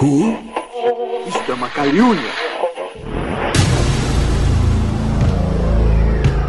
[0.00, 0.38] Who?
[1.26, 2.30] Isto é uma calúnia.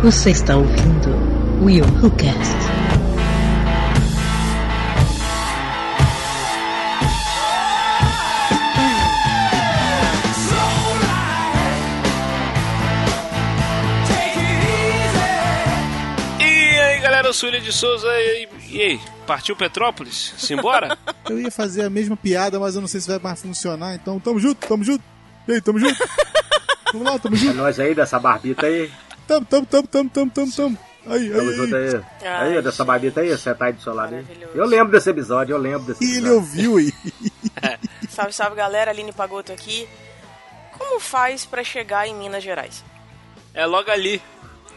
[0.04, 1.10] Você está ouvindo
[1.64, 2.56] Will Who Cast.
[16.40, 20.36] E aí galera, eu sou o William de Souza e, e aí, partiu Petrópolis?
[20.38, 20.99] Simbora?
[21.30, 24.20] Eu ia fazer a mesma piada, mas eu não sei se vai mais funcionar, então
[24.20, 25.04] tamo junto, tamo junto.
[25.48, 25.98] E aí, tamo junto?
[26.94, 27.54] Vamos lá, tamo É junto.
[27.56, 28.92] nós aí dessa barbita aí.
[29.28, 30.78] Tamo, tamo, tamo, tamo, tamo, tamo, tamo.
[31.08, 31.96] Aí, Tamo aí, junto aí.
[31.96, 32.56] aí.
[32.56, 34.26] Aí, dessa barbita aí, você tá aí do seu lado aí.
[34.54, 36.36] Eu lembro desse episódio, eu lembro desse E ele episódio.
[36.36, 36.94] ouviu aí.
[38.10, 39.88] Salve, salve galera, Aline Pagoto aqui.
[40.78, 42.84] Como faz pra chegar em Minas Gerais?
[43.54, 44.22] É logo ali.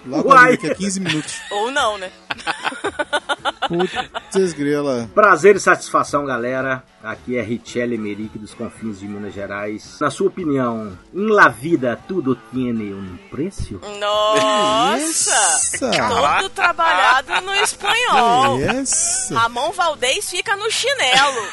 [0.07, 0.38] Logo Uai.
[0.48, 1.41] ali, daqui a 15 minutos.
[1.51, 2.10] Ou não, né?
[3.73, 5.12] Putz.
[5.15, 6.82] Prazer e satisfação, galera.
[7.02, 9.98] Aqui é Richelle Merick dos confins de Minas Gerais.
[10.01, 13.80] Na sua opinião, em La Vida tudo tem um preço?
[13.98, 15.79] Nossa!
[15.79, 18.60] Todo trabalhado no espanhol.
[18.60, 19.37] Essa.
[19.38, 21.46] Ramon Valdez fica no chinelo.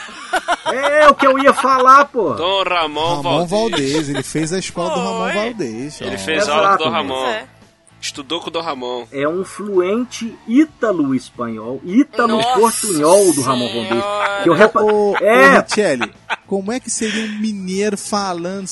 [0.71, 2.33] É o que eu ia falar, pô.
[2.33, 3.49] Dom Ramon, Ramon Valdez.
[3.49, 5.33] Valdez, ele fez a escola do Ramon Oi.
[5.33, 6.01] Valdez.
[6.01, 6.19] Ele ó.
[6.19, 7.13] fez Exato, aula com o Dom mesmo.
[7.13, 7.27] Ramon.
[7.27, 7.58] É.
[8.01, 9.05] Estudou com o Dom Ramon.
[9.11, 13.67] É um fluente ítalo-espanhol, ítalo-portunhol do Ramon.
[13.69, 14.43] Senhora.
[14.43, 14.81] Que eu repa...
[14.81, 15.57] Ô, É.
[15.57, 16.13] ô Richelli,
[16.47, 18.67] como é que seria um mineiro falando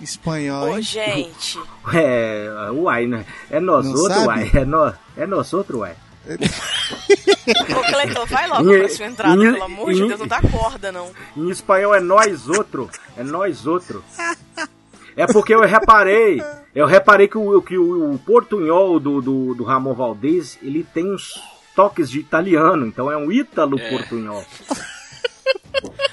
[0.00, 0.82] espanhol, Ô, hein?
[0.82, 1.58] gente.
[1.92, 3.26] É, uai, né?
[3.50, 4.26] É nós Não outro, sabe?
[4.28, 4.50] uai.
[4.54, 5.96] É nós, é nós outro, uai.
[6.24, 11.10] Ô, Cleiton, vai logo pra sua entrada, pelo amor de Deus, não dá corda, não.
[11.36, 12.88] Em espanhol é nós outro.
[13.16, 14.04] É nós outro.
[15.16, 16.42] É porque eu reparei.
[16.74, 21.12] Eu reparei que o, que o, o portunhol do, do, do Ramon Valdez, ele tem
[21.12, 21.34] uns
[21.76, 22.86] toques de italiano.
[22.86, 24.44] Então é um ítalo portunhol.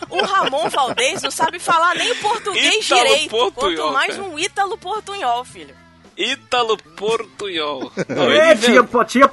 [0.09, 4.27] O Ramon Valdez não sabe falar nem o português Ítalo direito, portunhol, quanto mais cara.
[4.27, 5.76] um ítalo portunhol, filho.
[6.17, 7.92] Ítalo Portunhol.
[8.09, 9.32] Não, É, ele, tinha, tinha,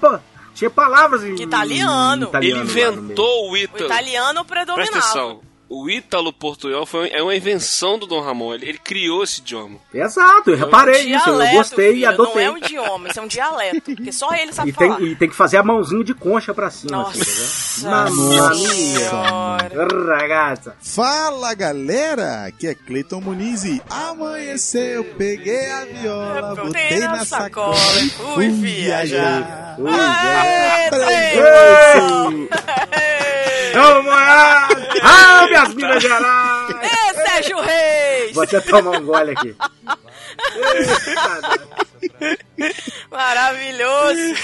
[0.54, 2.24] tinha palavras em Italiano.
[2.24, 2.92] ele italiano meio.
[2.92, 3.86] inventou o O Ítalo.
[3.86, 4.98] italiano Presta predominava.
[4.98, 5.40] atenção.
[5.68, 8.54] O Ítalo Portunhol foi, é uma invenção do Dom Ramon.
[8.54, 9.78] Ele, ele criou esse idioma.
[9.92, 11.28] Exato, eu reparei isso.
[11.28, 12.34] Eu Dialeto, gostei e filho, adotei.
[12.34, 13.80] Não é um idioma, isso é um dialeto.
[13.96, 15.02] Porque só ele sabe E tem, falar.
[15.02, 16.92] e tem que fazer a mãozinha de concha pra cima.
[16.98, 18.74] Nossa Assim, tá Nossa.
[18.74, 20.16] mia.
[20.16, 20.76] Ragazza.
[20.80, 27.76] Fala galera, aqui é Cleiton Muniz e amanheceu, peguei a viola, Eu botei na sacola
[28.04, 29.74] e fui fui viajar.
[29.78, 30.90] Ui, Aê,
[31.34, 32.48] Ei!
[33.74, 34.68] Vamos lá!
[35.02, 36.76] Ah, minhas Minas Gerais!
[36.82, 38.34] Ê, Sérgio Reis!
[38.34, 39.56] Vou até tomar um gole aqui.
[43.10, 44.34] Maravilhoso!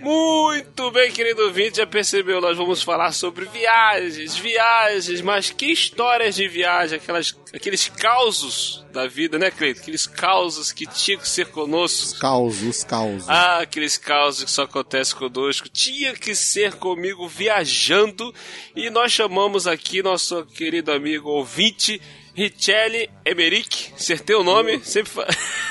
[0.00, 6.34] Muito bem, querido ouvinte, já percebeu, nós vamos falar sobre viagens, viagens, mas que histórias
[6.34, 9.80] de viagem, aquelas, aqueles causos da vida, né, Cleito?
[9.80, 12.18] Aqueles causos que tinham que ser conosco.
[12.18, 13.28] Causos, os causos.
[13.28, 15.68] Ah, aqueles causos que só acontecem conosco.
[15.68, 18.34] Tinha que ser comigo viajando.
[18.74, 22.00] E nós chamamos aqui nosso querido amigo ouvinte,
[22.34, 23.92] Richelle Emerick.
[23.94, 24.80] Acertei o nome?
[24.82, 25.26] Sempre fa...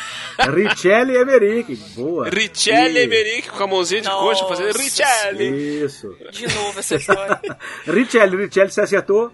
[0.53, 1.75] Richelle Emerick.
[1.95, 2.29] Boa.
[2.29, 5.83] Richelle E- Emerick com a mãozinha de coxa fazendo Nossa Richelle.
[5.83, 6.15] Isso.
[6.31, 7.39] De novo essa história.
[7.85, 9.31] Richelle, Richelle, você acertou?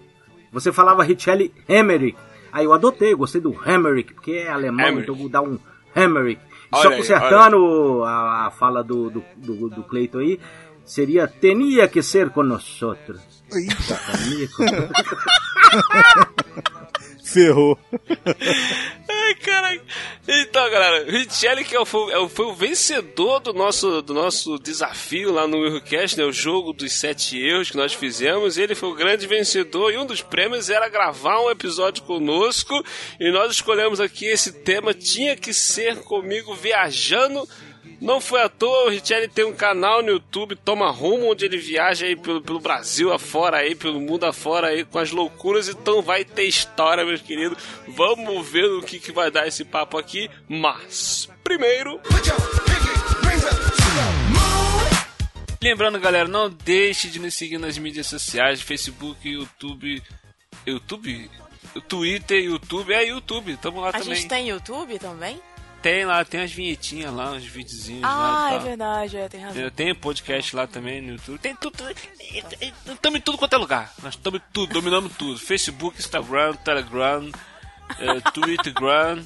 [0.52, 2.18] Você falava Richelle Emerick.
[2.52, 5.04] Aí eu adotei, eu gostei do Emerick, porque é alemão, Emerick.
[5.04, 5.60] então eu vou dar um
[5.96, 6.42] Emerick.
[6.72, 10.40] Olha Só aí, consertando a, a fala do, do, do, do Cleiton aí,
[10.86, 12.30] seria Tenia que ser
[12.82, 13.22] outros.
[13.54, 14.66] Eita, Tenia que-
[17.36, 17.78] ferrou.
[19.76, 19.82] Ai.
[20.28, 25.32] Então, galera, Richelle que é foi, é foi o vencedor do nosso, do nosso desafio
[25.32, 26.24] lá no Errocast, né?
[26.24, 28.58] O jogo dos sete erros que nós fizemos.
[28.58, 32.74] Ele foi o grande vencedor e um dos prêmios era gravar um episódio conosco.
[33.20, 37.48] E nós escolhemos aqui esse tema, tinha que ser comigo viajando.
[38.06, 41.58] Não foi à toa, o Richelli tem um canal no YouTube, Toma Rumo, onde ele
[41.58, 46.04] viaja aí pelo, pelo Brasil afora, aí, pelo mundo afora, aí, com as loucuras, então
[46.04, 47.58] vai ter história, meus queridos.
[47.88, 52.00] Vamos ver o que, que vai dar esse papo aqui, mas primeiro.
[55.60, 60.04] Lembrando, galera, não deixe de nos seguir nas mídias sociais, Facebook, YouTube,
[60.64, 61.32] YouTube,
[61.88, 64.14] Twitter, YouTube, é YouTube, tamo lá A também.
[64.14, 65.42] gente tem YouTube também?
[65.86, 69.62] Tem lá, tem as vinhetinhas lá, uns videozinhos lá Ah, é verdade, é, tem razão.
[69.62, 71.38] Eu tenho podcast lá também no YouTube.
[71.38, 71.76] Tem tudo.
[72.88, 73.94] Estamos em tudo quanto é lugar.
[74.02, 75.38] Nós estamos em tudo, dominamos tudo.
[75.38, 77.30] Facebook, Instagram, Telegram,
[78.00, 79.24] eh, Twittergram,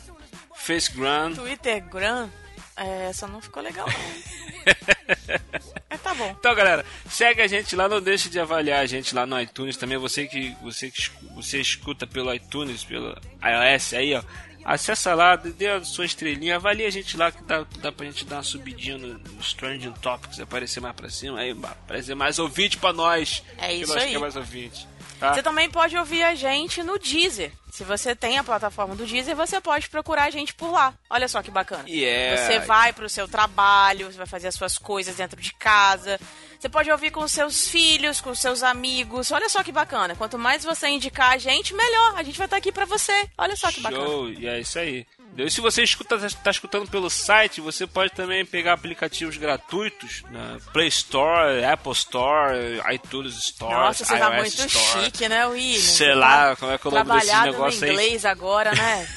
[0.53, 1.33] Facegram.
[1.33, 2.29] Twitter Gram,
[2.75, 4.73] é, essa não ficou legal não.
[5.91, 6.35] É, tá bom.
[6.37, 9.75] Então, galera, segue a gente lá, não deixe de avaliar a gente lá no iTunes
[9.75, 9.97] também.
[9.97, 14.21] Você que você que você escuta pelo iTunes, pelo iOS aí, ó.
[14.69, 18.23] Acessa lá, dê a sua estrelinha, avalie a gente lá que dá, dá pra gente
[18.23, 22.77] dar uma subidinha no, no Strange Topics, aparecer mais pra cima, aí aparecer mais ouvinte
[22.77, 23.43] pra nós.
[23.57, 24.15] É que isso nós aí.
[24.19, 24.87] mais ouvinte.
[25.19, 25.33] Tá?
[25.33, 27.51] Você também pode ouvir a gente no Deezer.
[27.71, 30.93] Se você tem a plataforma do Deezer, você pode procurar a gente por lá.
[31.09, 31.83] Olha só que bacana.
[31.87, 32.41] Yeah.
[32.41, 36.19] Você vai pro seu trabalho, você vai fazer as suas coisas dentro de casa.
[36.59, 39.31] Você pode ouvir com seus filhos, com seus amigos.
[39.31, 40.15] Olha só que bacana.
[40.15, 42.15] Quanto mais você indicar a gente, melhor.
[42.17, 43.29] A gente vai estar aqui pra você.
[43.37, 44.05] Olha só que bacana.
[44.05, 45.05] Show, e é isso aí.
[45.37, 50.57] E se você escuta, tá escutando pelo site, você pode também pegar aplicativos gratuitos na
[50.73, 52.55] Play Store, Apple Store,
[52.93, 55.05] iTunes Store, Nossa, você tá iOS muito Store.
[55.05, 55.79] chique, né, William?
[55.79, 57.91] Sei Você lá, tá como é que é o nome desse negócio aí.
[57.91, 59.07] inglês agora, né?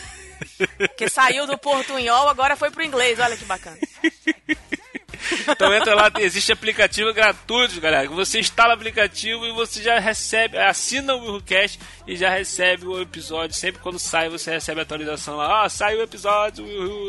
[0.79, 3.19] Porque saiu do portunhol, agora foi pro inglês.
[3.19, 3.79] Olha que bacana.
[5.49, 8.09] Então entra lá, existe aplicativo gratuito, galera.
[8.09, 13.01] Você instala o aplicativo e você já recebe, assina o WilhoCast e já recebe o
[13.01, 13.57] episódio.
[13.57, 15.65] Sempre quando sai, você recebe a atualização lá.
[15.65, 16.63] Ah, saiu o episódio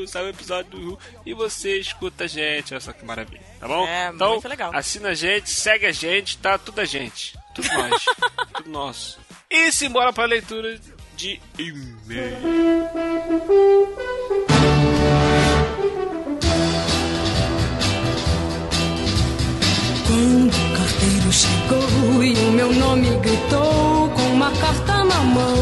[0.08, 1.00] saiu o episódio do.
[1.26, 2.74] E você escuta a gente.
[2.74, 3.88] Olha só que maravilha, tá bom?
[3.88, 4.72] É, então, muito legal.
[4.74, 6.58] assina a gente, segue a gente, tá?
[6.58, 7.38] Tudo a gente.
[7.54, 8.06] Tudo nós.
[8.56, 9.20] tudo nosso.
[9.50, 10.80] E simbora pra leitura
[11.16, 12.38] de e-mail.
[20.14, 25.58] Quando o carteiro chegou e o meu nome gritou com uma carta na mão.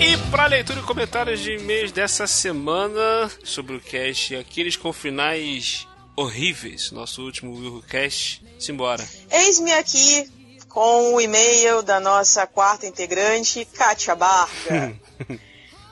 [0.00, 5.88] E para leitura e comentários de e-mails dessa semana sobre o cast, aqueles com finais
[6.14, 9.04] horríveis, nosso último Willcast, simbora.
[9.28, 10.30] Eis-me aqui
[10.68, 14.96] com o e-mail da nossa quarta integrante, Kátia Barga.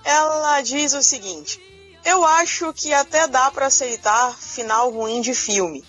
[0.05, 1.61] Ela diz o seguinte:
[2.05, 5.83] Eu acho que até dá pra aceitar final ruim de filme.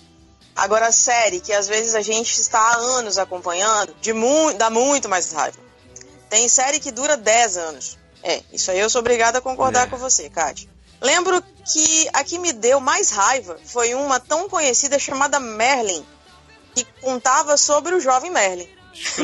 [0.60, 5.08] Agora, série que às vezes a gente está há anos acompanhando, de mu dá muito
[5.08, 5.58] mais raiva.
[6.28, 7.98] Tem série que dura 10 anos.
[8.22, 9.90] É, isso aí eu sou obrigada a concordar É.
[9.90, 10.68] com você, Kátia.
[11.00, 11.42] Lembro
[11.72, 16.04] que a que me deu mais raiva foi uma tão conhecida chamada Merlin,
[16.74, 18.68] que contava sobre o jovem Merlin.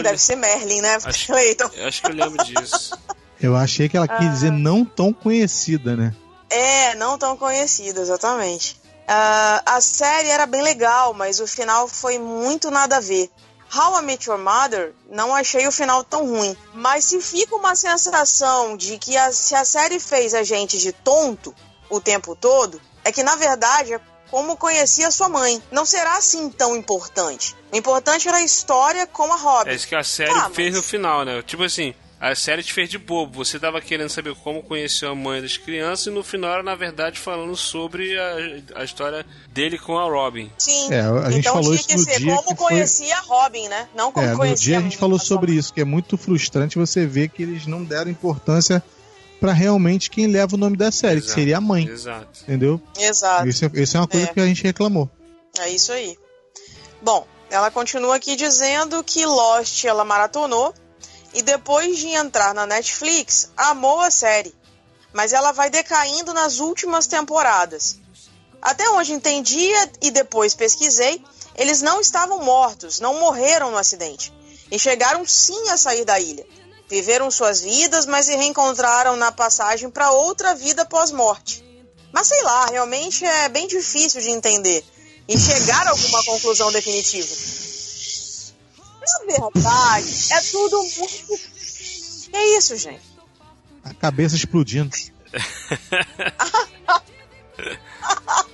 [0.03, 1.33] Deve ser Merlin, né, Acho-
[1.87, 2.97] acho que eu lembro disso.
[3.39, 6.15] Eu achei que ela quis dizer não tão conhecida, né?
[6.49, 8.81] É, não tão conhecida, exatamente.
[9.09, 13.31] Ah, a série era bem legal, mas o final foi muito nada a ver.
[13.75, 16.57] How I Met Your Mother, não achei o final tão ruim.
[16.73, 20.93] Mas se fica uma sensação de que a- se a série fez a gente de
[20.93, 21.55] tonto
[21.91, 24.01] o tempo todo, é que na verdade é
[24.31, 25.63] como conhecia sua mãe.
[25.71, 27.57] Não será assim tão importante.
[27.73, 29.71] O importante era a história com a Robin.
[29.71, 31.43] É isso que a série Ah, fez mas- no final, né?
[31.43, 33.45] Tipo assim, a série te fez de bobo.
[33.45, 36.75] Você tava querendo saber como conheceu a mãe das crianças e no final era, na
[36.75, 40.51] verdade, falando sobre a, a história dele com a Robin.
[40.59, 40.93] Sim.
[40.93, 43.17] É, a gente então falou tinha isso que no ser dia como que foi- conhecia
[43.17, 43.89] a Robin, né?
[43.95, 46.17] Não como É, no conhecia dia a gente mãe falou sobre isso, que é muito
[46.17, 48.83] frustrante você ver que eles não deram importância
[49.39, 51.87] pra realmente quem leva o nome da série, que Exato, seria a mãe.
[51.87, 52.29] Exato.
[52.43, 52.81] Entendeu?
[52.99, 53.47] Exato.
[53.49, 54.33] Isso é, isso é uma coisa É.
[54.33, 55.11] que a gente reclamou.
[55.59, 56.17] É isso aí.
[57.03, 60.73] Bom, ela continua aqui dizendo que Lost ela maratonou
[61.37, 64.55] e depois de entrar na Netflix, amou a série.
[65.13, 67.99] Mas ela vai decaindo nas últimas temporadas.
[68.61, 71.23] Até onde entendia e depois pesquisei,
[71.55, 74.33] eles não estavam mortos, não morreram no acidente.
[74.73, 76.47] E chegaram sim a sair da ilha.
[76.89, 81.63] Viveram suas vidas, mas se reencontraram na passagem para outra vida pós-morte.
[82.13, 84.83] Mas sei lá, realmente é bem difícil de entender
[85.29, 87.66] e chegar a alguma conclusão definitiva.
[89.07, 91.41] Na verdade, é tudo muito.
[92.31, 93.03] Que isso, gente?
[93.85, 94.91] A cabeça explodindo.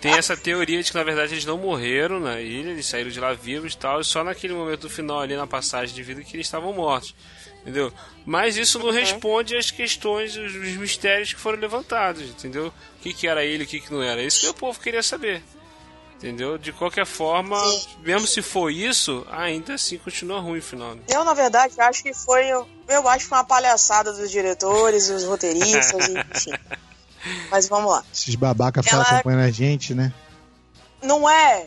[0.00, 3.20] Tem essa teoria de que na verdade eles não morreram na ilha, eles saíram de
[3.20, 6.22] lá vivos e tal, e só naquele momento do final ali na passagem de vida
[6.22, 7.14] que eles estavam mortos.
[7.60, 7.92] Entendeu?
[8.26, 12.66] Mas isso não responde às questões, os, os mistérios que foram levantados, entendeu?
[12.98, 14.20] O que, que era ele, o que, que não era.
[14.22, 15.42] Isso que o povo queria saber.
[16.22, 16.56] Entendeu?
[16.56, 17.88] De qualquer forma, Sim.
[18.04, 20.94] mesmo se for isso, ainda assim continua ruim o final.
[20.94, 21.02] né?
[21.08, 22.46] Eu, na verdade, acho que foi.
[22.48, 26.52] Eu acho que foi uma palhaçada dos diretores, dos roteiristas, enfim.
[27.50, 28.04] Mas vamos lá.
[28.14, 30.12] Esses babaca ficam Ela- acompanhando a gente, né?
[31.02, 31.66] Não é.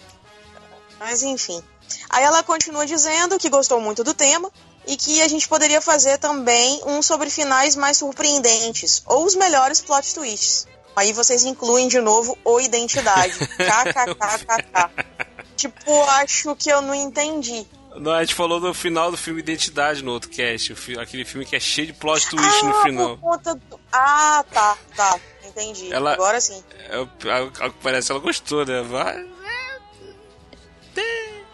[1.00, 1.62] Mas enfim.
[2.10, 4.50] Aí ela continua dizendo que gostou muito do tema
[4.88, 9.82] e que a gente poderia fazer também um sobre finais mais surpreendentes ou os melhores
[9.82, 10.66] plot twists.
[10.96, 13.38] Aí vocês incluem de novo o identidade.
[13.38, 14.90] KKKKK.
[15.58, 17.66] tipo, acho que eu não entendi.
[17.96, 21.24] Não, a gente falou no final do filme Identidade no outro cast, o fi- aquele
[21.24, 23.18] filme que é cheio de plot twist no ah, final.
[23.18, 23.80] por conta do...
[23.92, 25.20] Ah, tá, tá.
[25.48, 25.94] Entendi.
[25.94, 26.62] Ela- Agora sim.
[26.90, 27.10] É, ao-
[27.62, 28.82] ao que parece ela gostou, né?
[28.82, 29.26] Vai.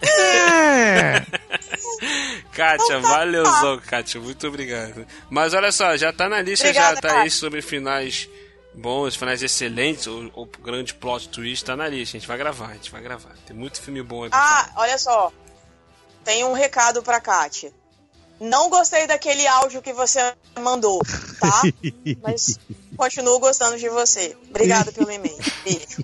[0.02, 1.22] É.
[2.54, 4.20] Kátia, Então tá, valeuzão, Kátia.
[4.20, 5.06] Muito obrigado.
[5.30, 7.32] Mas olha só, já tá na lista, Obrigada, já tá aí Kátia.
[7.32, 8.28] sobre finais
[8.74, 12.18] bons, finais excelentes, o, o grande plot twist tá na lista.
[12.18, 13.32] A gente vai gravar, a gente vai gravar.
[13.46, 14.74] Tem muito filme bom aí pra Ah, falar.
[14.84, 15.32] olha só.
[16.24, 17.72] Tem um recado pra Kátia.
[18.40, 21.00] Não gostei daquele áudio que você mandou,
[21.40, 21.62] tá?
[22.24, 22.60] Mas
[22.98, 24.36] continuo gostando de você.
[24.50, 25.38] Obrigada pelo e-mail.
[25.64, 26.04] Beijo.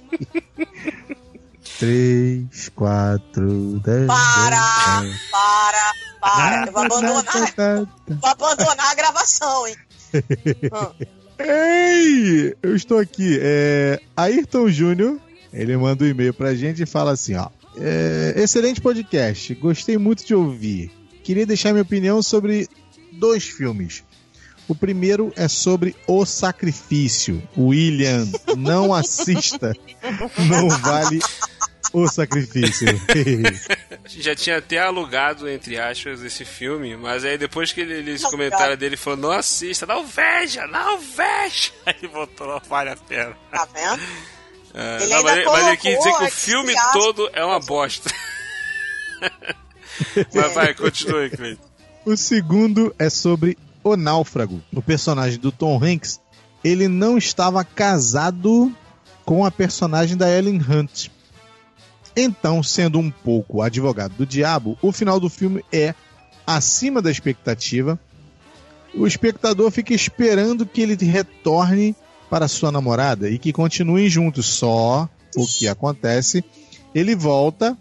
[1.80, 4.08] 3, 4, 10.
[4.08, 6.66] Para, para, para.
[6.68, 7.24] Eu vou abandonar,
[8.08, 9.76] vou abandonar a gravação, hein?
[10.14, 11.06] Hum.
[11.40, 13.38] Ei, eu estou aqui.
[13.42, 15.20] É, Ayrton Júnior,
[15.54, 17.50] ele manda um e-mail pra gente e fala assim, ó.
[17.78, 20.92] é, excelente podcast, gostei muito de ouvir.
[21.24, 22.68] Queria deixar minha opinião sobre
[23.14, 24.04] dois filmes.
[24.68, 27.42] O primeiro é sobre O Sacrifício.
[27.58, 28.28] William,
[28.58, 29.74] não assista.
[30.50, 31.20] Não vale
[31.94, 32.88] o sacrifício.
[32.90, 37.94] A gente já tinha até alugado, entre aspas, esse filme, mas aí depois que ele,
[37.96, 38.78] ele- esse Não, comentário cara.
[38.78, 41.72] dele falou, não assista, não veja, não veja.
[41.86, 43.36] Aí ele botou, não vale a pena.
[43.52, 44.02] Tá vendo?
[44.74, 47.44] É, Ele não, ainda mas, ele- mas ele quis dizer que o filme todo é
[47.44, 48.10] uma bosta.
[50.34, 51.64] mas vai, continua aí, Cleiton.
[52.06, 54.62] O segundo é sobre o náufrago.
[54.74, 56.20] O personagem do Tom Hanks,
[56.64, 58.74] ele não estava casado
[59.26, 61.08] com a personagem da Ellen Hunt.
[62.18, 65.94] Então, sendo um pouco advogado do diabo, o final do filme é
[66.46, 68.00] acima da expectativa.
[68.94, 71.96] O espectador fica esperando que ele retorne
[72.30, 74.48] para sua namorada e que continuem juntos.
[74.48, 76.44] Só o que acontece,
[76.96, 77.78] ele volta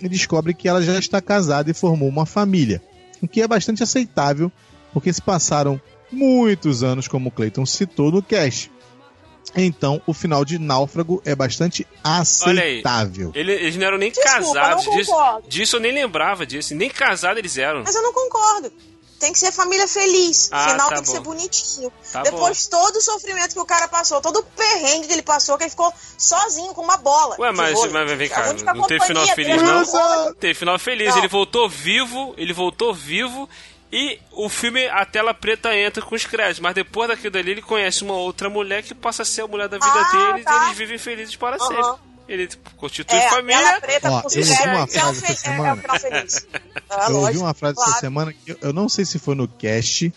[0.00, 2.82] e descobre que ela já está casada e formou uma família
[3.22, 4.50] o que é bastante aceitável,
[4.92, 8.70] porque se passaram muitos anos, como o Clayton citou no cast.
[9.56, 12.78] Então, o final de Náufrago é bastante Olha aí.
[12.78, 13.32] aceitável.
[13.34, 14.84] Ele- eles não eram nem Desculpa, casados.
[14.84, 15.12] Disso,
[15.48, 16.74] disso eu nem lembrava disso.
[16.74, 17.82] Nem casados eles eram.
[17.84, 18.72] Mas eu não concordo.
[19.18, 20.48] Tem que ser família feliz.
[20.50, 21.14] Ah, Final tá tem que bom.
[21.16, 21.92] ser bonitinho.
[22.10, 25.58] Tá Depois todo o sofrimento que o cara passou, todo o perrengue que ele passou,
[25.58, 27.36] que ele ficou sozinho com uma bola.
[27.38, 27.92] Ué, mas, vôlei.
[27.92, 30.34] mas vem cá, não teve final feliz, não?
[30.36, 31.18] Teve final feliz, Não.
[31.18, 33.46] ele voltou vivo, ele voltou vivo
[33.92, 37.62] e o filme, a tela preta entra com os créditos, mas depois daquilo dali ele
[37.62, 40.62] conhece uma outra mulher que passa a ser a mulher da vida Ah, dele tá.
[40.62, 41.66] e eles vivem felizes para Aham.
[41.66, 42.10] sempre.
[42.28, 43.80] Ele tipo, constitui É, família.
[43.80, 45.82] preta Ó, eu ouvi uma frase essa semana.
[47.08, 47.90] eu ouvi uma frase claro.
[47.90, 50.12] essa semana que eu- eu não sei se foi no cast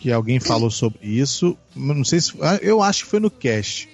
[0.00, 3.30] que alguém falou sobre isso, mas não sei se ah, eu acho que foi no
[3.30, 3.88] cast.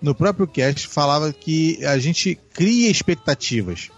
[0.00, 3.90] No próprio cast falava que a gente cria expectativas.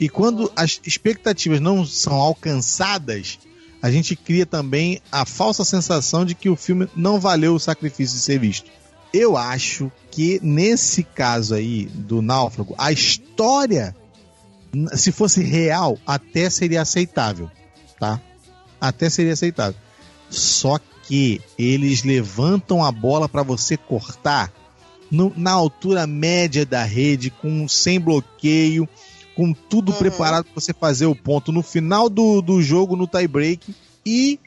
[0.00, 3.38] E quando as expectativas não são alcançadas,
[3.80, 8.16] a gente cria também a falsa sensação de que o filme não valeu o sacrifício
[8.16, 8.70] de ser visto.
[9.12, 13.94] Eu acho que nesse caso aí do Náufrago, a história,
[14.94, 17.48] se fosse real, até seria aceitável,
[18.00, 18.20] tá?
[18.80, 19.76] Até seria aceitável.
[20.28, 24.52] Só que eles levantam a bola para você cortar
[25.10, 28.88] no- na altura média da rede, com sem bloqueio,
[29.34, 29.98] com tudo Uhum.
[29.98, 33.74] preparado para você fazer o ponto no final do, do jogo, no tie break,
[34.06, 34.38] e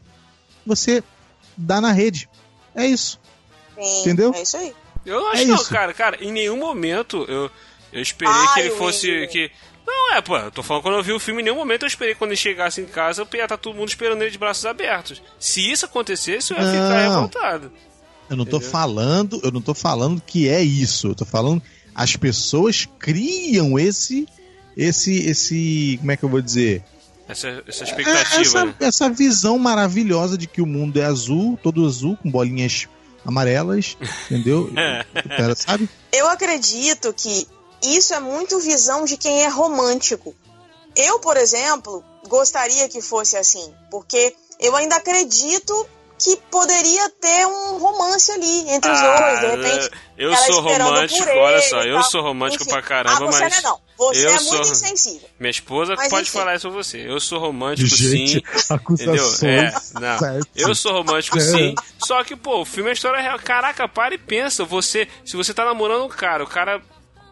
[0.65, 1.03] você
[1.55, 2.29] dá na rede.
[2.75, 3.19] É isso.
[3.81, 4.33] Sim, Entendeu?
[4.33, 4.73] É isso aí.
[5.05, 5.69] Eu não acho É não, isso.
[5.69, 5.93] cara.
[5.93, 7.49] Cara, em nenhum momento eu,
[7.93, 9.27] eu esperei Ai, que ele fosse.
[9.27, 9.49] Que...
[9.85, 11.87] Não, é, pô, eu tô falando quando eu vi o filme, em nenhum momento eu
[11.87, 14.65] esperei quando ele chegasse em casa, eu ia estar todo mundo esperando ele de braços
[14.65, 15.21] abertos.
[15.39, 17.13] Se isso acontecesse, eu ia ficar Não.
[17.13, 17.71] revoltado.
[18.29, 18.71] Eu não tô Entendeu?
[18.71, 21.07] falando, eu não tô falando que é isso.
[21.07, 21.61] Eu tô falando
[21.95, 24.27] as pessoas criam esse
[24.77, 26.83] esse esse, como é que eu vou dizer?
[27.27, 28.75] Essa, essa É, expectativa, essa, né?
[28.79, 32.87] essa visão maravilhosa de que o mundo é azul, todo azul com bolinhas
[33.25, 33.97] amarelas,
[34.31, 34.71] entendeu?
[35.35, 35.89] Cara, sabe?
[36.13, 37.45] Eu acredito que
[37.83, 40.33] isso é muito visão de quem é romântico.
[40.95, 45.85] Eu, por exemplo, gostaria que fosse assim, porque eu ainda acredito
[46.17, 49.91] que poderia ter um romance ali entre os Ah, dois, de repente.
[50.17, 52.71] eu ela sou romântico, por ele olha só, eu sou romântico Enfim.
[52.73, 53.51] pra caramba, ah, você mas.
[53.51, 53.86] não é não.
[53.97, 55.29] Você eu é sou- muito insensível.
[55.39, 56.37] Minha esposa Mas pode enfim.
[56.37, 56.97] falar isso pra você.
[57.09, 58.73] Eu sou romântico Gente, sim.
[58.73, 59.37] acusações.
[59.41, 59.57] Entendeu?
[59.59, 60.39] É, não.
[60.55, 61.41] Eu sou romântico É.
[61.41, 61.75] sim.
[61.97, 63.39] Só que, pô, o filme é história real.
[63.39, 64.63] Caraca, para e pensa.
[64.65, 66.81] Você, se você tá namorando um cara, o cara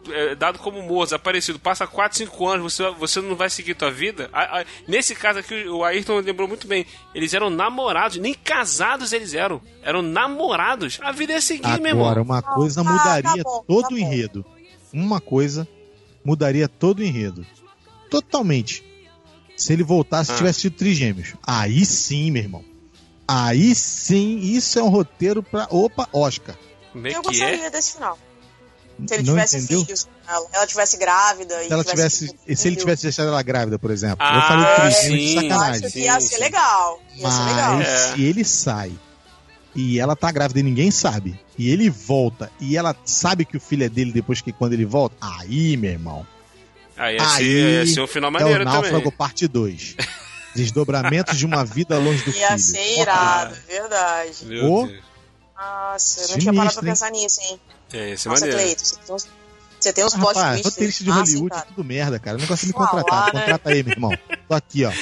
[0.08, 3.90] é dado como morto, desaparecido, passa 4, 5 anos, você, você não vai seguir tua
[3.90, 4.30] vida?
[4.32, 6.86] A- a- nesse caso aqui, o Ayrton lembrou muito bem.
[7.14, 9.60] Eles eram namorados, nem casados eles eram.
[9.82, 10.98] Eram namorados.
[11.02, 12.04] A vida é seguir, meu irmão.
[12.06, 14.44] Agora, uma coisa Ah, tá mudaria bom, todo tá o enredo.
[14.92, 15.66] Uma coisa
[16.26, 17.46] mudaria todo o enredo.
[18.10, 18.84] Totalmente.
[19.56, 20.36] Se ele voltasse e Ah.
[20.36, 21.34] tivesse tido trigêmeos.
[21.42, 22.64] Aí sim, meu irmão.
[23.26, 25.66] Aí sim, isso é um roteiro pra.
[25.70, 26.54] Opa, Oscar.
[26.92, 27.30] Como é eu que é?
[27.30, 28.18] gostaria desse final.
[29.06, 29.84] Se ele Não tivesse entendeu?
[29.84, 33.28] filhos com ela, ela tivesse grávida e Se, ela tivesse tivesse, se ele tivesse deixado
[33.28, 34.18] ela grávida, por exemplo.
[34.20, 34.36] Ah,
[34.70, 35.16] eu falei sim.
[35.16, 35.84] de eu sacanagem.
[35.86, 36.40] acho que ia Sim, ser sim.
[36.42, 37.02] legal.
[37.14, 37.76] Ia ser legal.
[37.76, 38.14] Mas É.
[38.14, 38.92] se ele sai
[39.76, 43.60] e ela tá grávida e ninguém sabe, e ele volta e ela sabe que o
[43.60, 46.26] filho é dele depois que quando ele volta, aí, meu irmão,
[46.96, 49.12] Aí ia, ser, Aí ia ser um final é o maneiro Náufrago também.
[49.18, 49.96] parte 2.
[50.54, 52.58] Desdobramentos de uma vida longe do Ia filho.
[52.60, 54.46] ser irado, verdade.
[54.46, 55.02] Meu Deus.
[55.54, 57.60] Nossa, eu não tinha parado pra pensar nisso, hein?
[57.92, 58.62] É, ia ser Nossa, maneiro.
[58.62, 59.28] Cleiton, você tem uns,
[59.78, 61.66] você tem uns plot Rapaz, roteirista de Hollywood é cara?
[61.66, 62.36] tudo merda, cara.
[62.36, 63.34] Eu não gosto de me contratar.
[63.34, 63.40] né?
[63.40, 64.18] Contrata aí, meu irmão.
[64.48, 64.92] Tô aqui, ó.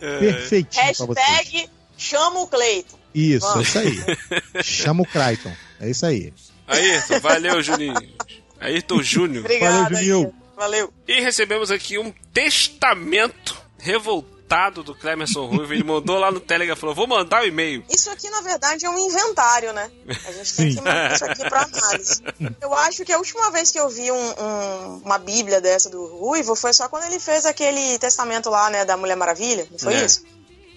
[0.00, 0.18] É.
[0.18, 1.26] Perfeitinho pra vocês.
[1.26, 2.98] Hashtag chama o Cleiton.
[3.14, 3.68] Isso, é Vamos.
[3.68, 4.62] isso aí.
[4.62, 5.52] Chama o Crichton.
[5.80, 6.32] É isso aí.
[6.66, 7.94] Ayrton, valeu, Juninho.
[8.60, 9.44] Ayrton Júnior.
[9.44, 9.82] Obrigada.
[9.84, 10.34] Valeu, Juninho.
[10.56, 10.92] Valeu.
[11.06, 15.72] E recebemos aqui um testamento revoltado do Clemerson Ruivo.
[15.72, 17.84] Ele mandou lá no Telegram, falou, vou mandar o e-mail.
[17.90, 19.90] Isso aqui, na verdade, é um inventário, né?
[20.08, 20.74] A gente tem Sim.
[20.76, 22.22] que mandar isso aqui pra análise.
[22.60, 26.06] Eu acho que a última vez que eu vi um- um- uma bíblia dessa do
[26.18, 29.94] Ruivo foi só quando ele fez aquele testamento lá, né, da Mulher Maravilha, não foi
[29.94, 30.04] É.
[30.04, 30.24] isso?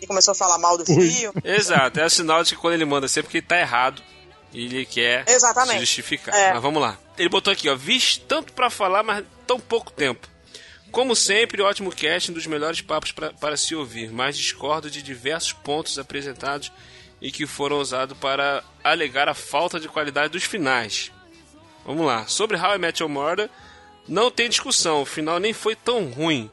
[0.01, 1.33] E começou a falar mal do filme.
[1.43, 4.01] Exato, é o sinal de que quando ele manda sempre que ele tá errado,
[4.53, 5.73] ele quer Exatamente.
[5.73, 6.33] se justificar.
[6.35, 6.53] É.
[6.53, 6.97] Mas vamos lá.
[7.17, 10.27] Ele botou aqui, ó, vis tanto pra falar, mas tão pouco tempo.
[10.91, 15.01] Como sempre, ótimo casting, um dos melhores papos pra- para se ouvir, mas discordo de
[15.01, 16.71] diversos pontos apresentados
[17.21, 21.11] e que foram usados para alegar a falta de qualidade dos finais.
[21.85, 22.25] Vamos lá.
[22.27, 23.49] Sobre How I Met Your Mother,
[24.07, 26.49] não tem discussão, o final nem foi tão ruim,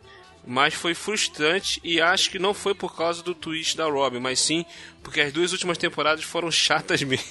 [0.47, 4.41] mas foi frustrante e acho que não foi por causa do twist da Robin, mas
[4.41, 4.65] sim
[5.03, 7.25] porque as duas últimas temporadas foram chatas mesmo.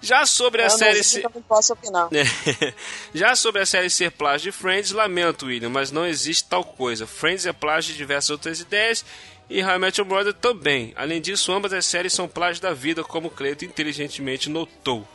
[0.00, 1.00] Já sobre a Eu não, série...
[1.00, 2.08] isso se- eu não posso opinar.
[3.12, 7.06] Já sobre a série ser plágio de Friends, lamento, William, mas não existe tal coisa.
[7.06, 9.04] Friends é plágio de diversas outras ideias
[9.50, 10.92] e How I Met Your Mother também.
[10.96, 15.06] Além disso, ambas as séries são plágio da vida, como o Cleiton inteligentemente notou.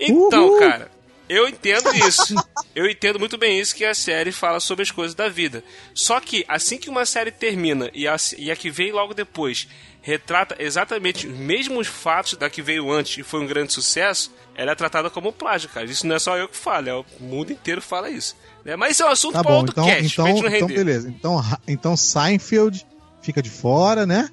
[0.00, 0.58] Então, Uhul.
[0.58, 0.90] cara,
[1.28, 2.34] eu entendo isso.
[2.74, 5.64] Eu entendo muito bem isso que a série fala sobre as coisas da vida.
[5.94, 9.66] Só que assim que uma série termina e a, e a que vem logo depois
[10.06, 14.70] retrata exatamente os mesmos fatos da que veio antes e foi um grande sucesso, ela
[14.70, 15.84] é tratada como plágio, cara.
[15.86, 18.36] Isso não é só eu que falo, é o mundo inteiro fala isso.
[18.64, 18.76] né?
[18.76, 21.08] Mas isso é um assunto Tá para outro então, cast, então, gente não então beleza.
[21.08, 22.86] Então, então Seinfeld
[23.20, 24.30] fica de fora, né?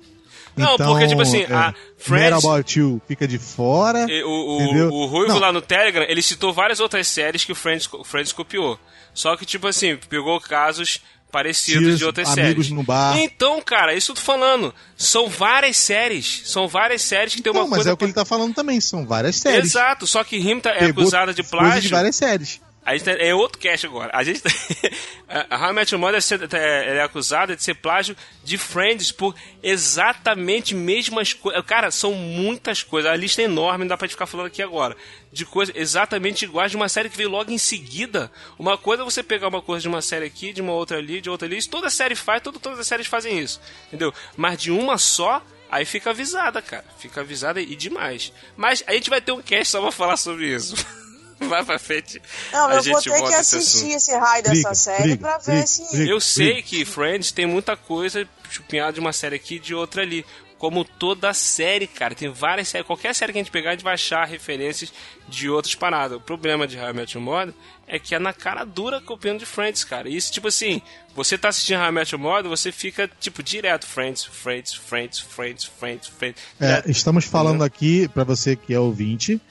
[0.56, 4.06] Não, então, porque, tipo assim, a Mad Friends- About You fica de fora.
[4.10, 5.40] E O, o, o Ruivo Não.
[5.40, 8.80] lá no Telegram, ele citou várias outras séries que o Friends, Friends copiou.
[9.14, 11.00] Só que, tipo assim, pegou casos
[11.32, 12.70] parecidos Cheers, de outras Amigos séries.
[12.70, 13.18] no Bar.
[13.18, 14.74] Então, cara, isso eu tô falando.
[14.96, 16.44] São várias séries.
[16.46, 17.90] São várias séries que tem uma Não, mas coisa.
[17.90, 19.66] é o que ele tá falando também, são várias séries.
[19.72, 21.82] Exato, só que Rim tá- é Pegou acusada de coisa plágio.
[21.82, 22.62] de várias séries.
[22.86, 24.12] A gente é outro cast agora.
[24.14, 24.42] A gente
[25.50, 26.20] a How I Met Your Mother
[26.52, 31.64] é, é- é acusada de ser plágio de Friends por exatamente mesmas coisas.
[31.66, 33.10] Cara, são muitas coisas.
[33.12, 34.98] A lista é enorme, não dá pra gente ficar falando aqui agora.
[35.32, 38.32] De coisas exatamente iguais de uma série que veio logo em seguida.
[38.60, 41.22] Uma coisa é você pegar uma coisa de uma série aqui, de uma outra ali,
[41.22, 41.58] de outra ali.
[41.58, 43.62] Isso toda série faz, todas as séries fazem isso.
[43.88, 44.14] Entendeu?
[44.36, 45.42] Mas de uma só,
[45.72, 46.86] aí fica avisada, cara.
[47.00, 48.34] Fica avisada e demais.
[48.58, 50.76] Mas a gente vai ter um cast só pra falar sobre isso.
[51.50, 52.22] Vai pra frente.
[52.52, 53.96] Não, a eu gente vou ter que esse assistir assunto.
[53.96, 55.96] esse raio dessa Briga, série briga, pra ver se.
[55.96, 56.12] briga.
[56.12, 60.02] Eu sei que Friends tem muita coisa chupinhada de uma série aqui e de outra
[60.02, 60.26] ali.
[60.58, 62.16] Como toda série, cara.
[62.16, 62.88] Tem várias séries.
[62.88, 64.94] Qualquer série que a gente pegar, a gente vai achar referências
[65.28, 66.18] de outras paradas.
[66.18, 67.54] O problema de How I Met Your Mother
[67.86, 70.08] é que é na cara dura copiando de Friends, cara.
[70.08, 70.82] Isso, tipo assim,
[71.14, 75.20] você tá assistindo How I Met Your Mother, você fica, tipo, direto Friends, Friends, Friends,
[75.20, 76.42] Friends, Friends, Friends.
[76.62, 79.42] É, estamos falando aqui, pra você que é ouvinte,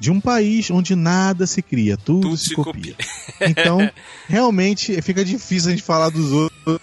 [0.00, 2.96] de um país onde nada se cria, tudo, Tudo se, se copia.
[3.42, 3.90] Então,
[4.28, 6.80] realmente, fica difícil a gente falar dos outros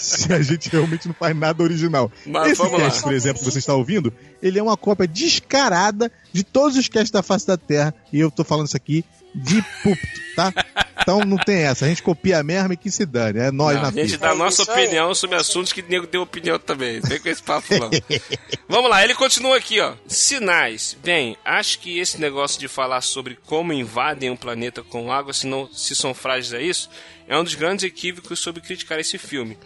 [0.00, 2.10] se a gente realmente não faz nada original.
[2.26, 2.86] Mas Esse vamos lá.
[2.86, 6.88] cast, por exemplo, que você está ouvindo, ele é uma cópia descarada de todos os
[6.88, 9.04] casts da face da Terra, e eu tô falando isso aqui
[9.34, 10.52] de púlpito, tá?
[11.00, 13.82] Então não tem essa, a gente copia mesmo e que se dane, é nós Não,
[13.82, 14.68] na a gente dá a É nossa aí.
[14.84, 17.00] opinião sobre assuntos que nego deu opinião também.
[17.00, 17.90] Vem com esse papo não.
[18.68, 19.94] Vamos lá, ele continua aqui, ó.
[20.08, 20.96] Sinais.
[21.04, 25.46] Bem, acho que esse negócio de falar sobre como invadem um planeta com água se,
[25.46, 26.90] não, se são frágeis a isso
[27.28, 29.56] é um dos grandes equívocos sobre criticar esse filme.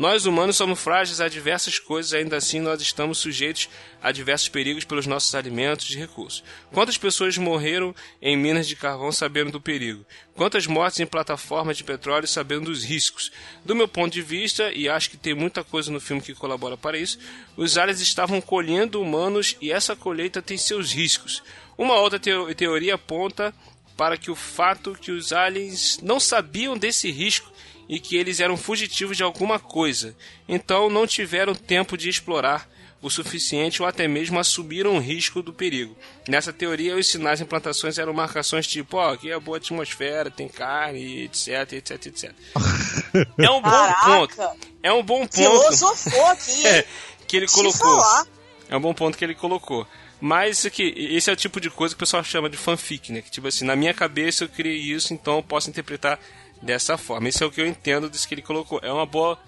[0.00, 3.68] Nós humanos somos frágeis a diversas coisas, ainda assim nós estamos sujeitos
[4.02, 6.42] a diversos perigos pelos nossos alimentos e recursos.
[6.72, 10.02] Quantas pessoas morreram em minas de carvão sabendo do perigo?
[10.34, 13.30] Quantas mortes em plataformas de petróleo sabendo dos riscos?
[13.62, 16.78] Do meu ponto de vista, e acho que tem muita coisa no filme que colabora
[16.78, 17.18] para isso,
[17.54, 21.42] os aliens estavam colhendo humanos e essa colheita tem seus riscos.
[21.76, 23.54] Uma outra teo- teoria aponta
[23.98, 27.52] para que o fato que os aliens não sabiam desse risco
[27.90, 30.14] e que eles eram fugitivos de alguma coisa,
[30.48, 32.66] então não tiveram tempo de explorar.
[33.02, 35.96] o suficiente ou até mesmo assumiram o risco do perigo.
[36.28, 40.46] Nessa teoria, os sinais em plantações eram marcações tipo, ó, aqui é boa atmosfera, tem
[40.46, 42.32] carne, etc, etc, etc.
[43.38, 44.06] É um bom Caraca!
[44.06, 44.60] ponto.
[44.82, 45.34] É um bom ponto.
[45.34, 46.84] Filosofou aqui, É,
[47.26, 47.78] que ele Te colocou.
[47.80, 48.26] falar.
[48.68, 49.86] É um bom ponto que ele colocou.
[50.20, 53.10] Mas isso aqui, esse é o tipo de coisa que o pessoal chama de fanfic,
[53.10, 53.22] né?
[53.22, 56.20] Que tipo assim, na minha cabeça eu criei isso, então eu posso interpretar
[56.62, 57.28] dessa forma.
[57.28, 58.80] Isso é o que eu entendo disso que ele colocou.
[58.82, 59.38] É uma boa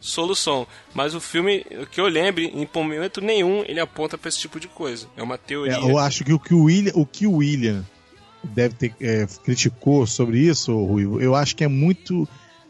[0.00, 0.66] solução.
[0.94, 4.58] Mas o filme, o que eu lembre, em momento nenhum ele aponta pra esse tipo
[4.58, 5.06] de coisa.
[5.16, 5.74] É uma teoria.
[5.74, 7.84] É, eu acho que o que o William, o que o William
[8.42, 10.72] deve ter é, criticou sobre isso,
[11.20, 12.26] eu acho que é muito.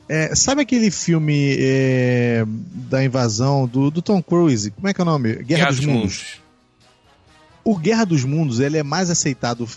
[0.08, 4.70] é, sabe aquele filme é, da invasão do, do Tom Cruise?
[4.72, 5.34] Como é que é o nome?
[5.36, 6.40] Guerra, dos, Mundos.
[7.62, 9.68] O Guerra dos Mundos ele é mais aceitado,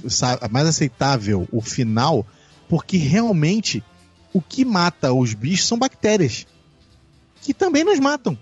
[0.49, 2.25] mais aceitável o final,
[2.67, 3.83] porque realmente
[4.33, 6.45] o que mata os bichos são bactérias
[7.41, 8.37] que também nos matam.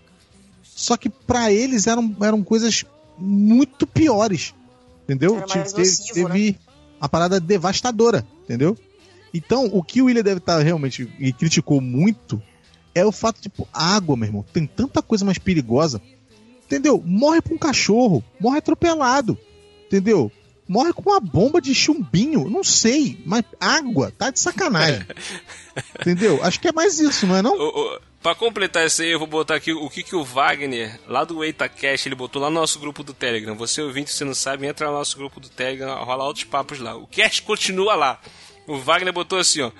[0.64, 2.86] Só que pra eles eram, eram coisas
[3.18, 4.54] muito piores,
[5.04, 5.36] entendeu?
[5.38, 6.58] Era mais Teve- nocivo, teve
[7.00, 8.78] a parada devastadora, entendeu?
[9.34, 12.42] Então, o que o William deve estar realmente e criticou muito
[12.94, 16.02] é o fato de, tipo, água, meu irmão, tem tanta coisa mais perigosa.
[16.66, 17.02] Entendeu?
[17.06, 19.38] Morre pra um cachorro, morre atropelado.
[19.88, 20.32] Entendeu?
[20.72, 25.06] Morre com uma bomba de chumbinho, não sei, mas água, tá de sacanagem.
[26.00, 26.42] entendeu?
[26.42, 27.52] Acho que é mais isso, não é não?
[27.58, 30.98] O, o, pra completar isso aí, eu vou botar aqui o que, que o Wagner,
[31.10, 33.54] lá do EitaCast, ele botou lá no nosso grupo do Telegram.
[33.58, 36.96] Você ouvinte, você não sabe, entra no nosso grupo do Telegram, rola outros papos lá.
[36.96, 38.22] O cast continua lá.
[38.66, 39.72] O Wagner botou assim, ó.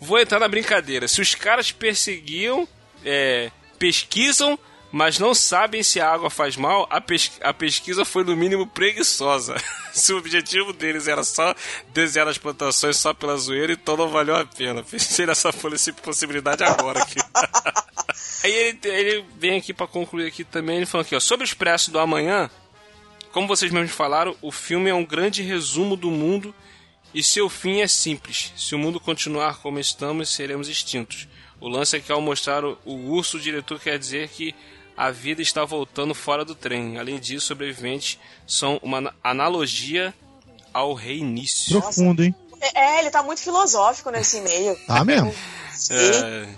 [0.00, 1.06] Vou entrar na brincadeira.
[1.06, 2.66] Se os caras perseguiam,
[3.04, 4.58] é, pesquisam,
[4.92, 8.66] mas não sabem se a água faz mal, a, pes a pesquisa foi no mínimo
[8.66, 9.54] preguiçosa.
[9.92, 11.54] se o objetivo deles era só
[11.92, 14.82] desenhar as plantações só pela zoeira, então não valeu a pena.
[14.82, 17.18] Pensei nessa possi- possibilidade agora aqui.
[18.42, 21.46] Aí ele, ele vem aqui pra concluir aqui também, ele falou aqui, ó, sobre o
[21.46, 22.50] Expresso do Amanhã,
[23.32, 26.54] como vocês mesmos falaram, o filme é um grande resumo do mundo
[27.14, 28.52] e seu fim é simples.
[28.56, 31.28] Se o mundo continuar como estamos, seremos extintos.
[31.60, 34.54] O lance é que ao mostrar o, o urso, o diretor quer dizer que
[35.00, 36.98] a vida está voltando fora do trem.
[36.98, 40.12] Além disso, sobreviventes são uma ana- analogia
[40.74, 41.80] ao reinício.
[41.80, 42.34] Profundo, hein?
[42.74, 44.76] É, ele tá muito filosófico nesse e-mail.
[44.86, 45.34] Tá mesmo?
[45.74, 45.94] Sim.
[45.94, 46.48] É,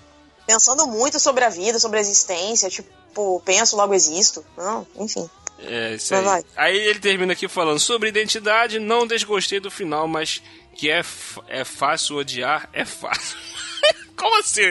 [0.46, 4.44] Pensando muito sobre a vida, sobre a existência, tipo, penso, logo existo.
[4.56, 5.30] Não, enfim.
[5.60, 6.24] É, isso aí.
[6.24, 6.44] vai.
[6.56, 10.42] Aí ele termina aqui falando sobre identidade, não desgostei do final, mas
[10.74, 11.00] que é,
[11.46, 13.38] é fácil odiar, é fácil.
[14.16, 14.62] Como assim?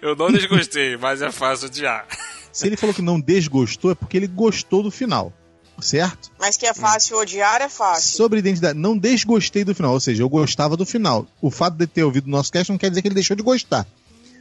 [0.00, 2.06] Eu não desgostei, mas é fácil odiar.
[2.56, 5.32] Se ele falou que não desgostou, é porque ele gostou do final.
[5.78, 6.30] Certo?
[6.40, 8.16] Mas que é fácil odiar, é fácil.
[8.16, 11.26] Sobre identidade, não desgostei do final, ou seja, eu gostava do final.
[11.42, 13.42] O fato de ter ouvido o nosso cast não quer dizer que ele deixou de
[13.42, 13.86] gostar.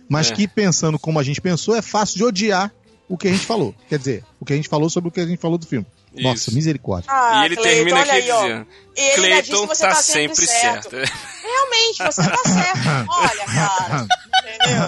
[0.08, 0.34] Mas É.
[0.34, 2.71] que pensando como a gente pensou, é fácil de odiar
[3.10, 3.75] o que a gente falou.
[3.89, 5.86] Quer dizer, o que a gente falou sobre o que a gente falou do filme.
[6.21, 6.56] Nossa, Isso.
[6.56, 7.10] misericórdia.
[7.12, 8.41] Ah, e ele Cleiton, termina olha aqui aí, ó.
[8.41, 10.95] dizendo: Ele ainda disse Cleiton que você tá, tá sempre sempre certo.
[11.43, 13.10] Realmente, você tá certo.
[13.10, 14.08] Olha, cara.
[14.56, 14.88] Entendeu?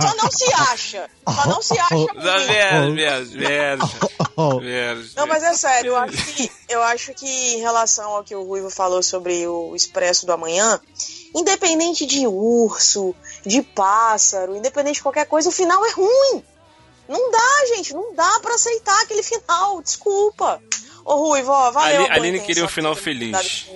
[0.00, 1.10] Só não se acha.
[1.26, 3.94] Só não se acha mesmo,
[4.36, 5.10] Oh, mesmo.
[5.16, 8.42] Não, mas é sério, eu acho que, eu acho que em relação ao que o
[8.42, 10.80] Ruivo falou sobre o Expresso do Amanhã,
[11.34, 13.14] independente de urso,
[13.46, 16.44] de pássaro, independente de qualquer coisa, o final é ruim.
[17.08, 20.62] Não dá, gente, não dá pra aceitar aquele final, desculpa.
[21.04, 22.02] Ô Ruivo, ó, valeu.
[22.06, 23.66] Ali- Aline queria um final feliz.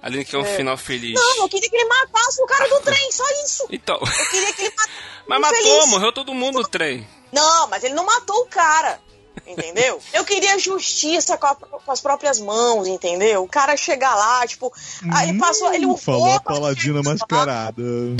[0.00, 0.56] Aline quer um É.
[0.56, 1.14] final feliz.
[1.14, 3.66] Não, eu queria que ele matasse o cara do trem, só isso.
[3.70, 3.96] Então.
[4.00, 4.90] Eu queria que ele matasse.
[5.28, 5.86] Mas matou, Infeliz.
[5.88, 7.06] morreu todo mundo no trem.
[7.32, 9.00] Não, mas ele não matou o cara.
[9.46, 10.00] Entendeu?
[10.14, 13.42] Eu queria justiça com, a- com as próprias mãos, entendeu?
[13.42, 14.72] O cara chegar lá, tipo,
[15.12, 17.82] aí ele passou, ele Hum, falou a paladina mascarada.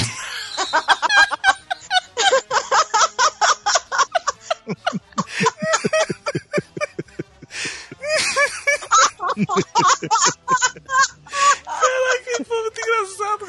[12.24, 13.46] Que foi muito engraçado.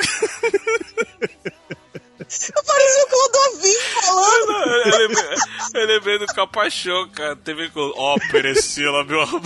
[2.67, 4.52] Parecia o Clodovil falando.
[5.73, 7.36] Eu lembrei, eu lembrei do Capachão, cara.
[7.36, 7.91] Teve com.
[7.95, 9.41] Ó, Perecila, meu amor.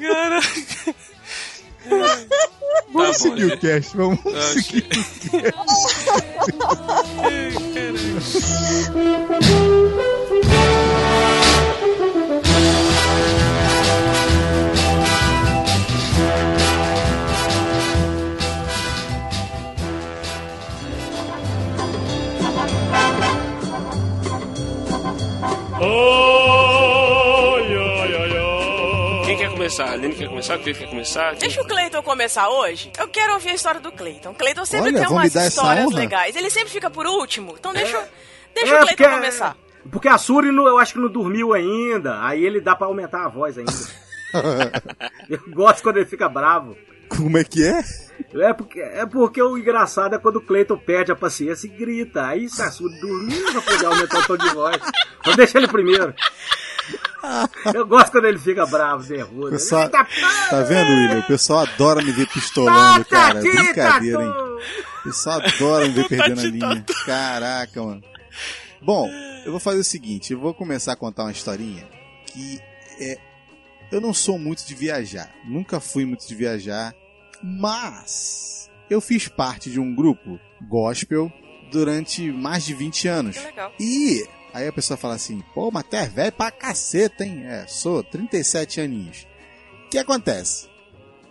[0.00, 0.94] Caraca.
[2.92, 3.60] Vamos bom, seguir o gente.
[3.60, 4.82] cast, vamos Ah, seguir.
[4.82, 5.40] Quem
[30.38, 30.56] começar?
[30.56, 31.30] O Cleiton quer começar?
[31.30, 32.92] Quem- Deixa o Cleiton começar hoje.
[32.98, 34.30] Eu quero ouvir a história do Cleiton.
[34.30, 36.36] O Cleiton sempre Olha, tem umas histórias legais.
[36.36, 37.54] Ele sempre fica por último.
[37.58, 38.08] Então deixa,
[38.54, 39.56] deixa É, o Cleiton porque- começar.
[39.90, 42.22] Porque a Suri, não- eu acho que não dormiu ainda.
[42.24, 43.72] Aí ele dá pra aumentar a voz ainda.
[45.28, 46.76] eu gosto quando ele fica bravo.
[47.08, 47.80] Como é que é?
[48.34, 52.26] É porque, é porque o engraçado é quando o Cleiton perde a paciência e grita.
[52.26, 54.76] Aí se a Suri dormir, não vai poder aumentar o tom de voz.
[55.20, 56.14] Então deixa ele primeiro.
[57.74, 59.50] Eu gosto quando ele fica bravo, nervoso.
[59.50, 60.06] Pessoal, Eita,
[60.50, 61.18] tá vendo, William?
[61.20, 63.38] O pessoal adora me ver pistolando, Bota cara.
[63.38, 64.30] aqui, Brincadeira, hein?
[64.30, 66.84] O pessoal adora me ver perdendo a linha.
[67.04, 68.02] Caraca, mano.
[68.80, 69.08] Bom,
[69.44, 71.86] eu vou fazer o seguinte, eu vou começar a contar uma historinha
[72.26, 72.60] que
[73.00, 73.18] é.
[73.90, 76.94] Eu não sou muito de viajar, nunca fui muito de viajar,
[77.42, 80.38] mas eu fiz parte de um grupo
[80.68, 81.32] gospel
[81.70, 83.38] durante mais de 20 anos.
[83.38, 83.72] Que legal.
[83.80, 84.26] E
[84.58, 87.44] aí a pessoa fala assim, pô, mas tu é velho pra caceta, hein?
[87.46, 89.26] É, sou, 37 aninhos.
[89.86, 90.68] O que acontece?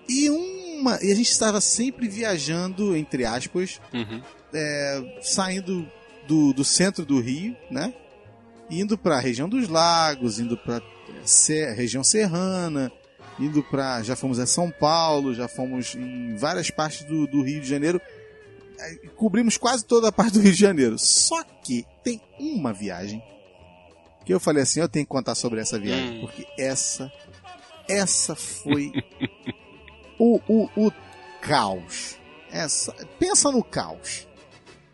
[0.10, 0.98] E uma.
[1.04, 4.22] E a gente estava sempre viajando, entre aspas, Uhum.
[4.54, 5.88] é, saindo
[6.28, 7.94] do, do centro do Rio, né?
[8.70, 10.82] Indo pra região dos lagos, indo pra
[11.50, 12.92] é, região serrana,
[13.40, 14.02] indo pra.
[14.04, 18.02] Já fomos a São Paulo, já fomos em várias partes do, do Rio de Janeiro.
[19.16, 20.98] Cobrimos quase toda a parte do Rio de Janeiro.
[21.00, 23.22] Só que tem uma viagem
[24.26, 26.22] que eu falei assim: eu tenho que contar sobre essa viagem, Hum.
[26.22, 27.12] porque essa.
[27.90, 28.92] Essa foi
[30.20, 30.92] o, o, o
[31.42, 32.18] caos.
[32.52, 34.28] Essa, pensa no caos.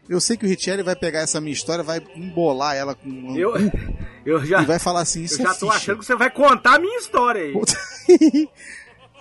[0.08, 3.38] Eu sei que o Richelli vai pegar essa minha história, vai embolar ela com um
[3.38, 3.54] Eu,
[4.26, 5.78] eu já, e vai falar assim, eu isso já é tô ficha.
[5.78, 7.54] achando que você vai contar a minha história aí.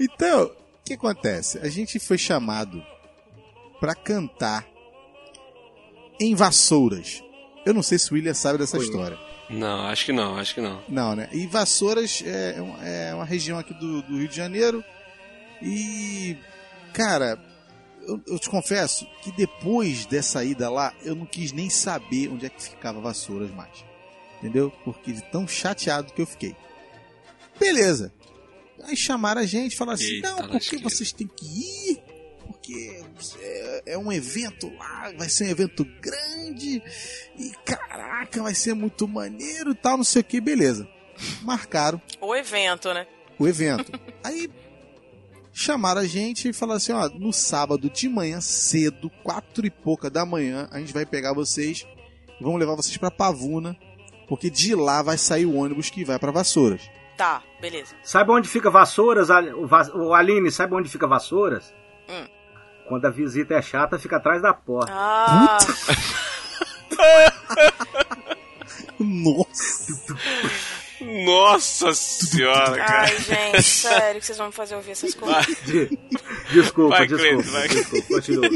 [0.01, 0.51] então, o
[0.85, 1.59] que acontece?
[1.59, 2.83] A gente foi chamado
[3.83, 4.65] pra cantar
[6.21, 7.21] em Vassouras.
[7.67, 8.93] Eu não sei se o William sabe dessa Conheço.
[8.93, 9.19] história.
[9.51, 10.81] Não, acho que não, acho que não.
[10.89, 11.29] Não, né?
[11.33, 14.85] E Vassouras é, é uma região aqui do, do Rio de Janeiro.
[15.61, 16.37] E,
[16.95, 17.37] cara,
[18.07, 22.47] eu, eu te confesso que depois dessa ida lá, eu não quis nem saber onde
[22.47, 23.85] é que ficava Vassouras mais.
[24.39, 24.73] Entendeu?
[24.85, 26.55] Porque de tão chateado que eu fiquei.
[27.59, 28.15] Beleza.
[28.85, 30.89] Aí chamaram a gente e falaram assim: Eita, não, porque lasqueira.
[30.89, 32.12] vocês têm que ir.
[32.63, 33.03] Porque
[33.41, 36.81] é, é um evento lá, vai ser um evento grande.
[37.37, 40.89] E caraca, vai ser muito maneiro e tal, não sei o que, beleza.
[41.43, 43.05] Marcaram O evento, né?
[43.37, 43.91] o evento.
[44.23, 44.49] Aí
[45.53, 50.09] chamaram a gente e falaram assim: ó, no sábado de manhã cedo, quatro e pouca
[50.09, 51.85] da manhã, a gente vai pegar vocês
[52.41, 53.77] e vamos levar vocês pra Pavuna,
[54.29, 56.89] porque de lá vai sair o ônibus que vai pra Vassouras.
[57.17, 57.95] Tá, beleza.
[58.05, 59.29] Sabe onde fica Vassouras,
[59.95, 60.51] o Aline?
[60.53, 61.75] Sabe onde fica Vassouras?
[62.09, 62.27] Hum.
[62.89, 64.93] Quando a visita é chata, fica atrás da porta.
[64.95, 65.59] Ah,
[68.99, 70.17] Nossa!
[71.01, 73.03] Nossa senhora, cara.
[73.09, 75.47] ai, gente, sério que vocês vão me fazer ouvir essas coisas.
[75.65, 75.99] De-
[76.53, 77.43] Desculpa, Vai, desculpa.
[77.51, 77.69] Vai.
[77.69, 78.49] desculpa, continua.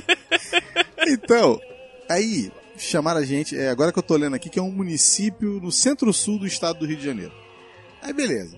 [1.08, 1.60] Então,
[2.08, 5.58] aí chamaram a gente, é, agora que eu tô lendo aqui, que é um município
[5.60, 7.32] no centro-sul do estado do Rio de Janeiro.
[8.00, 8.56] Aí beleza.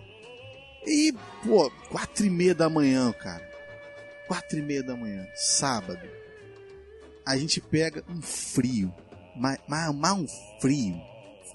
[0.87, 1.15] E,
[1.47, 3.48] pô, quatro e meia da manhã, cara.
[4.29, 6.07] Quatro e meia da manhã, sábado.
[7.25, 8.95] A gente pega um frio,
[9.35, 9.59] mas,
[10.15, 10.27] um
[10.61, 11.01] frio,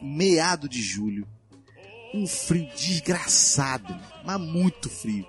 [0.02, 1.28] meado de julho.
[2.14, 5.26] Um frio desgraçado, mas muito frio.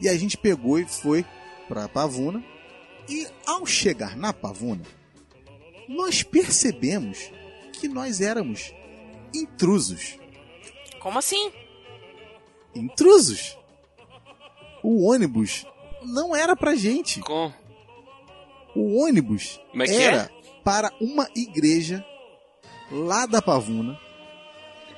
[0.00, 1.24] E a gente pegou e foi
[1.68, 2.44] pra Pavuna.
[3.08, 4.84] E ao chegar na Pavuna,
[5.88, 7.30] nós percebemos
[7.72, 8.72] que nós éramos
[9.34, 10.18] intrusos.
[11.00, 11.52] Como assim?
[12.74, 13.56] Intrusos!
[14.82, 15.66] O ônibus
[16.02, 17.20] não era pra gente.
[17.20, 17.52] Com...
[18.74, 20.30] O ônibus Como é que era
[20.62, 22.04] para uma igreja
[22.90, 23.98] lá da Pavuna.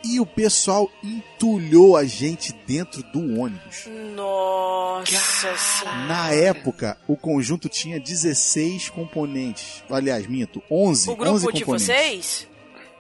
[0.05, 3.87] E o pessoal entulhou a gente dentro do ônibus.
[4.17, 6.07] Nossa senhora.
[6.07, 9.85] Na época, o conjunto tinha 16 componentes.
[9.89, 11.09] Aliás, minto, 11.
[11.09, 11.87] O 11 grupo de componentes.
[11.87, 12.49] vocês?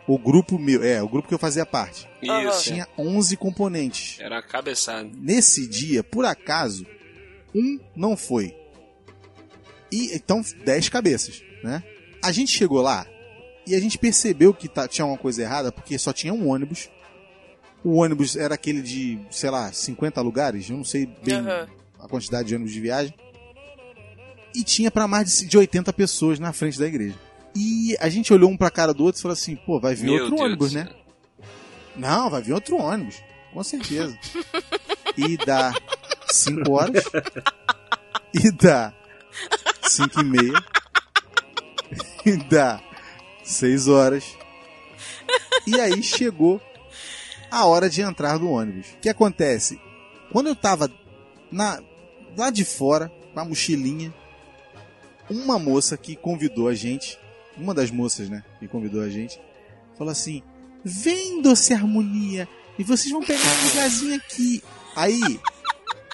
[0.06, 2.08] O grupo meu, é, o grupo que eu fazia parte.
[2.22, 2.62] Isso.
[2.62, 4.20] Tinha 11 componentes.
[4.20, 5.10] Era a cabeçada.
[5.16, 6.86] Nesse dia, por acaso,
[7.54, 8.54] um não foi.
[9.90, 11.82] E então 10 cabeças, né?
[12.22, 13.06] A gente chegou lá
[13.66, 16.88] e a gente percebeu que tá- tinha uma coisa errada porque só tinha um ônibus.
[17.84, 21.68] O ônibus era aquele de, sei lá, 50 lugares, eu não sei bem Aham.
[21.98, 23.14] a quantidade de ônibus de viagem.
[24.54, 27.16] E tinha pra mais de de 80 pessoas na frente da igreja.
[27.54, 30.04] E a gente olhou um pra cara do outro e falou assim: pô, vai vir
[30.04, 30.88] Meu outro Deus ônibus, né?
[31.96, 33.16] Não, vai vir outro ônibus.
[33.52, 34.16] Com certeza.
[35.18, 35.74] e dá
[36.34, 37.04] 5 horas.
[38.34, 38.92] E dá
[39.82, 40.64] 5 e meia.
[42.24, 42.80] E dá
[43.44, 44.24] 6 horas.
[45.66, 46.60] E aí chegou
[47.50, 48.86] a hora de entrar no ônibus.
[48.92, 49.78] O que acontece?
[50.30, 50.90] Quando eu tava
[51.50, 51.80] na,
[52.36, 54.12] lá de fora, com a mochilinha,
[55.28, 57.18] uma moça que convidou a gente,
[57.56, 59.38] uma das moças, né, que convidou a gente,
[59.96, 60.42] falou assim:
[60.84, 64.62] Vem, doce harmonia, e vocês vão pegar um lugarzinho aqui.
[64.96, 65.40] Aí,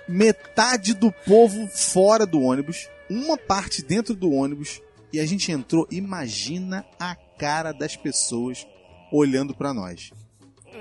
[0.09, 4.81] metade do povo fora do ônibus, uma parte dentro do ônibus,
[5.13, 5.87] e a gente entrou.
[5.91, 8.67] Imagina a cara das pessoas
[9.13, 10.11] olhando pra nós.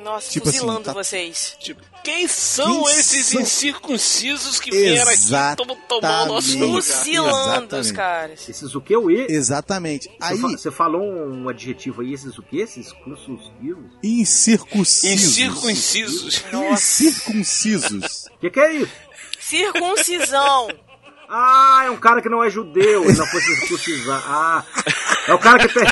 [0.03, 1.55] Nossa, Tipo assim, fuzilando tá- vocês.
[1.59, 3.41] Tipo, quem são Quem esses são?
[3.41, 5.55] incircuncisos que vieram aqui e
[5.87, 6.47] tomar o nosso?
[6.51, 8.47] Fuzilando os caras.
[8.47, 8.95] Esses o que?
[8.95, 9.25] O E?
[9.29, 10.07] Exatamente.
[10.07, 12.57] Você Aí, fa- Você falou um adjetivo aí, esses o que?
[12.59, 13.85] Esses cursos vivos?
[14.03, 15.37] incircuncisos.
[15.37, 16.43] Incircuncisos.
[16.53, 18.25] Incircuncisos.
[18.35, 18.91] O que, que é isso?
[19.47, 20.67] Circuncisão.
[21.29, 24.23] Ah, é um cara que não é judeu, ele não foi circuncisar.
[24.25, 24.63] Ah,
[25.27, 25.83] é o cara que tem.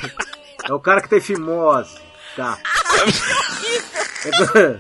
[0.67, 1.97] É o cara que tem fimose.
[2.35, 2.57] Tá.
[4.25, 4.79] É que,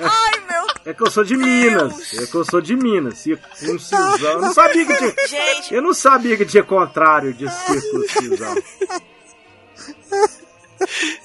[0.00, 2.12] Ai, meu é que eu sou de Minas.
[2.14, 3.18] É que eu sou de Minas.
[3.18, 4.16] Circuncisão.
[4.20, 5.14] Eu não sabia que tinha.
[5.26, 8.54] Gente, Eu não sabia que tinha contrário de circuncisão.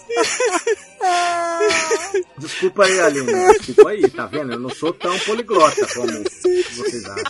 [2.38, 3.32] Desculpa aí, Aline.
[3.60, 4.54] Desculpa aí, tá vendo?
[4.54, 7.26] Eu não sou tão poliglota como vocês acham.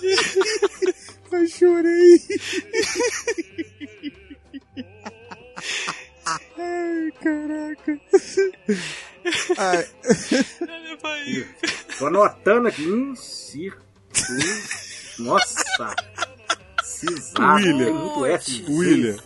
[1.32, 2.20] Eu chorei.
[6.26, 8.00] Ai, caraca.
[9.58, 9.88] Ai,
[11.98, 12.84] Tô anotando aqui.
[12.84, 13.80] Incircun...
[15.20, 15.96] Nossa!
[16.84, 17.56] Cisado.
[17.56, 17.86] William.
[17.86, 18.65] Tem muito S.
[18.68, 19.18] William.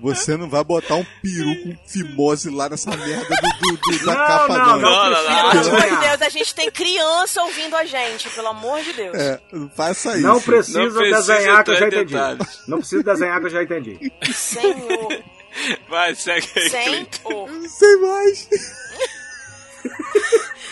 [0.00, 3.26] Você não vai botar um peru com fimose lá nessa merda
[3.60, 4.78] do, do- do- da Não, capa, não, não.
[4.80, 6.08] não, Não, não, pelo amor de.
[6.08, 9.14] Deus, a gente tem criança ouvindo a gente, pelo amor de Deus.
[9.16, 10.26] É, não faça isso.
[10.26, 12.04] Não precisa, Não precisa desenhar que eu já entendi.
[12.12, 12.60] detalhes.
[12.68, 14.12] Não precisa desenhar que eu já entendi.
[14.34, 15.22] Senhor,
[15.88, 16.70] Vai, segue aí.
[16.70, 17.50] Senhor.
[17.50, 18.48] Não sei mais.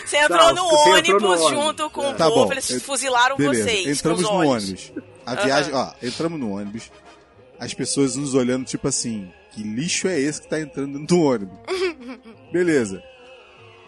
[0.05, 1.51] Você entrou Tá, no você entrou ônibus no ônibus.
[1.65, 3.99] junto com o Tá povo, eles fuzilaram Beleza, vocês.
[3.99, 4.65] entramos com no os olhos.
[4.65, 4.93] ônibus.
[5.27, 6.91] A viagem, ó, entramos no ônibus.
[7.59, 11.23] As pessoas nos olhando, tipo assim, que lixo é esse que tá entrando dentro do
[11.23, 11.59] ônibus?
[12.53, 13.03] Beleza.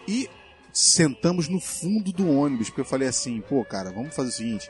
[0.07, 0.29] E
[0.73, 4.69] sentamos no fundo do ônibus, porque eu falei assim, pô, cara, vamos fazer o seguinte: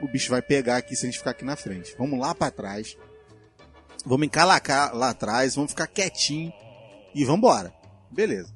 [0.00, 1.94] o bicho vai pegar aqui se a gente ficar aqui na frente.
[1.98, 2.96] Vamos lá pra trás.
[4.04, 6.52] Vamos encalacar lá atrás, vamos ficar quietinho
[7.14, 7.74] e vambora.
[8.10, 8.54] Beleza.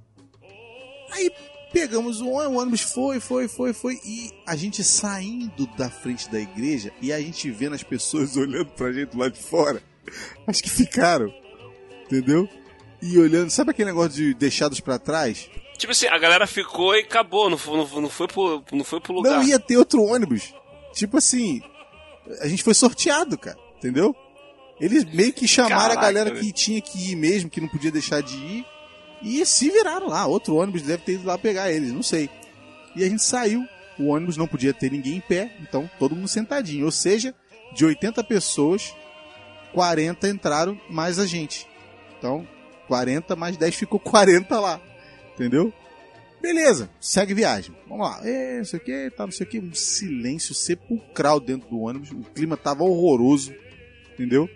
[1.10, 1.30] Aí
[1.72, 4.00] pegamos o ônibus, o ônibus foi, foi, foi, foi.
[4.04, 8.70] E a gente saindo da frente da igreja e a gente vendo as pessoas olhando
[8.72, 9.82] pra gente lá de fora.
[10.46, 11.32] Acho que ficaram.
[12.04, 12.48] Entendeu?
[13.02, 15.48] E olhando, sabe aquele negócio de deixados pra trás?
[15.78, 19.00] Tipo assim, a galera ficou e acabou, não foi, não não foi, pro, não foi
[19.00, 19.38] pro lugar.
[19.38, 20.52] Não ia ter outro ônibus.
[20.92, 21.62] Tipo assim,
[22.40, 23.56] a gente foi sorteado, cara.
[23.78, 24.14] Entendeu?
[24.78, 27.90] Eles meio que chamaram Caraca, a galera que tinha que ir mesmo, que não podia
[27.90, 28.66] deixar de ir.
[29.22, 30.26] E se viraram lá.
[30.26, 32.28] Outro ônibus deve ter ido lá pegar eles, não sei.
[32.96, 33.64] E a gente saiu.
[33.98, 36.86] O ônibus não podia ter ninguém em pé, então todo mundo sentadinho.
[36.86, 37.34] Ou seja,
[37.74, 38.94] de 80 pessoas,
[39.74, 41.66] 40 entraram mais a gente.
[42.18, 42.46] Então,
[42.88, 44.80] 40 mais 10 ficou 40 lá.
[45.34, 45.72] Entendeu?
[46.40, 47.74] Beleza, segue viagem.
[47.86, 48.20] Vamos lá.
[48.26, 49.58] É, não sei o que, tá, não sei o que.
[49.58, 52.10] Um silêncio sepulcral dentro do ônibus.
[52.10, 53.54] O clima tava horroroso.
[54.14, 54.48] Entendeu?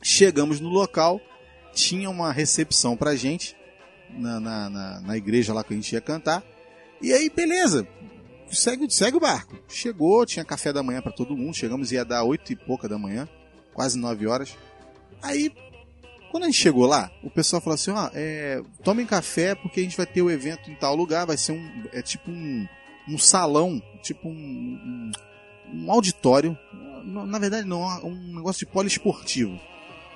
[0.00, 1.20] Chegamos no local.
[1.74, 3.56] Tinha uma recepção pra gente.
[4.10, 6.42] Na, na, na, na igreja lá que a gente ia cantar.
[7.00, 7.86] E aí, beleza.
[8.50, 9.58] Segue, segue o barco.
[9.68, 11.54] Chegou, tinha café da manhã pra todo mundo.
[11.54, 13.28] Chegamos, ia dar oito e pouca da manhã.
[13.72, 14.56] Quase nove horas.
[15.22, 15.50] Aí
[16.34, 19.82] quando a gente chegou lá, o pessoal falou assim: ó, é, tomem café porque a
[19.84, 21.84] gente vai ter o evento em tal lugar, vai ser um.
[21.92, 22.66] É tipo um,
[23.08, 25.12] um salão, tipo um, um,
[25.72, 26.58] um auditório.
[27.04, 29.60] Na na verdade, não, um negócio de poliesportivo.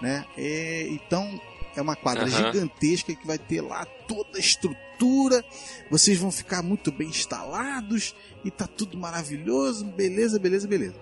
[0.02, 0.24] Né?
[0.36, 1.40] É, então,
[1.78, 2.52] é uma quadra Aham.
[2.52, 5.44] gigantesca que vai ter lá toda a estrutura.
[5.88, 9.84] Vocês vão ficar muito bem instalados e tá tudo maravilhoso.
[9.84, 10.96] Beleza, beleza, beleza.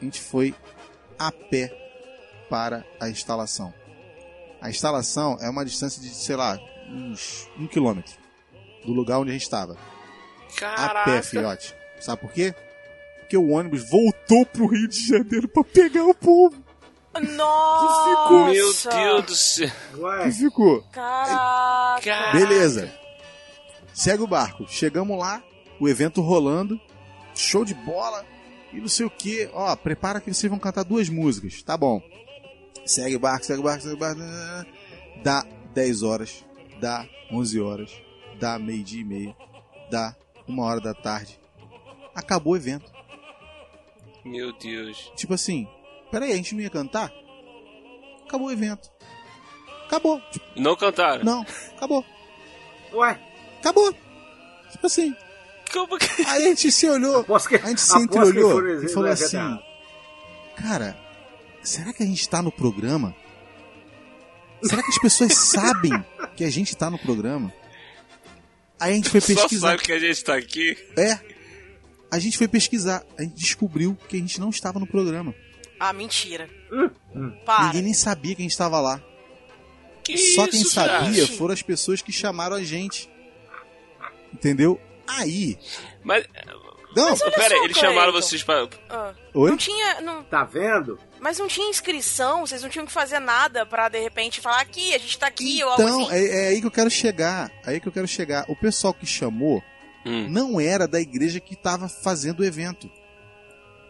[0.00, 0.54] A gente foi
[1.18, 1.72] a pé
[2.50, 3.72] para a instalação.
[4.60, 6.58] A instalação é uma distância de, sei lá,
[6.90, 8.14] uns um quilômetro
[8.84, 9.78] do lugar onde a gente estava.
[10.62, 11.74] A pé, filhote.
[12.00, 12.54] Sabe por quê?
[13.20, 16.62] Porque o ônibus voltou pro Rio de Janeiro para pegar o povo.
[17.20, 18.88] Nossa!
[18.90, 19.70] Meu Deus do céu.
[19.98, 20.82] Ué, ficou.
[20.92, 22.00] Caraca!
[22.02, 22.38] Caraca.
[22.38, 22.92] Beleza.
[23.92, 24.66] Segue o barco.
[24.68, 25.42] Chegamos lá,
[25.78, 26.80] o evento rolando,
[27.34, 28.24] show de bola
[28.72, 29.48] e não sei o que.
[29.52, 31.62] Ó, prepara que vocês vão cantar duas músicas.
[31.62, 32.02] Tá bom.
[32.84, 34.20] Segue o barco, segue o barco, segue o barco.
[35.22, 36.44] Dá 10 horas,
[36.80, 37.90] dá 11 horas,
[38.38, 39.36] dá meio-dia e meia,
[39.90, 40.14] dá
[40.46, 41.38] uma hora da tarde.
[42.14, 42.92] Acabou o evento.
[44.24, 45.12] Meu Deus.
[45.16, 45.68] Tipo assim,
[46.14, 47.12] peraí, a gente não ia cantar?
[48.26, 48.88] Acabou o evento.
[49.86, 50.20] Acabou.
[50.56, 51.24] Não cantaram?
[51.24, 51.44] não,
[51.76, 52.04] acabou.
[52.92, 53.18] ué.
[53.60, 53.92] Acabou.
[54.70, 55.14] Tipo assim,
[55.72, 56.06] Como que...
[56.26, 59.38] Aí a gente se olhou, que- a gente se entreolhou e falou é assim.
[60.56, 60.96] Cara,
[61.62, 63.14] será que a gente tá no programa?
[64.62, 65.92] Será que as pessoas sabem
[66.36, 67.52] que a gente tá no programa?
[68.80, 69.68] Aí a gente foi Só pesquisar.
[69.70, 70.76] sabe que a gente tá aqui.
[70.96, 71.18] É.
[72.10, 73.04] A gente foi pesquisar.
[73.18, 75.34] A gente descobriu que a gente não estava no programa.
[75.78, 76.48] Ah, mentira.
[77.44, 77.66] Para.
[77.66, 79.02] Ninguém nem sabia que a gente estava lá.
[80.02, 81.38] Que Só quem isso, sabia cara?
[81.38, 83.08] foram as pessoas que chamaram a gente.
[84.32, 84.80] Entendeu?
[85.06, 85.58] Aí.
[86.02, 86.26] Mas,
[86.96, 88.68] Não, Mas olha pera, só, eles chamaram vocês pra...
[88.88, 89.50] Ah, Oi?
[89.50, 90.00] Não tinha.
[90.00, 90.98] Não, Tá vendo?
[91.20, 94.94] mas não tinha inscrição, vocês não tinham que fazer nada pra de repente falar aqui,
[94.94, 96.12] a gente tá aqui ou algo Então, assim.
[96.14, 97.50] é, é aí que eu quero chegar.
[97.64, 98.44] Aí que eu quero chegar.
[98.48, 99.62] O pessoal que chamou
[100.06, 100.28] Hum.
[100.28, 102.90] não era da igreja que estava fazendo o evento.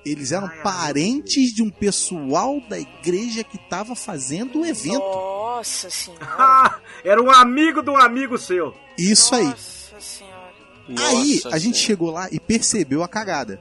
[0.04, 4.98] Eles eram parentes de um pessoal da igreja que estava fazendo o evento.
[4.98, 6.80] Nossa senhora.
[7.02, 8.74] Era um amigo de um amigo seu.
[8.98, 9.44] Isso aí.
[9.44, 10.54] Nossa senhora.
[10.88, 11.86] Aí Nossa a gente Senhora.
[11.86, 13.60] chegou lá e percebeu a cagada.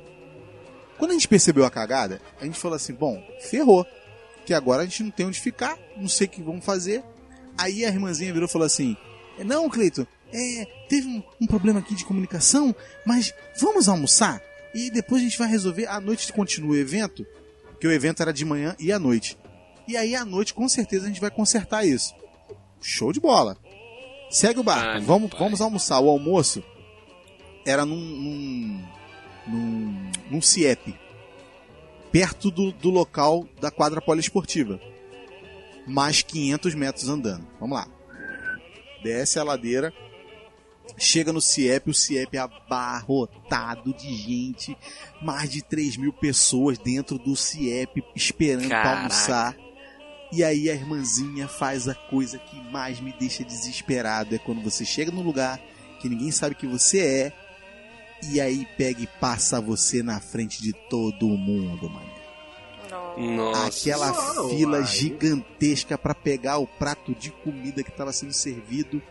[0.98, 3.86] Quando a gente percebeu a cagada, a gente falou assim: bom, ferrou.
[4.46, 7.02] Que agora a gente não tem onde ficar, não sei o que vamos fazer.
[7.58, 8.98] Aí a irmãzinha virou e falou assim:
[9.39, 12.76] não, Cleito, é, teve um, um problema aqui de comunicação,
[13.06, 14.41] mas vamos almoçar
[14.74, 15.88] e depois a gente vai resolver.
[15.88, 17.26] À noite continua o evento,
[17.69, 19.38] porque o evento era de manhã e à noite.
[19.88, 22.13] E aí à noite com certeza a gente vai consertar isso.
[22.82, 23.57] Show de bola.
[24.30, 25.39] Segue o barco, vamos, pai.
[25.39, 25.99] vamos almoçar.
[25.99, 26.63] O almoço
[27.65, 28.84] era num, num,
[29.47, 30.97] num, num CIEP,
[32.11, 34.80] perto do, do local da quadra poliesportiva.
[35.86, 37.45] Mais 500 metros andando.
[37.59, 37.88] Vamos lá.
[39.03, 39.93] Desce a ladeira,
[40.98, 44.78] chega no CIEP, o CIEP é abarrotado de gente,
[45.22, 48.98] mais de 3 mil pessoas dentro do CIEP esperando para Caraca.
[48.98, 49.58] almoçar.
[50.32, 54.34] E aí a irmãzinha faz a coisa que mais me deixa desesperado.
[54.34, 55.60] É quando você chega num lugar
[56.02, 57.34] que ninguém sabe que você é.
[58.32, 62.14] E aí pega e passa você na frente de todo mundo, mano.
[63.18, 63.68] Nossa.
[63.68, 64.14] Aquela
[64.50, 69.02] fila gigantesca pra pegar o prato de comida que estava sendo servido.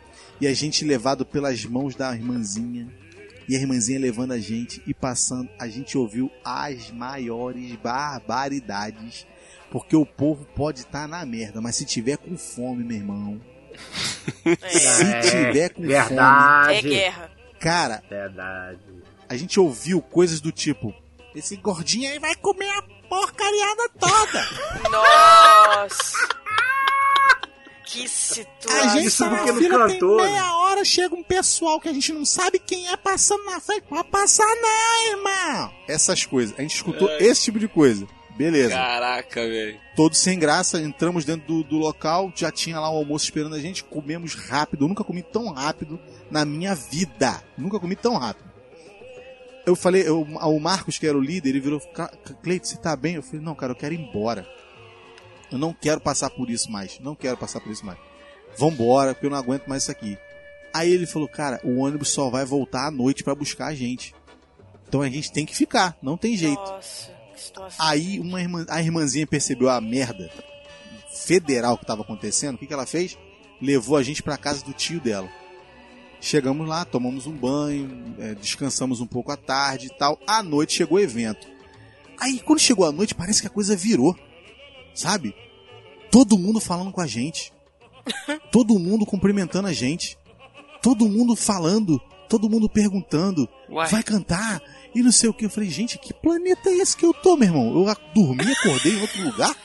[0.42, 2.88] E a gente levado pelas mãos da irmãzinha.
[3.48, 5.48] E a irmãzinha levando a gente e passando.
[5.56, 9.24] A gente ouviu as maiores barbaridades.
[9.70, 13.40] Porque o povo pode estar na merda, mas se tiver com fome, meu irmão.
[14.68, 16.74] Se É, tiver com verdade.
[16.76, 17.30] é guerra.
[17.58, 18.80] Cara, Verdade.
[19.28, 20.92] a gente ouviu coisas do tipo:
[21.34, 24.90] esse gordinho aí vai comer a porcariada toda.
[24.90, 26.41] Nossa.
[27.84, 28.90] Que A situação.
[28.90, 32.24] gente isso tá na fila, tem meia hora, chega um pessoal que a gente não
[32.24, 33.82] sabe quem é passando na frente.
[33.88, 35.72] Pode passar não, irmão.
[35.88, 36.54] Essas coisas.
[36.58, 38.06] A gente escutou esse tipo de coisa.
[38.36, 38.74] Beleza.
[38.74, 39.78] Caraca, velho.
[39.94, 43.60] Todos sem graça, entramos dentro do, do local, já tinha lá o almoço esperando a
[43.60, 44.84] gente, comemos rápido.
[44.84, 47.42] Eu nunca comi tão rápido na minha vida.
[47.58, 48.50] Nunca comi tão rápido.
[49.66, 52.10] Eu falei, eu, o Marcos, que era o líder, ele virou, "Ca-
[52.42, 53.16] Cleito, você tá bem?
[53.16, 54.46] Eu falei, não, cara, eu quero ir embora.
[55.54, 56.98] Eu não quero passar por isso mais.
[57.00, 57.98] Não quero passar por isso mais.
[58.56, 60.18] Vambora, porque eu não aguento mais isso aqui.
[60.74, 64.14] Aí ele falou, cara, o ônibus só vai voltar à noite pra buscar a gente.
[64.88, 66.60] Então a gente tem que ficar, não tem jeito.
[66.60, 67.86] Nossa, que situação.
[67.86, 70.30] Aí uma irmã, a irmãzinha percebeu a merda
[71.14, 72.56] federal que estava acontecendo.
[72.56, 73.18] O que, que ela fez?
[73.60, 75.28] Levou a gente para casa do tio dela.
[76.20, 80.18] Chegamos lá, tomamos um banho, é, descansamos um pouco à tarde e tal.
[80.26, 81.46] À noite chegou o evento.
[82.18, 84.16] Aí quando chegou a noite, parece que a coisa virou.
[84.94, 85.34] Sabe?
[86.10, 87.52] Todo mundo falando com a gente.
[88.50, 90.18] Todo mundo cumprimentando a gente.
[90.82, 92.00] Todo mundo falando.
[92.28, 93.48] Todo mundo perguntando.
[93.68, 93.88] Uai.
[93.88, 94.60] Vai cantar?
[94.94, 95.44] E não sei o que.
[95.46, 97.86] Eu falei, gente, que planeta é esse que eu tô, meu irmão?
[97.86, 99.56] Eu dormi, acordei em outro lugar?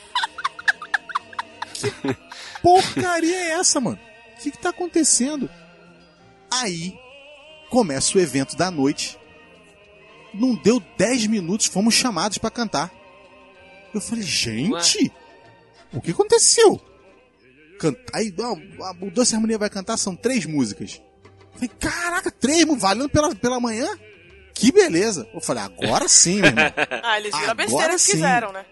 [1.74, 1.92] Que
[2.62, 3.98] porcaria é essa, mano?
[4.34, 5.48] O que, que tá acontecendo?
[6.50, 6.98] Aí
[7.70, 9.18] começa o evento da noite.
[10.32, 12.92] Não deu 10 minutos, fomos chamados pra cantar.
[13.94, 15.10] Eu falei, gente,
[15.92, 16.80] o que aconteceu?
[17.80, 18.00] Canta...
[18.12, 21.00] Aí, ó, a- o Doce Harmonia vai cantar, são três músicas.
[21.24, 23.88] Eu falei, caraca, três, valendo pela, pela manhã?
[24.54, 25.28] Que beleza.
[25.32, 26.64] Eu falei, agora sim, meu irmão.
[27.02, 28.12] Ah, eles viram a Agora besteira que sim.
[28.12, 28.64] fizeram, né?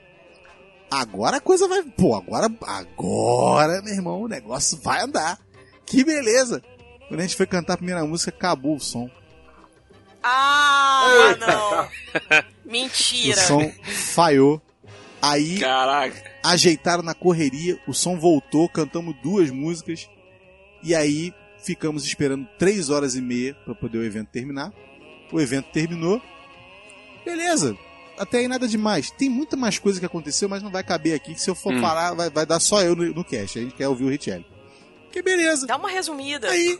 [0.91, 1.83] Agora a coisa vai.
[1.83, 2.49] Pô, agora.
[2.62, 5.39] Agora, meu irmão, o negócio vai andar.
[5.85, 6.62] Que beleza.
[7.09, 9.09] Quando a gente foi cantar a primeira música, acabou o som.
[10.23, 11.89] Ah, não.
[12.67, 13.41] O Mentira.
[13.43, 13.71] som
[14.12, 14.61] falhou.
[15.31, 16.22] Aí Caraca.
[16.45, 20.09] ajeitaram na correria, o som voltou, cantamos duas músicas.
[20.83, 24.72] E aí ficamos esperando três horas e meia para poder o evento terminar.
[25.33, 26.20] O evento terminou.
[27.24, 27.77] Beleza.
[28.18, 29.11] Até aí nada demais.
[29.11, 31.35] Tem muita mais coisa que aconteceu, mas não vai caber aqui.
[31.35, 31.81] que Se eu for Hum.
[31.81, 33.59] falar, vai, vai dar só eu no, no cast.
[33.59, 34.47] A gente quer ouvir o Richelli.
[35.12, 35.66] Que beleza.
[35.66, 36.49] Dá uma resumida.
[36.49, 36.79] Aí,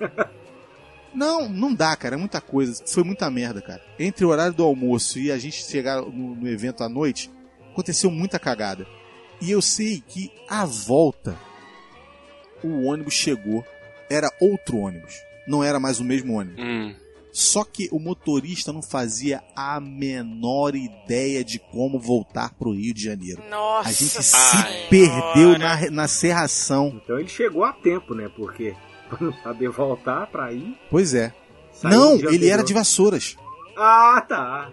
[1.15, 2.15] Não, não dá, cara.
[2.15, 2.83] É muita coisa.
[2.87, 3.83] Foi muita merda, cara.
[3.99, 7.31] Entre o horário do almoço e a gente chegar no, no evento à noite,
[7.77, 8.87] aconteceu muita cagada.
[9.41, 11.39] E eu sei que a volta,
[12.65, 13.65] o ônibus chegou.
[14.09, 15.15] Era outro ônibus.
[15.47, 16.65] Não era mais o mesmo ônibus.
[16.65, 16.95] Hum.
[17.33, 23.03] Só que o motorista não fazia a menor ideia de como voltar pro Rio de
[23.03, 23.43] Janeiro.
[23.51, 24.57] Nossa A gente se
[24.89, 26.99] perdeu na, na serração.
[27.05, 28.31] Então ele chegou a tempo, né?
[28.35, 28.75] Porque
[29.11, 30.79] pra não saber voltar pra ir.
[30.89, 31.35] Pois é.
[31.83, 33.37] não, ele era de Vassouras.
[33.77, 34.71] Ah, tá.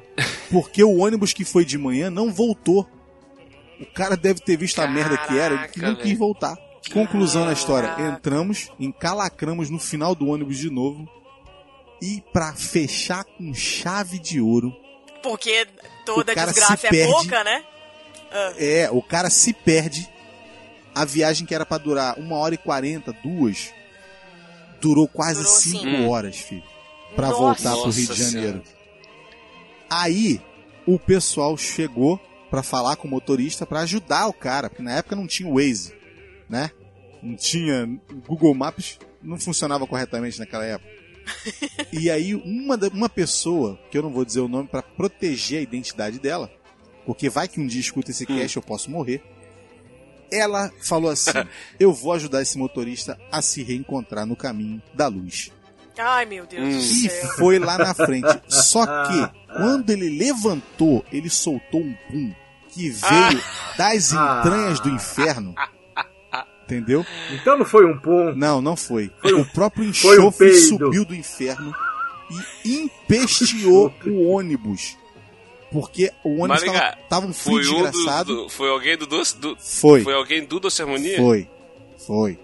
[0.52, 2.88] Porque o ônibus que foi de manhã não voltou.
[3.80, 6.56] O cara deve ter visto a merda que era e Caraca, não quis voltar.
[6.94, 8.10] Conclusão na história: Caraca.
[8.18, 11.08] entramos, encalacramos no final do ônibus de novo.
[12.02, 14.74] E pra fechar com chave de ouro,
[15.22, 15.66] Porque
[16.06, 17.14] toda O cara desgraça se é perde.
[17.14, 17.64] pouca, né?
[18.32, 20.10] Ah, é, o cara se perde.
[20.96, 23.72] A viagem que era pra durar uma hora e quarenta, duas,
[24.82, 26.10] durou quase Durou cinco cinco.
[26.12, 26.64] horas, filho.
[27.16, 27.40] Pra Nossa.
[27.40, 28.64] voltar pro Rio de Janeiro.
[29.94, 30.42] Aí
[30.88, 32.20] o pessoal chegou
[32.50, 35.56] pra falar com o motorista pra ajudar o cara, porque na época não tinha o
[35.56, 35.94] Waze,
[36.50, 36.72] né?
[37.22, 37.88] Não tinha
[38.28, 40.92] Google Maps, não funcionava corretamente naquela época.
[41.94, 45.64] e aí uma uma pessoa, que eu não vou dizer o nome pra proteger a
[45.64, 46.52] identidade dela,
[47.06, 49.22] porque vai que um dia escuta esse cast eu posso morrer.
[50.32, 51.32] Ela falou assim:
[51.80, 55.52] "Eu vou ajudar esse motorista a se reencontrar no caminho da luz".
[55.98, 56.70] Ai, meu Deus Hum.
[56.72, 57.30] do E céu.
[57.38, 58.28] foi lá na frente.
[58.48, 62.34] Só que, quando ele levantou, ele soltou um pum
[62.70, 63.44] que veio
[63.78, 65.54] das entranhas do inferno.
[66.66, 67.06] Entendeu?
[67.32, 68.34] Então não foi um pum.
[68.36, 69.12] Não, não foi.
[69.22, 70.68] Foi um- o próprio um enxofre peido.
[70.68, 71.74] subiu do inferno
[72.66, 74.98] e empesteou o ônibus.
[75.72, 78.36] Porque o ônibus tava, tava um frio Foi um do, desgraçado.
[78.44, 79.38] do- Foi alguém do doce.
[79.38, 81.18] Do, Foi, foi alguém do Doce Harmonia?
[81.18, 81.50] foi,
[82.08, 82.40] foi.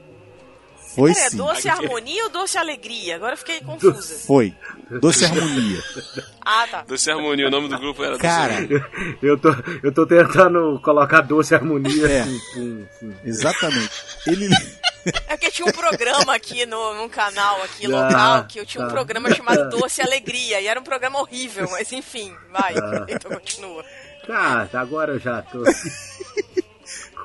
[0.96, 1.38] Foi Pera, é sim.
[1.38, 3.16] doce harmonia ou doce alegria?
[3.16, 4.26] Agora eu fiquei confusa.
[4.26, 4.54] Foi.
[5.00, 5.80] Doce Harmonia.
[6.52, 6.82] Ah, tá.
[6.82, 8.90] Doce Harmonia, o nome do grupo era Doce Cara, Harmonia.
[9.22, 9.50] Eu tô,
[9.84, 12.22] eu tô tentando colocar doce harmonia É.
[12.22, 13.16] assim, assim.
[13.24, 13.92] exatamente.
[14.26, 14.50] Ele.
[15.28, 18.84] É porque tinha um programa aqui no, num canal aqui Ah, local que eu tinha
[18.84, 18.94] um tá.
[18.94, 20.60] programa chamado Doce Alegria.
[20.60, 22.76] E era um programa horrível, mas enfim, vai.
[22.78, 23.06] Ah.
[23.08, 23.86] Então continua.
[24.28, 25.64] Tá, agora eu já tô.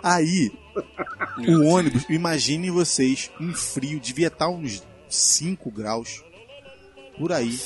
[0.03, 0.53] Aí,
[1.49, 6.23] o ônibus, imaginem vocês, um frio, devia estar uns 5 graus
[7.19, 7.59] por aí,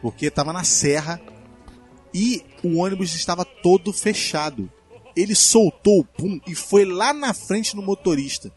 [0.00, 1.20] porque tava na serra
[2.14, 4.70] e o ônibus estava todo fechado.
[5.14, 8.50] Ele soltou o pum e foi lá na frente no motorista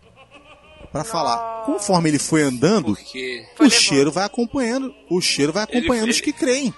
[0.92, 1.64] para falar.
[1.66, 6.18] Conforme ele foi andando, Porque o cheiro vai acompanhando, o cheiro vai Ele- acompanhando os
[6.18, 6.74] ele- que creem,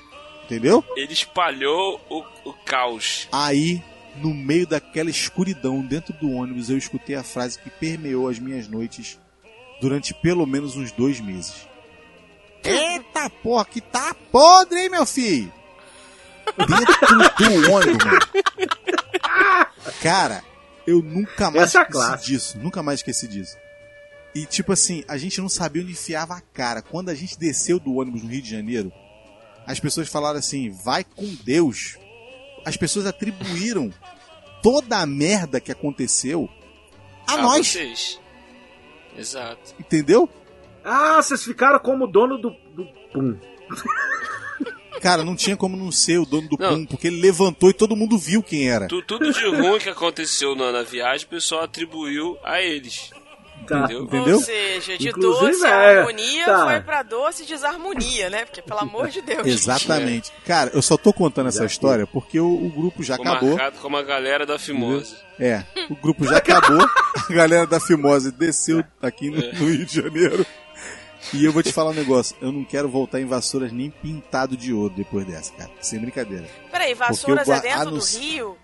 [0.46, 0.84] entendeu?
[0.96, 3.28] ele espalhou o, o caos.
[3.32, 3.84] Aí,
[4.22, 8.68] no meio daquela escuridão dentro do ônibus, eu escutei a frase que permeou as minhas
[8.68, 9.20] noites
[9.82, 11.68] durante pelo menos uns dois meses.
[12.64, 15.52] Eita porra, que tá podre, hein, meu filho?
[16.58, 18.20] Dentro do ônibus, mano.
[20.02, 20.44] Cara,
[20.86, 22.26] eu nunca mais Essa é esqueci classe.
[22.26, 22.58] disso.
[22.58, 23.56] Nunca mais esqueci disso.
[24.34, 26.82] E tipo assim, a gente não sabia onde enfiava a cara.
[26.82, 28.92] Quando a gente desceu do ônibus no Rio de Janeiro,
[29.66, 31.98] as pessoas falaram assim: vai com Deus.
[32.68, 33.94] As pessoas atribuíram
[34.62, 36.50] toda a merda que aconteceu
[37.28, 37.68] a Ah, nós.
[37.68, 38.20] vocês.
[39.18, 39.74] Exato.
[39.80, 40.30] Entendeu?
[40.84, 43.38] Ah, vocês ficaram como dono do, do pum.
[45.02, 46.70] Cara, não tinha como não ser o dono do Não.
[46.80, 48.88] pum, porque ele levantou e todo mundo viu quem era.
[48.88, 53.12] Tu- tudo de ruim que aconteceu na, na viagem, o pessoal atribuiu a eles.
[53.66, 53.80] Tá.
[53.80, 54.04] Entendeu?
[54.04, 54.36] Entendeu?
[54.36, 56.66] Ou seja, de Inclusive, doce é, harmonia tá.
[56.66, 58.46] foi pra doce desarmonia, né?
[58.46, 59.46] Porque, pelo amor de Deus.
[59.46, 60.32] Exatamente.
[60.46, 63.50] Cara, eu só tô contando essa história porque o, o grupo já Ficou acabou.
[63.50, 65.16] marcado como a galera da Fimose.
[65.40, 66.88] É, o grupo já acabou.
[67.30, 70.46] A galera da Fimose desceu aqui no, no Rio de Janeiro.
[71.34, 72.36] E eu vou te falar um negócio.
[72.42, 75.70] Eu não quero voltar em Vassouras nem pintado de ouro depois dessa, cara.
[75.82, 76.48] Sem brincadeira.
[76.72, 78.58] Peraí, Vassouras Porque eu é dentro ah, do Rio?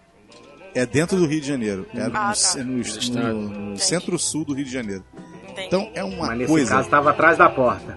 [0.76, 1.86] É dentro do Rio de Janeiro.
[1.94, 2.60] É no, Ah, tá.
[2.60, 5.04] é no- no- no centro-sul do Rio de Janeiro.
[5.50, 5.68] Entendi.
[5.68, 6.70] Então é uma Mas nesse coisa.
[6.72, 7.96] caso tava atrás da porta.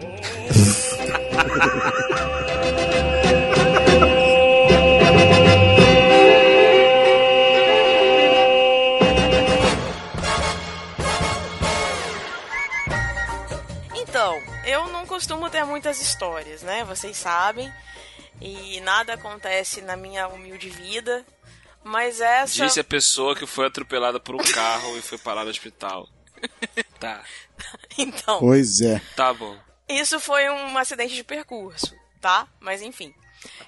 [13.95, 16.85] Então, eu não costumo ter muitas histórias, né?
[16.85, 17.73] Vocês sabem.
[18.41, 21.25] E nada acontece na minha humilde vida.
[21.89, 22.67] Mas essa.
[22.67, 26.09] Disse a pessoa que foi atropelada por um carro e foi parar no hospital.
[26.99, 27.23] Tá,
[27.99, 29.01] Então, Pois é.
[29.15, 29.57] tá bom.
[29.89, 32.47] isso foi um acidente de percurso, tá?
[32.59, 33.15] Mas enfim.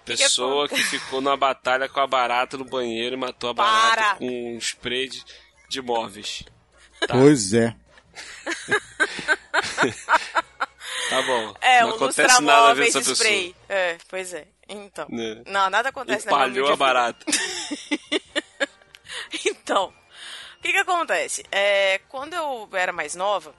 [0.04, 3.64] Pessoa que ficou numa batalha com a barata no banheiro e matou a Para.
[3.90, 5.22] barata com um spray de,
[5.68, 6.42] de móveis.
[7.06, 7.14] Tá.
[7.14, 7.74] Pois é.
[11.08, 11.54] Tá bom.
[11.62, 13.14] É, não um acontece nada vendo lustramóveis essa pessoa.
[13.14, 13.56] spray.
[13.68, 14.46] É, pois é.
[14.68, 15.06] Então.
[15.10, 15.42] É.
[15.50, 17.26] Não, nada acontece na minha Empalhou humilde a barata.
[19.46, 19.92] Então,
[20.58, 21.44] o que que acontece?
[21.50, 23.54] É, quando eu era mais nova,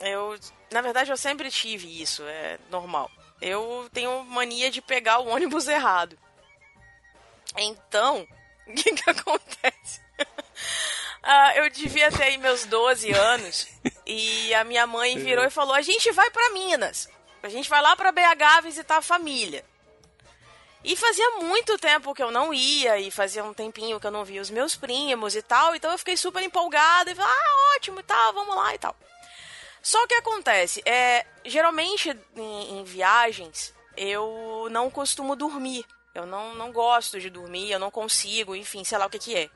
[0.00, 0.38] eu,
[0.70, 3.10] na verdade, eu sempre tive isso, é normal.
[3.40, 6.18] Eu tenho mania de pegar o ônibus errado.
[7.56, 8.26] Então,
[8.66, 10.00] o que que acontece?
[11.26, 13.66] Ah, eu devia ter aí meus 12 anos
[14.04, 17.08] e a minha mãe virou e falou: "A gente vai pra Minas.
[17.42, 19.64] A gente vai lá pra BH visitar a família".
[20.84, 24.22] E fazia muito tempo que eu não ia, e fazia um tempinho que eu não
[24.22, 28.00] via os meus primos e tal, então eu fiquei super empolgada e falei, ah, ótimo
[28.00, 28.94] e tal, vamos lá e tal.
[29.82, 35.86] Só que acontece, é, geralmente em, em viagens eu não costumo dormir.
[36.14, 39.36] Eu não, não gosto de dormir, eu não consigo, enfim, sei lá o que que
[39.36, 39.50] é.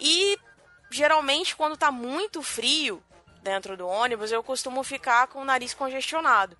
[0.00, 0.38] E
[0.90, 3.02] geralmente quando tá muito frio
[3.42, 6.56] dentro do ônibus, eu costumo ficar com o nariz congestionado.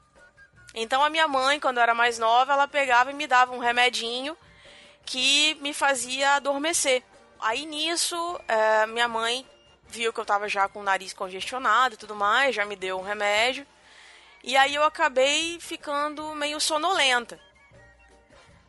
[0.79, 3.59] Então a minha mãe, quando eu era mais nova, ela pegava e me dava um
[3.59, 4.37] remedinho
[5.07, 7.03] que me fazia adormecer.
[7.41, 8.16] Aí nisso,
[8.47, 9.47] é, minha mãe
[9.89, 12.99] viu que eu tava já com o nariz congestionado e tudo mais, já me deu
[12.99, 13.66] um remédio.
[14.45, 17.41] E aí eu acabei ficando meio sonolenta.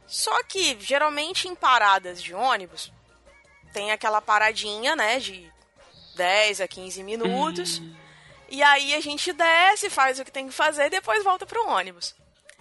[0.07, 2.91] Só que geralmente em paradas de ônibus
[3.73, 5.51] tem aquela paradinha, né, de
[6.15, 7.81] 10 a 15 minutos.
[8.49, 11.67] E aí a gente desce, faz o que tem que fazer e depois volta pro
[11.67, 12.15] ônibus.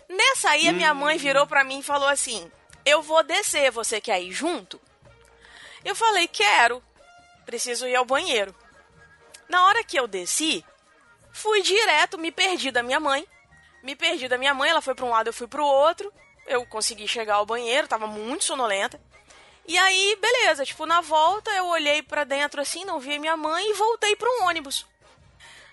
[0.08, 2.50] Nessa aí a minha mãe virou pra mim e falou assim:
[2.84, 4.80] "Eu vou descer, você quer ir junto?"
[5.84, 6.82] Eu falei: "Quero.
[7.44, 8.54] Preciso ir ao banheiro."
[9.48, 10.64] Na hora que eu desci,
[11.32, 13.26] fui direto, me perdi da minha mãe.
[13.82, 16.12] Me perdi da minha mãe, ela foi pra um lado, eu fui pro outro.
[16.46, 19.00] Eu consegui chegar ao banheiro, tava muito sonolenta.
[19.68, 23.68] E aí, beleza, tipo, na volta eu olhei pra dentro assim, não vi minha mãe
[23.68, 24.86] e voltei pro ônibus.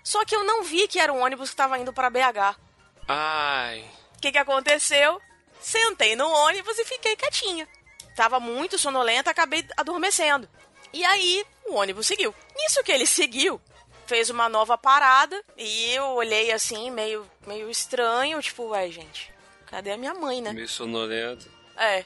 [0.04, 2.60] Só que eu não vi que era um ônibus que tava indo pra BH.
[3.08, 3.86] Ai.
[4.18, 5.22] O que que aconteceu?
[5.60, 7.68] Sentei no ônibus e fiquei quietinha.
[8.16, 10.48] Tava muito sonolenta, acabei adormecendo.
[10.92, 12.36] E aí, o ônibus seguiu.
[12.56, 13.60] Nisso que ele seguiu,
[14.06, 19.34] fez uma nova parada e eu olhei assim, meio, meio estranho, tipo, ué, gente,
[19.66, 20.52] cadê a minha mãe, né?
[20.54, 21.50] Meio sonolento.
[21.78, 22.06] É,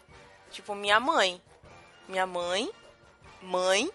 [0.51, 1.41] tipo, minha mãe.
[2.07, 2.71] Minha mãe,
[3.41, 3.91] mãe,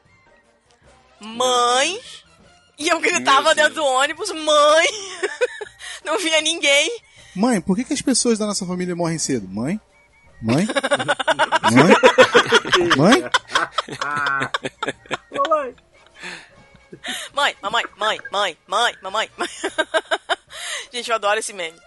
[1.19, 1.99] mãe.
[2.79, 4.87] E eu gritava dentro do ônibus, mãe.
[6.05, 7.01] Não via ninguém.
[7.35, 9.47] Mãe, por que, que as pessoas da nossa família morrem cedo?
[9.49, 9.81] Mãe?
[10.41, 10.67] Mãe?
[11.73, 12.97] Mãe?
[12.97, 13.31] Mãe?
[15.31, 15.75] Mamãe.
[17.35, 19.49] Mãe, mamãe, mãe, mãe, mãe, mamãe, mãe.
[20.93, 21.79] Gente, eu adoro esse meme.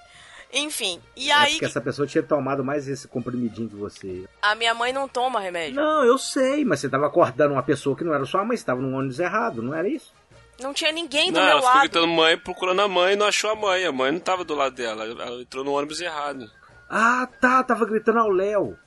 [0.53, 4.23] Enfim, e É aí porque essa pessoa tinha tomado mais esse comprimidinho que você.
[4.41, 5.75] a minha mãe não toma remédio.
[5.75, 8.63] Não, eu sei, mas você tava acordando uma pessoa que não era sua mãe, você
[8.63, 10.13] tava no ônibus errado, não era isso?
[10.59, 11.81] Não tinha ninguém do Não, meu ela ficou lado.
[11.81, 13.85] gritando mãe, procurando a mãe e não achou a mãe.
[13.85, 15.03] A mãe não tava do lado dela.
[15.05, 16.49] Ela entrou no ônibus errado.
[16.89, 18.77] Ah, tá, tava gritando ao Léo.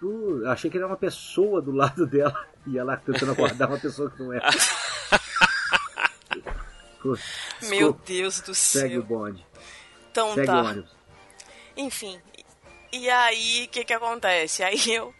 [0.00, 2.46] Uh, achei que era uma pessoa do lado dela.
[2.66, 4.48] E ela tentando acordar uma pessoa que não era.
[7.02, 7.16] Pô,
[7.62, 9.08] Meu Deus do Segue o céu.
[9.08, 9.44] bonde.
[10.10, 10.62] Então Segue tá.
[10.62, 10.90] o ônibus.
[11.76, 12.20] Enfim.
[12.92, 14.62] E aí, o que que acontece?
[14.62, 15.12] Aí eu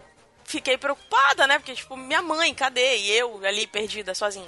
[0.44, 1.58] fiquei preocupada, né?
[1.58, 2.98] Porque, tipo, minha mãe, cadê?
[2.98, 4.46] E eu ali perdida, sozinha.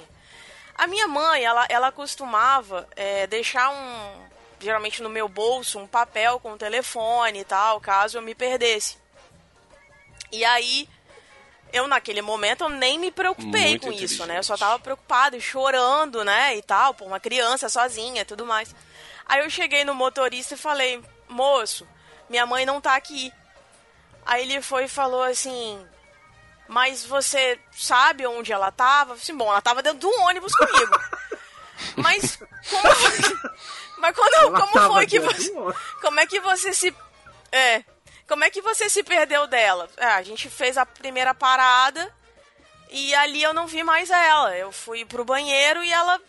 [0.75, 4.25] A minha mãe, ela, ela costumava é, deixar um.
[4.59, 8.97] Geralmente no meu bolso, um papel com o telefone e tal, caso eu me perdesse.
[10.31, 10.87] E aí,
[11.71, 14.39] eu naquele momento eu nem me preocupei Muito com isso, né?
[14.39, 16.55] Eu só tava preocupada e chorando, né?
[16.55, 18.73] E tal, por uma criança sozinha e tudo mais.
[19.25, 21.87] Aí eu cheguei no motorista e falei, moço,
[22.29, 23.31] minha mãe não tá aqui.
[24.25, 25.85] Aí ele foi e falou assim,
[26.67, 29.13] mas você sabe onde ela tava?
[29.13, 30.99] Assim, bom, ela tava dentro do ônibus comigo.
[31.97, 32.37] mas
[32.69, 33.49] como foi?
[33.97, 35.51] Mas quando, Ela como foi que você.
[36.01, 36.93] Como é que você se.
[37.51, 37.83] É.
[38.27, 39.87] Como é que você se perdeu dela?
[39.97, 42.13] É, a gente fez a primeira parada
[42.89, 44.55] e ali eu não vi mais ela.
[44.55, 46.19] Eu fui pro banheiro e ela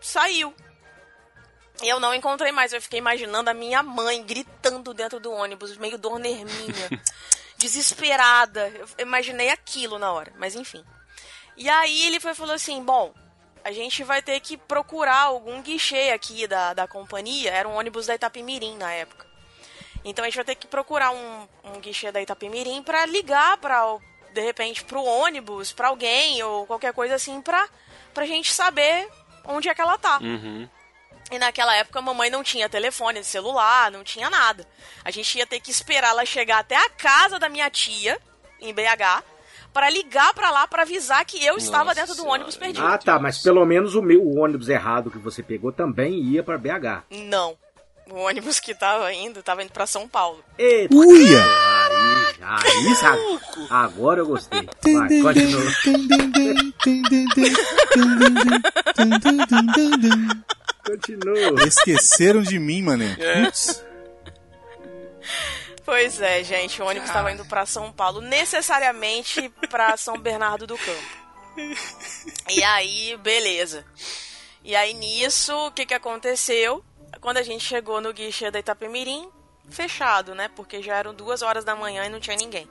[0.00, 0.54] saiu.
[1.82, 2.72] E eu não encontrei mais.
[2.72, 7.02] Eu fiquei imaginando a minha mãe gritando dentro do ônibus, meio dornerminha,
[7.60, 8.68] desesperada.
[8.68, 10.84] Eu imaginei aquilo na hora, mas enfim.
[11.56, 13.12] E aí ele foi falou assim: bom,
[13.62, 17.50] a gente vai ter que procurar algum guichê aqui da, da companhia.
[17.50, 19.26] Era um ônibus da Itapemirim na época.
[20.04, 23.86] Então a gente vai ter que procurar um, um guichê da Itapemirim pra ligar pra,
[23.92, 24.00] o-
[24.32, 27.68] de repente, pro ônibus, pra alguém ou qualquer coisa assim, pra,
[28.14, 29.06] pra gente saber
[29.44, 30.18] onde é que ela tá.
[30.22, 30.66] Uhum.
[31.30, 34.66] E naquela época a mamãe não tinha telefone, celular, não tinha nada.
[35.04, 38.18] A gente ia ter que esperar ela chegar até a casa da minha tia,
[38.60, 39.22] em BH,
[39.72, 42.84] pra ligar pra lá pra avisar que eu estava Nossa dentro do ônibus perdido.
[42.84, 46.42] Ah, tá, mas pelo menos o meu o ônibus errado que você pegou também ia
[46.42, 47.04] pra BH.
[47.10, 47.56] Não.
[48.10, 50.42] o ônibus que tava indo, tava indo pra São Paulo.
[50.58, 50.94] Eita.
[50.94, 51.44] Uia!
[52.42, 53.20] Aí, aí, sabe?
[53.70, 54.68] Agora eu gostei.
[54.82, 55.62] Vai, continua.
[60.90, 61.66] Continua.
[61.66, 63.16] Esqueceram de mim, mané.
[63.18, 63.44] É.
[63.44, 63.84] Putz.
[65.84, 70.78] Pois é, gente, o ônibus tava indo pra São Paulo, necessariamente pra São Bernardo do
[70.78, 71.20] Campo.
[72.48, 73.84] E aí, beleza.
[74.62, 76.84] E aí nisso, o que que aconteceu?
[77.20, 79.28] Quando a gente chegou no guichê da Itapemirim,
[79.68, 80.48] fechado, né?
[80.54, 82.68] Porque já eram duas horas da manhã e não tinha ninguém.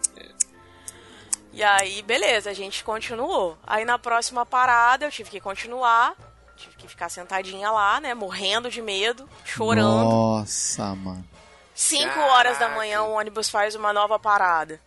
[1.52, 3.58] E aí, beleza, a gente continuou.
[3.66, 6.16] Aí na próxima parada eu tive que continuar,
[6.60, 8.14] tive que ficar sentadinha lá, né?
[8.14, 10.10] Morrendo de medo, chorando.
[10.10, 11.26] Nossa, mano.
[11.74, 14.82] 5 horas da manhã o ônibus faz uma nova parada.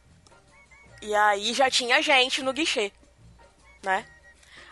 [1.01, 2.93] E aí já tinha gente no guichê,
[3.83, 4.07] né?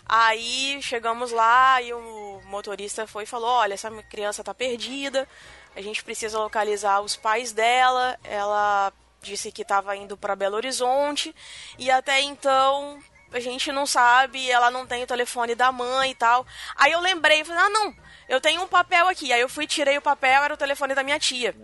[0.07, 5.27] Aí chegamos lá e o motorista foi e falou: Olha, essa criança tá perdida,
[5.75, 8.19] a gente precisa localizar os pais dela.
[8.23, 8.93] Ela
[9.23, 11.35] disse que estava indo para Belo Horizonte
[11.79, 16.15] e até então a gente não sabe, ela não tem o telefone da mãe e
[16.15, 16.47] tal.
[16.77, 17.95] Aí eu lembrei, falei: Ah, não,
[18.29, 19.33] eu tenho um papel aqui.
[19.33, 21.55] Aí eu fui, tirei o papel, era o telefone da minha tia.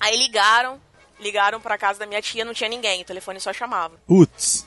[0.00, 0.80] Aí ligaram,
[1.18, 3.94] ligaram pra casa da minha tia, não tinha ninguém, o telefone só chamava.
[4.06, 4.66] Putz.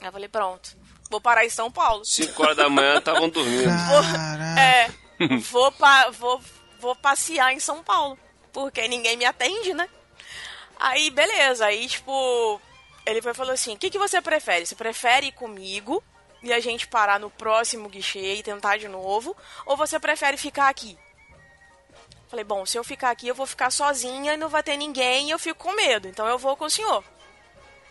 [0.00, 0.76] Aí eu falei, pronto,
[1.10, 2.04] vou parar em São Paulo.
[2.04, 3.68] 5 horas da manhã estavam dormindo.
[4.12, 4.60] Caraca.
[4.60, 4.90] É,
[5.38, 6.40] vou, pa vou,
[6.78, 8.18] vou passear em São Paulo,
[8.52, 9.88] porque ninguém me atende, né?
[10.78, 12.60] Aí, beleza, aí, tipo,
[13.08, 14.66] ele foi falou assim, o que, que você prefere?
[14.66, 16.02] Você prefere ir comigo
[16.42, 19.36] e a gente parar no próximo guichê e tentar de novo?
[19.64, 20.98] Ou você prefere ficar aqui?
[22.28, 25.28] Falei, bom, se eu ficar aqui, eu vou ficar sozinha e não vai ter ninguém
[25.28, 26.06] e eu fico com medo.
[26.06, 27.02] Então eu vou com o senhor.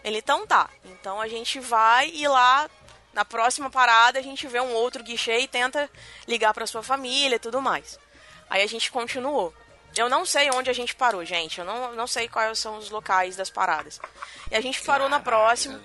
[0.04, 0.70] Ele, então tá.
[0.86, 2.70] Então a gente vai e lá,
[3.12, 5.90] na próxima parada, a gente vê um outro guichê e tenta
[6.28, 8.00] ligar pra sua família e tudo mais.
[8.48, 9.52] Aí a gente continuou.
[9.98, 11.60] Eu não sei onde a gente parou, gente.
[11.60, 14.00] Eu não, não sei quais são os locais das paradas.
[14.52, 15.82] E a gente parou na próxima.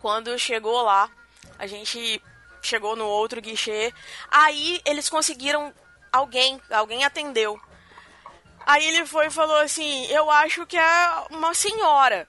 [0.00, 1.10] Quando chegou lá,
[1.58, 2.22] a gente
[2.62, 3.92] chegou no outro guichê.
[4.30, 5.72] Aí eles conseguiram
[6.12, 7.60] alguém, alguém atendeu.
[8.64, 12.28] Aí ele foi e falou assim: Eu acho que é uma senhora.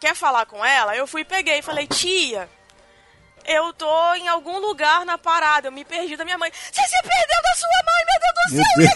[0.00, 0.96] Quer falar com ela?
[0.96, 2.48] Eu fui e peguei e falei: Tia,
[3.46, 6.50] eu tô em algum lugar na parada, eu me perdi da minha mãe.
[6.52, 8.90] Você se perdeu da sua mãe, meu Deus do céu!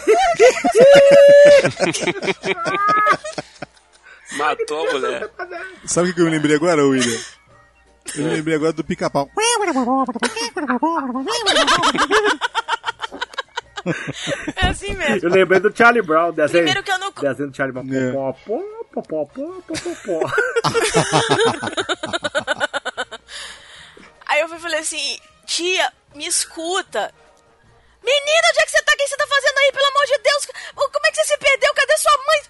[4.38, 5.30] Matou a mulher.
[5.84, 7.20] Sabe o que eu me lembrei agora, William?
[8.16, 9.28] Eu me lembrei agora do pica-pau.
[14.56, 15.28] É assim mesmo.
[15.28, 16.64] Eu lembrei do Charlie Brown, desenho.
[16.64, 17.86] Primeiro que eu não- Desenho do Charlie Brown.
[17.92, 18.12] É.
[18.12, 18.58] Pó, pó,
[18.94, 20.20] pó, pó, pó, pó, pó.
[24.34, 27.14] Aí eu falei assim, tia, me escuta.
[28.02, 28.92] Menina, onde é que você tá?
[28.92, 29.70] O que você tá fazendo aí?
[29.70, 31.72] Pelo amor de Deus, como é que você se perdeu?
[31.72, 32.42] Cadê sua mãe?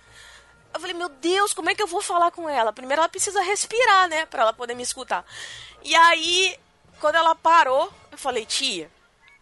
[0.73, 2.73] Eu falei, meu Deus, como é que eu vou falar com ela?
[2.73, 4.25] Primeiro ela precisa respirar, né?
[4.25, 5.27] Pra ela poder me escutar.
[5.83, 6.59] E aí,
[7.01, 8.91] quando ela parou, eu falei, tia,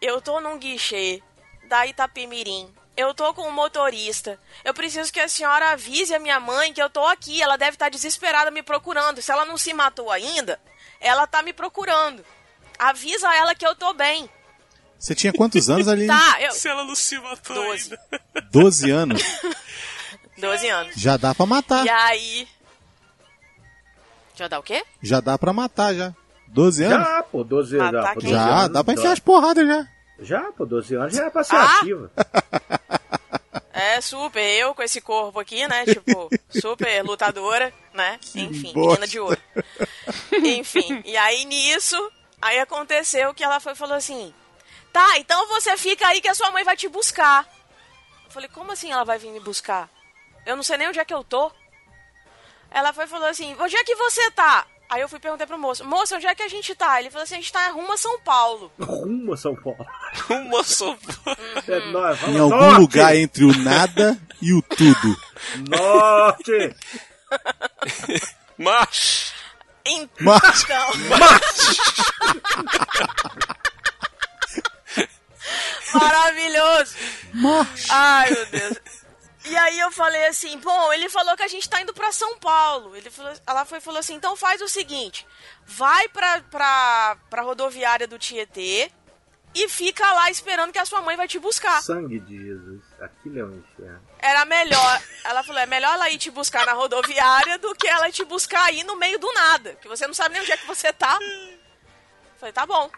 [0.01, 1.23] eu tô num guichê
[1.69, 2.75] da Itapemirim.
[2.97, 4.37] Eu tô com um motorista.
[4.65, 7.41] Eu preciso que a senhora avise a minha mãe que eu tô aqui.
[7.41, 9.21] Ela deve estar desesperada me procurando.
[9.21, 10.59] Se ela não se matou ainda,
[11.03, 12.23] ela tá me procurando.
[12.79, 14.29] Avisa ela que eu tô bem.
[14.97, 16.07] Você tinha quantos anos ali?
[16.07, 16.51] Tá, eu.
[16.51, 17.91] Se ela não se matou Doze.
[17.91, 18.49] ainda.
[18.51, 19.21] 12 anos.
[20.37, 20.95] 12 anos.
[20.95, 21.85] Já dá pra matar.
[21.85, 22.47] E aí.
[24.35, 24.83] Já dá o quê?
[25.01, 26.13] Já dá pra matar, já.
[26.47, 27.07] 12 anos?
[27.07, 28.09] Já, pô, 12 Matar anos.
[28.13, 28.31] quem?
[28.31, 29.87] 12 Já, anos, dá pra enfiar as porradas já.
[30.19, 31.79] Já, pô, 12 anos já era pra ser Ah!
[31.79, 32.11] ativa.
[33.83, 35.83] É super, eu com esse corpo aqui, né?
[35.85, 36.29] Tipo,
[36.61, 38.17] super lutadora, né?
[38.33, 38.79] Enfim, bosta.
[38.79, 39.41] menina de ouro.
[40.31, 42.11] Enfim, e aí nisso,
[42.41, 44.33] aí aconteceu que ela foi falou assim:
[44.93, 47.45] Tá, então você fica aí que a sua mãe vai te buscar.
[48.25, 49.89] Eu falei, como assim ela vai vir me buscar?
[50.45, 51.51] Eu não sei nem onde é que eu tô.
[52.71, 54.65] Ela foi e falou assim: Onde é que você tá?
[54.93, 56.99] Aí eu fui perguntei pro moço: Moço, onde é que a gente tá?
[56.99, 58.71] Ele falou assim: A gente tá rumo a São Paulo.
[58.79, 59.83] Rumo a São Paulo.
[60.29, 60.95] Uma só.
[61.67, 65.17] É nóis, vamos Em algum norte, lugar entre o nada e o tudo.
[65.67, 66.75] Norte!
[68.55, 69.33] Mas.
[69.83, 70.13] Então.
[70.19, 70.65] Mas,
[75.91, 76.95] Maravilhoso!
[77.89, 79.02] Ai, meu Deus.
[79.45, 82.37] E aí eu falei assim, bom, ele falou que a gente tá indo pra São
[82.37, 82.95] Paulo.
[82.95, 85.27] Ele falou, ela foi falou assim, então faz o seguinte,
[85.65, 88.89] vai pra, pra, pra rodoviária do Tietê
[89.53, 91.81] e fica lá esperando que a sua mãe vai te buscar.
[91.83, 92.81] Sangue de Jesus.
[93.01, 94.01] Aquilo é um inferno.
[94.17, 98.09] Era melhor, ela falou, é melhor ela ir te buscar na rodoviária do que ela
[98.11, 100.65] te buscar aí no meio do nada, que você não sabe nem onde é que
[100.65, 101.19] você tá.
[101.21, 101.59] Eu
[102.39, 102.89] falei, tá bom.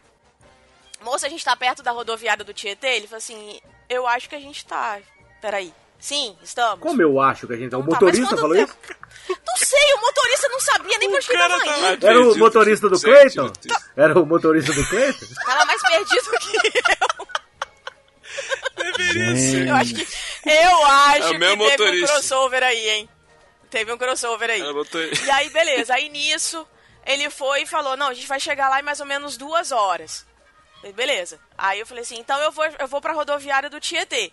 [1.01, 2.95] Moça, a gente tá perto da rodoviária do Tietê?
[2.95, 4.99] Ele falou assim, eu acho que a gente tá.
[5.41, 5.73] Peraí.
[5.99, 6.79] Sim, estamos.
[6.81, 7.65] Como eu acho que a gente.
[7.65, 8.73] O Então tá, motorista quanto falou tempo?
[8.83, 8.95] isso?
[9.47, 12.05] Não sei, o motorista não sabia nem pra onde tava tá indo.
[12.07, 13.51] Era o motorista do Cleiton?
[13.97, 15.25] Era o motorista do Cleiton?
[15.45, 17.27] Tava mais perdido que eu.
[19.13, 20.07] Gente, Eu acho que.
[20.47, 23.09] Eu acho É o que teve um crossover aí, hein?
[23.69, 24.61] Teve um crossover aí.
[24.73, 25.93] Botou- E aí, beleza.
[25.95, 26.67] Aí nisso,
[27.05, 29.71] ele foi e falou: Não, a gente vai chegar lá em mais ou menos duas
[29.71, 30.25] horas.
[30.77, 31.39] Falei, beleza.
[31.57, 34.31] Aí eu falei assim: Então eu vou, eu vou pra rodoviária do Tietê.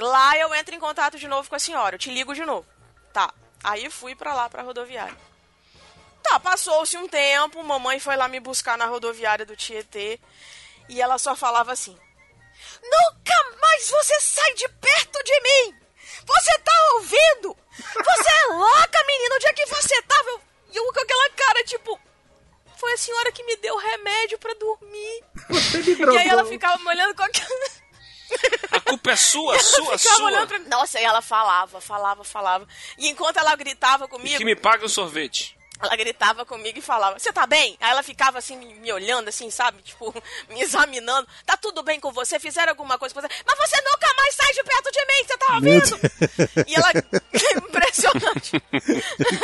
[0.00, 1.94] Lá eu entro em contato de novo com a senhora.
[1.94, 2.66] Eu te ligo de novo.
[3.12, 3.32] Tá.
[3.62, 5.16] Aí fui pra lá, pra rodoviária.
[6.22, 7.62] Tá, passou-se um tempo.
[7.62, 10.18] Mamãe foi lá me buscar na rodoviária do Tietê.
[10.88, 11.98] E ela só falava assim:
[12.82, 15.74] Nunca mais você sai de perto de mim!
[16.26, 17.56] Você tá ouvindo?
[17.78, 19.34] Você é louca, menina!
[19.36, 20.28] Onde é que você tava?
[20.30, 20.40] Eu-
[20.72, 21.98] E eu com aquela cara, tipo.
[22.76, 25.24] Foi a senhora que me deu remédio pra dormir.
[25.50, 27.70] Você me E aí ela ficava me olhando com aquela.
[28.70, 30.46] A culpa é sua, sua, sua.
[30.46, 30.58] pra.
[30.60, 32.66] Nossa, e ela falava, falava, falava.
[32.96, 35.56] E enquanto ela gritava E comigo, que me paga o sorvete.
[35.82, 37.76] Ela gritava comigo e falava: Você tá bem?
[37.80, 39.82] Aí ela ficava assim, me olhando, assim, sabe?
[39.82, 40.14] Tipo,
[40.48, 41.26] me examinando.
[41.46, 42.38] Tá tudo bem com você?
[42.38, 43.28] Fizeram alguma coisa com você?
[43.46, 46.66] Mas você nunca mais sai de perto de mim, você tá ouvindo?
[46.66, 46.90] E ela.
[47.70, 48.60] Impressionante.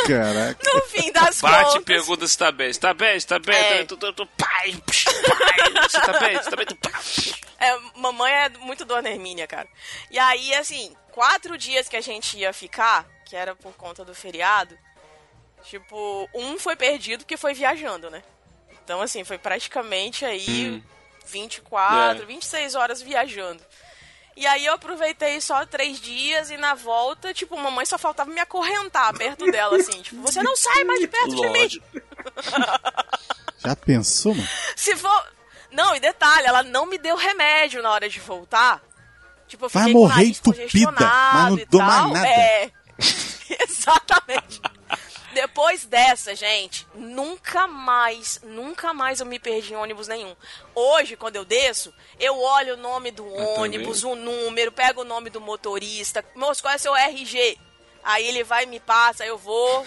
[0.07, 0.73] Caraca.
[0.73, 1.85] No fim das Bate e contas.
[1.85, 2.73] pergunta se tá bem.
[2.73, 3.57] Se tá bem, se tá bem.
[3.57, 3.85] É.
[3.85, 3.97] Tu,
[4.37, 4.83] pai.
[5.83, 6.67] Você tá bem, você tá bem.
[7.59, 9.69] É, mamãe é muito dona Hermínia, cara.
[10.11, 14.15] E aí, assim, quatro dias que a gente ia ficar, que era por conta do
[14.15, 14.77] feriado,
[15.69, 18.23] tipo, um foi perdido porque foi viajando, né?
[18.85, 20.83] Então, assim, foi praticamente aí
[21.27, 22.27] 24, É.
[22.27, 23.63] 26 horas viajando.
[24.37, 28.39] E aí eu aproveitei só três dias e na volta, tipo, mamãe só faltava me
[28.39, 30.03] acorrentar perto dela, assim.
[30.03, 31.59] Tipo, você não sai mais de perto de mim.
[31.59, 31.87] Lógico.
[33.59, 34.49] Já pensou, mano?
[34.77, 35.27] Se for.
[35.73, 38.83] Não, e detalhe, ela não me deu remédio na hora de voltar.
[39.49, 41.81] Tipo, eu Vai fiquei com o morrer entupida, mas não e tal.
[42.13, 42.29] nada.
[42.29, 42.71] É.
[43.63, 44.61] Exatamente.
[45.37, 50.35] Depois dessa, gente, nunca mais, nunca mais eu me perdi em ônibus nenhum.
[50.75, 55.29] Hoje, quando eu desço, eu olho o nome do ônibus, o número, pego o nome
[55.29, 56.25] do motorista.
[56.35, 57.59] Moço, qual é seu RG?
[58.09, 59.85] Aí ele vai e me passa, eu vou,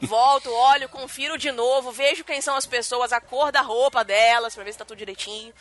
[0.00, 4.54] volto, olho, confiro de novo, vejo quem são as pessoas, a cor da roupa delas,
[4.54, 5.54] pra ver se tá tudo direitinho.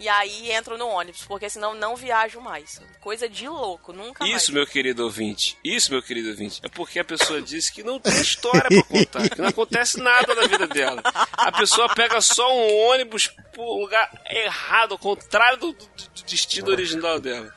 [0.00, 2.80] E aí entro no ônibus, porque senão não viajo mais.
[3.02, 4.42] Coisa de louco, nunca mais.
[4.42, 5.58] Isso, meu querido ouvinte.
[5.62, 6.58] Isso, meu querido ouvinte.
[6.64, 10.34] É porque a pessoa disse que não tem história pra contar, que não acontece nada
[10.34, 11.02] na vida dela.
[11.34, 16.70] A pessoa pega só um ônibus pro lugar errado, ao contrário do, do- do destino
[16.70, 17.54] original dela.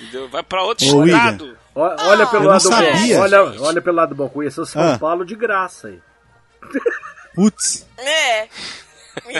[0.00, 0.28] Entendeu?
[0.28, 1.58] Vai pra outro Ô, estado.
[1.64, 3.20] Ó- Olha pelo eu não lado bom.
[3.20, 4.28] Olha, olha pelo lado bom.
[4.28, 4.98] Conheceu São Ah.
[4.98, 6.00] Paulo de graça aí.
[7.34, 8.48] Putz, É,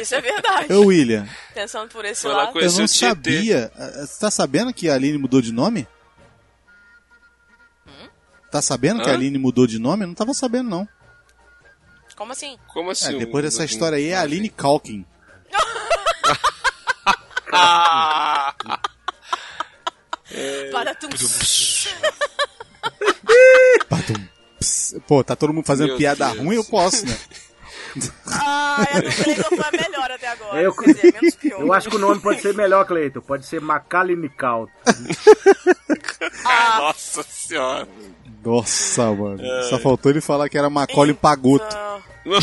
[0.00, 0.70] isso é verdade.
[0.72, 2.58] ô William, Pensando por esse Foi lado.
[2.60, 3.72] eu não sabia.
[3.76, 5.86] Ah, Você tá sabendo que a Aline mudou de nome?
[8.50, 9.16] Tá sabendo que a Hã?
[9.16, 10.04] Aline mudou de nome?
[10.04, 10.88] Eu não tava sabendo, não.
[12.16, 12.56] Como assim?
[12.68, 13.16] Como assim?
[13.16, 15.04] É, depois dessa história aí, é a Aline Calkin.
[17.52, 18.37] Ah!
[21.18, 21.88] Ps.
[25.06, 26.38] Pô, tá todo mundo fazendo Meu piada Deus.
[26.44, 27.16] ruim, eu posso, né?
[28.26, 30.60] Ah, a do Cleiton foi a melhor até agora.
[30.62, 31.60] Eu- dizer, menos pior.
[31.60, 33.22] Eu acho que o nome pode ser melhor, Cleito.
[33.22, 34.68] Pode ser Macalinical.
[36.44, 37.88] Ah, Nossa senhora.
[38.44, 39.38] Nossa, mano.
[39.68, 41.76] Só faltou ele falar que era Macaulay Pagoto.
[42.24, 42.42] não.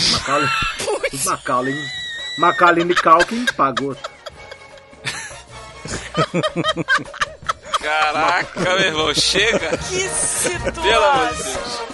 [1.25, 1.75] Macaulay.
[2.39, 3.95] Macaulay Calkin pagou.
[7.85, 9.77] Caraca, meu irmão, chega.
[9.77, 10.83] Que situação.
[10.83, 11.85] Pelo amor de Deus.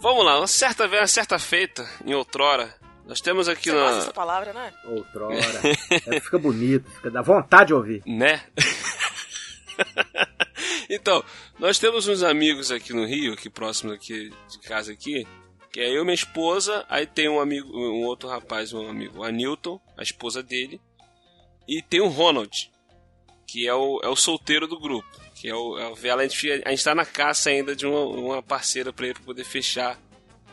[0.00, 2.74] Vamos lá, uma certa vez, uma certa feita, em outrora,
[3.06, 3.98] nós temos aqui Você gosta na.
[3.98, 4.72] dessa palavra, né?
[4.84, 5.36] Outrora.
[6.06, 8.02] É, fica bonito, fica, dá vontade de ouvir.
[8.06, 8.42] Né?
[10.88, 11.22] então,
[11.58, 15.26] nós temos uns amigos aqui no Rio, aqui próximo aqui de casa aqui,
[15.72, 19.24] que é eu, minha esposa, aí tem um amigo, um outro rapaz, um amigo, o
[19.24, 20.80] Anilton, a esposa dele,
[21.66, 22.70] e tem o Ronald,
[23.46, 26.26] que é o, é o solteiro do grupo, que é o, é o Vela, a
[26.26, 29.44] gente, a gente tá na caça ainda de uma, uma parceira pra ele pra poder
[29.44, 29.98] fechar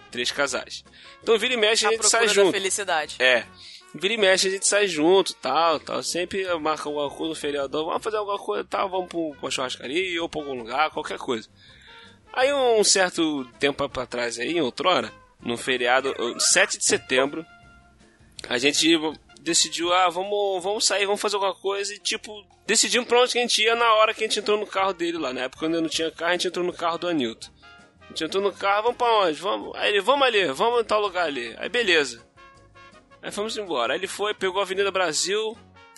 [0.10, 0.84] três casais.
[1.22, 2.51] Então vira e mexe a A gente sai junto.
[2.51, 3.16] felicidade.
[3.20, 3.45] É.
[3.93, 6.03] Vira e mexe, a gente sai junto, tal, tal.
[6.03, 7.86] Sempre marca alguma coisa no feriadão.
[7.86, 8.89] Vamos fazer alguma coisa, tal.
[8.89, 11.49] Vamos pra uma churrascaria ou pra algum lugar, qualquer coisa.
[12.32, 17.43] Aí, um certo tempo pra trás aí, em outrora, no feriado, uh, 7 de setembro,
[18.47, 18.88] a gente
[19.41, 21.91] decidiu, ah, vamos, vamos sair, vamos fazer alguma coisa.
[21.91, 24.60] E, tipo, decidimos pra onde que a gente ia na hora que a gente entrou
[24.60, 25.34] no carro dele lá.
[25.34, 27.49] Na época, quando eu não tinha carro, a gente entrou no carro do Anilton.
[28.10, 29.39] A gente entrou no carro, vamos pra onde?
[29.39, 29.72] Vamos.
[29.76, 31.53] Aí ele, vamos ali, vamos em tal lugar ali.
[31.57, 32.22] Aí, beleza.
[33.22, 33.93] Aí fomos embora.
[33.93, 35.55] Aí ele foi, pegou a Avenida Brasil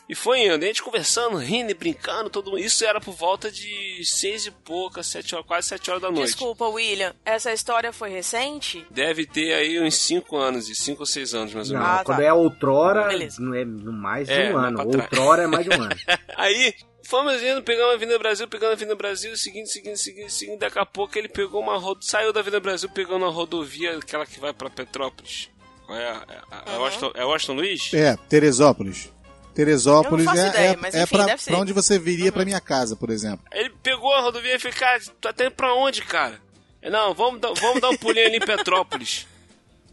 [0.09, 0.61] e foi indo.
[0.61, 2.59] A gente conversando, rindo e brincando, todo mundo.
[2.59, 6.25] Isso era por volta de seis e pouca, sete horas, quase sete horas da noite.
[6.25, 8.85] Desculpa, William, essa história foi recente?
[8.91, 11.99] Deve ter aí uns cinco anos, e cinco ou seis anos mais ou Não, menos.
[12.01, 12.23] Ah, quando tá.
[12.25, 13.41] é outrora, Beleza.
[13.41, 14.81] não é mais de É, um ano.
[14.81, 15.95] Outrora é mais de um ano.
[16.35, 16.73] Aí,
[17.11, 20.59] fomos indo, pegamos a Avenida Brasil, pegando a Avenida Brasil, seguindo, seguindo, seguindo, seguindo.
[20.59, 22.03] Daqui a pouco ele pegou uma rodo...
[22.05, 25.49] saiu da Avenida Brasil pegando uma rodovia, aquela que vai pra Petrópolis.
[25.89, 25.93] É?
[25.93, 27.93] É, é, Washington, é Washington Luiz?
[27.93, 29.11] É, Teresópolis.
[29.53, 33.09] Teresópolis Eu é, ideia, é, é enfim, pra, onde você viria pra minha casa, por
[33.09, 33.45] exemplo.
[33.51, 36.39] Ele pegou a rodovia e falou, cara, tu tá indo pra onde, cara?
[36.81, 39.27] Ele, não, vamos dar, vamos dar um pulinho ali em Petrópolis.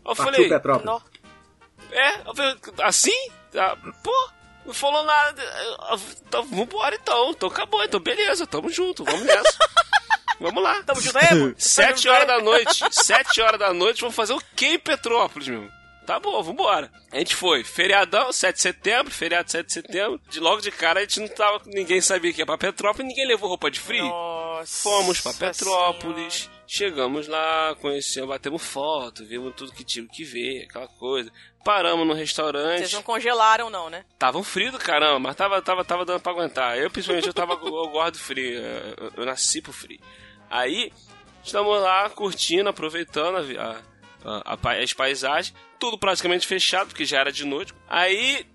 [0.07, 1.03] Eu Partiu falei, Petrópolis.
[1.91, 2.21] É?
[2.29, 3.31] Eu falei, assim?
[3.57, 4.31] Ah, pô,
[4.69, 5.43] não falou nada.
[6.27, 7.31] Então, vambora então.
[7.31, 9.59] Então acabou, então beleza, tamo junto, vamos nessa.
[10.39, 10.83] vamos lá.
[10.85, 12.85] Tamo junto aí, Sete horas da noite.
[12.91, 15.69] Sete horas da noite, vamos fazer o que em Petrópolis, meu?
[16.07, 16.91] Tá bom, vambora.
[17.13, 17.63] A gente foi.
[17.63, 20.19] Feriadão, 7 de setembro, feriado 7 de setembro.
[20.31, 21.61] De logo de cara a gente não tava.
[21.67, 24.07] Ninguém sabia que ia pra Petrópolis, ninguém levou roupa de frio.
[24.07, 30.65] Nossa Fomos pra Petrópolis, chegamos lá, conhecemos, batemos foto, vimos tudo que tinha que ver,
[30.65, 31.31] aquela coisa.
[31.69, 32.79] Paramos no restaurante.
[32.79, 34.03] Vocês não congelaram, não, né?
[34.19, 36.79] Tava um frio do caramba, mas tava, tava, tava dando pra aguentar.
[36.79, 37.59] Eu, principalmente, eu tava eu
[37.93, 38.59] gosto do frio.
[38.59, 40.01] Eu, eu nasci pro frio.
[40.49, 40.91] Aí,
[41.45, 43.83] estamos lá curtindo, aproveitando a,
[44.25, 45.55] a, a- as paisagens.
[45.79, 47.75] Tudo praticamente fechado, porque já era de noite.
[47.87, 48.47] Aí,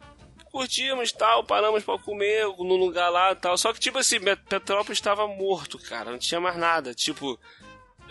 [0.52, 3.56] curtimos tal, paramos pra comer no lugar lá e tal.
[3.60, 4.18] Só que, tipo assim,
[4.50, 6.10] Petrópolis estava morto, cara.
[6.10, 6.96] Não tinha mais nada.
[6.96, 7.40] Tipo,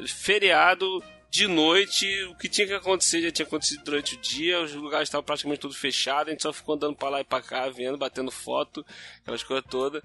[0.07, 1.03] feriado
[1.33, 5.09] de noite, o que tinha que acontecer já tinha acontecido durante o dia, os lugares
[5.09, 7.97] estavam praticamente tudo fechados, a gente só ficou andando pra lá e pra cá, vendo,
[7.97, 8.85] batendo foto,
[9.23, 10.03] aquelas coisas todas.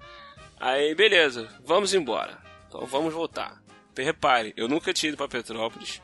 [0.58, 2.42] Aí, beleza, vamos embora.
[2.70, 3.62] Então vamos voltar.
[3.98, 6.02] Repare, eu nunca tinha ido pra Petrópolis.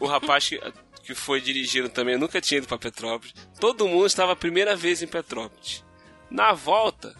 [0.00, 0.60] O rapaz que,
[1.04, 3.34] que foi dirigindo também nunca tinha ido pra Petrópolis.
[3.60, 5.84] Todo mundo estava a primeira vez em Petrópolis.
[6.28, 7.14] Na volta,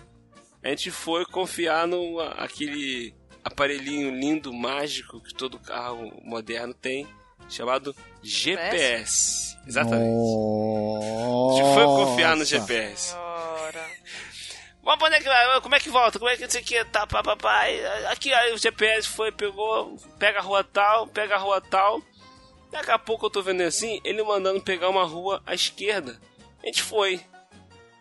[0.65, 7.07] a gente foi confiar no aquele aparelhinho lindo, mágico que todo carro moderno tem,
[7.49, 9.57] chamado GPS.
[9.67, 10.07] Exatamente.
[10.07, 12.45] A gente foi confiar no.
[12.45, 13.15] GPS.
[13.15, 13.87] Ora.
[14.83, 15.61] Vamos pra onde é que vai?
[15.61, 16.19] Como é que volta?
[16.19, 17.07] Como é que isso aqui tá?
[17.07, 17.63] Pá, pá, pá.
[18.11, 22.01] Aqui aí o GPS foi, pegou, pega a rua tal, pega a rua tal.
[22.71, 26.21] Daqui a pouco eu tô vendo assim, ele mandando pegar uma rua à esquerda.
[26.63, 27.21] A gente foi.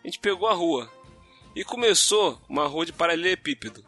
[0.04, 0.88] A gente pegou a rua.
[1.56, 3.84] E começou uma rua de paralelepípedo.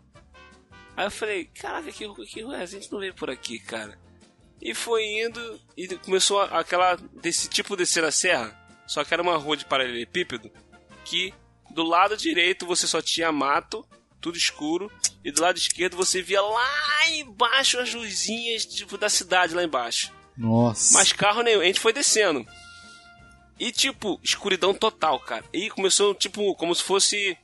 [0.96, 2.76] Aí eu falei, caraca, que, rua- que rua é essa?
[2.76, 3.96] A gente não veio por aqui, cara.
[4.61, 8.56] E foi indo e começou aquela desse tipo descer a serra,
[8.86, 10.50] só que era uma rua de paralelepípedo
[11.09, 11.32] que
[11.70, 13.86] do lado direito você só tinha mato,
[14.20, 14.90] tudo escuro,
[15.24, 20.12] e do lado esquerdo você via lá embaixo as luzinhas tipo, da cidade lá embaixo.
[20.36, 20.98] Nossa.
[20.98, 22.46] Mas carro nenhum, a gente foi descendo.
[23.59, 25.44] E tipo, escuridão total, cara.
[25.52, 27.36] E começou tipo como se fosse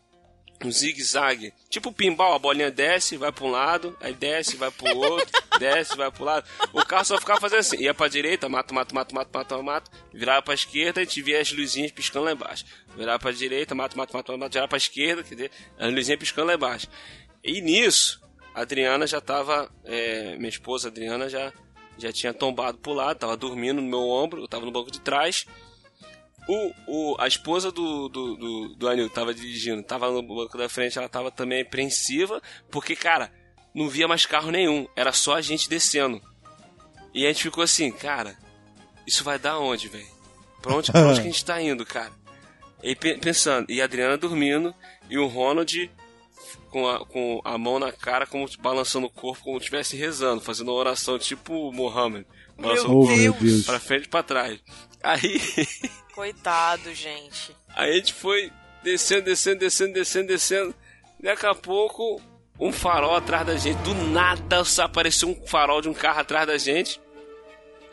[0.62, 1.52] um zigue-zague.
[1.68, 5.28] Tipo pinball, a bolinha desce, vai pra um lado, aí desce, vai pro outro,
[5.58, 6.46] desce, vai pro lado.
[6.72, 9.90] O carro só ficava fazendo assim, ia pra direita, mato, mato, mato, mato, mato, mato,
[10.12, 12.64] virava pra esquerda e a gente via as luzinhas piscando lá embaixo.
[12.96, 16.48] Virava pra direita, mato, mato, mato, mato, virava pra esquerda, quer dizer, as luzinhas piscando
[16.48, 16.86] lá embaixo.
[17.42, 18.20] E nisso,
[18.54, 21.52] a Adriana já tava, é, minha esposa Adriana já,
[21.98, 25.00] já tinha tombado pro lado, tava dormindo no meu ombro, eu tava no banco de
[25.00, 25.46] trás.
[26.46, 30.68] O, o, a esposa do, do, do, do Anil tava dirigindo, tava no banco da
[30.68, 33.32] frente, ela tava também apreensiva, porque, cara,
[33.74, 36.20] não via mais carro nenhum, era só a gente descendo.
[37.14, 38.36] E a gente ficou assim, cara,
[39.06, 40.06] isso vai dar onde, velho?
[40.60, 42.12] Pra onde, pra onde que a gente tá indo, cara?
[42.82, 44.74] E pe- pensando, e a Adriana dormindo,
[45.08, 45.90] e o Ronald
[46.70, 50.40] com a, com a mão na cara, como balançando o corpo, como se estivesse rezando,
[50.42, 52.26] fazendo uma oração tipo Mohammed.
[52.58, 53.44] Balançando Meu o corpo.
[53.44, 53.64] Deus.
[53.64, 54.60] pra frente e pra trás.
[55.04, 55.40] Aí.
[56.14, 57.54] Coitado, gente.
[57.74, 58.50] Aí a gente foi
[58.82, 60.74] descendo, descendo, descendo, descendo, descendo.
[61.20, 62.20] Daqui a pouco,
[62.58, 63.76] um farol atrás da gente.
[63.82, 67.00] Do nada só apareceu um farol de um carro atrás da gente.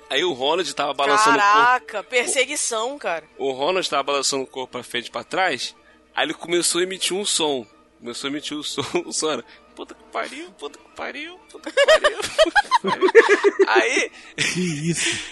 [0.10, 1.54] Aí o Ronald tava balançando o corpo.
[1.58, 3.24] Caraca, perseguição, cara.
[3.38, 5.74] O Ronald tava balançando o corpo pra frente e pra trás.
[6.14, 7.66] Aí ele começou a emitir um som.
[7.98, 8.82] Começou a emitir o som.
[9.06, 9.46] O som era.
[9.74, 12.18] Puta que pariu, puta que pariu, puta que pariu.
[12.18, 13.10] puta que pariu.
[13.70, 15.24] Aí, Que isso?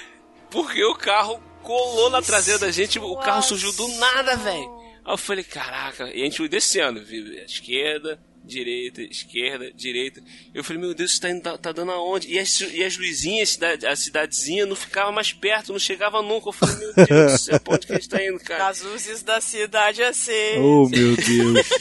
[0.49, 4.79] porque o carro colou na traseira da gente, o carro surgiu do nada, velho.
[5.05, 7.25] Aí eu falei, caraca, e a gente foi descendo, viu?
[7.39, 10.21] À esquerda, direita, esquerda, direita.
[10.53, 12.27] Eu falei, meu Deus, isso tá, indo- tá, tá dando aonde?
[12.31, 16.49] E as, e as luzinhas, cidade- a cidadezinha não ficava mais perto, não chegava nunca.
[16.49, 18.67] Eu falei, meu Deus do céu, pra onde que a gente tá indo, cara?
[18.67, 20.57] As luzes da cidade assim.
[20.57, 21.67] Oh, meu Deus.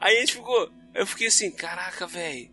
[0.00, 0.70] Aí a gente ficou.
[0.94, 2.50] Eu fiquei assim, caraca, velho.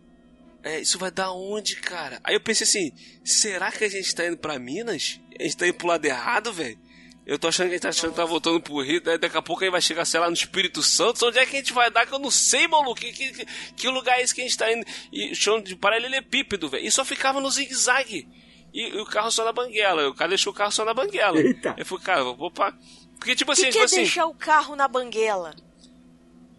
[0.62, 2.20] É, isso vai dar onde, cara?
[2.22, 2.92] Aí eu pensei assim,
[3.24, 5.20] será que a gente tá indo pra Minas?
[5.38, 6.78] A gente tá indo pro lado errado, velho?
[7.24, 9.36] Eu tô achando que a gente tá achando que tá voltando pro Rio, daí daqui
[9.36, 11.24] a pouco aí vai chegar, sei lá, no Espírito Santo.
[11.26, 13.00] Onde é que a gente vai dar que eu não sei, maluco?
[13.00, 13.46] Que, que,
[13.76, 14.84] que- lugar é esse que a gente tá indo?
[15.12, 16.84] E chão de paralelepípedo, velho.
[16.84, 18.28] E só ficava no zigue-zague.
[18.74, 20.08] E, e o carro só na banguela.
[20.08, 21.38] O cara deixou o carro só na banguela.
[21.38, 21.74] Eita.
[21.78, 22.72] Eu falei, cara, vou pra.
[23.18, 25.54] Porque, tipo assim, que, que tipo é assim deixar o carro na banguela?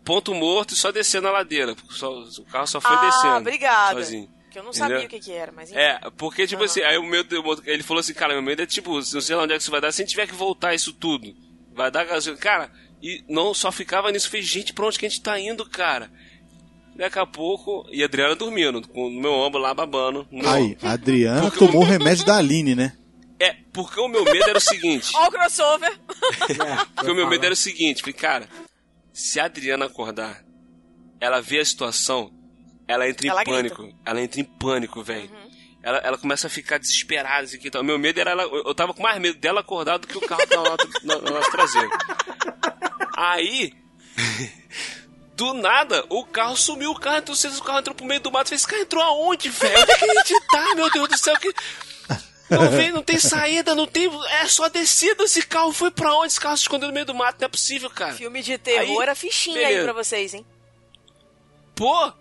[0.04, 1.76] Ponto morto e só descer na ladeira.
[1.76, 3.38] porque Só, o carro só foi ah, descendo.
[3.38, 4.04] obrigada.
[4.04, 4.30] Sozinho.
[4.52, 5.08] Que eu não sabia Entendeu?
[5.08, 5.80] o que, que era, mas enfim.
[5.80, 6.66] É, porque, tipo Aham.
[6.66, 7.26] assim, aí o meu,
[7.66, 9.72] ele falou assim, cara, meu medo é tipo, não sei lá onde é que isso
[9.72, 11.34] vai dar, se a gente tiver que voltar isso tudo,
[11.74, 12.40] vai dar gasolina.
[12.40, 15.68] Cara, e não só ficava nisso, fez, gente, pra onde que a gente tá indo,
[15.68, 16.12] cara?
[16.96, 20.28] Daqui a pouco, e a Adriana dormindo, com o meu ombro lá babando.
[20.32, 22.96] no Aí, a Adriana Porque tomou o remédio da Aline, né?
[23.40, 25.92] É, porque o meu medo era o seguinte, Ó o crossover.
[25.92, 28.48] É, porque o meu medo era o seguinte, falei, cara,
[29.14, 30.44] se a Adriana acordar,
[31.20, 32.34] ela vê a situação,
[32.88, 33.60] ela entra em Ela grita.
[33.60, 33.70] Uhum.
[33.70, 34.00] pânico.
[34.04, 35.32] Ela entra em pânico, velho.
[35.84, 37.44] Ela, ela começa a ficar desesperada.
[37.44, 37.84] Assim, que tal.
[37.84, 38.44] Meu medo era ela.
[38.44, 40.76] Eu tava com mais medo dela acordar do que o carro tava na,
[41.16, 41.90] na, na nossa traseira.
[43.16, 43.74] Aí.
[45.36, 48.44] Do nada, o carro sumiu, o carro entrou, o carro entrou pro meio do mato.
[48.44, 49.82] Eu falei, esse carro entrou aonde, velho?
[49.82, 51.36] Onde que a gente tá, meu Deus do céu?
[51.40, 51.52] Que...
[52.54, 54.10] Não vem, não tem saída, não tem.
[54.42, 55.24] É só descida.
[55.24, 56.28] Esse carro foi pra onde?
[56.28, 58.14] Esse carro se escondeu no meio do mato, não é possível, cara.
[58.14, 59.84] Filme de terror, Aí, a fichinha aí beleza.
[59.84, 60.46] pra vocês, hein?
[61.76, 62.12] Pô!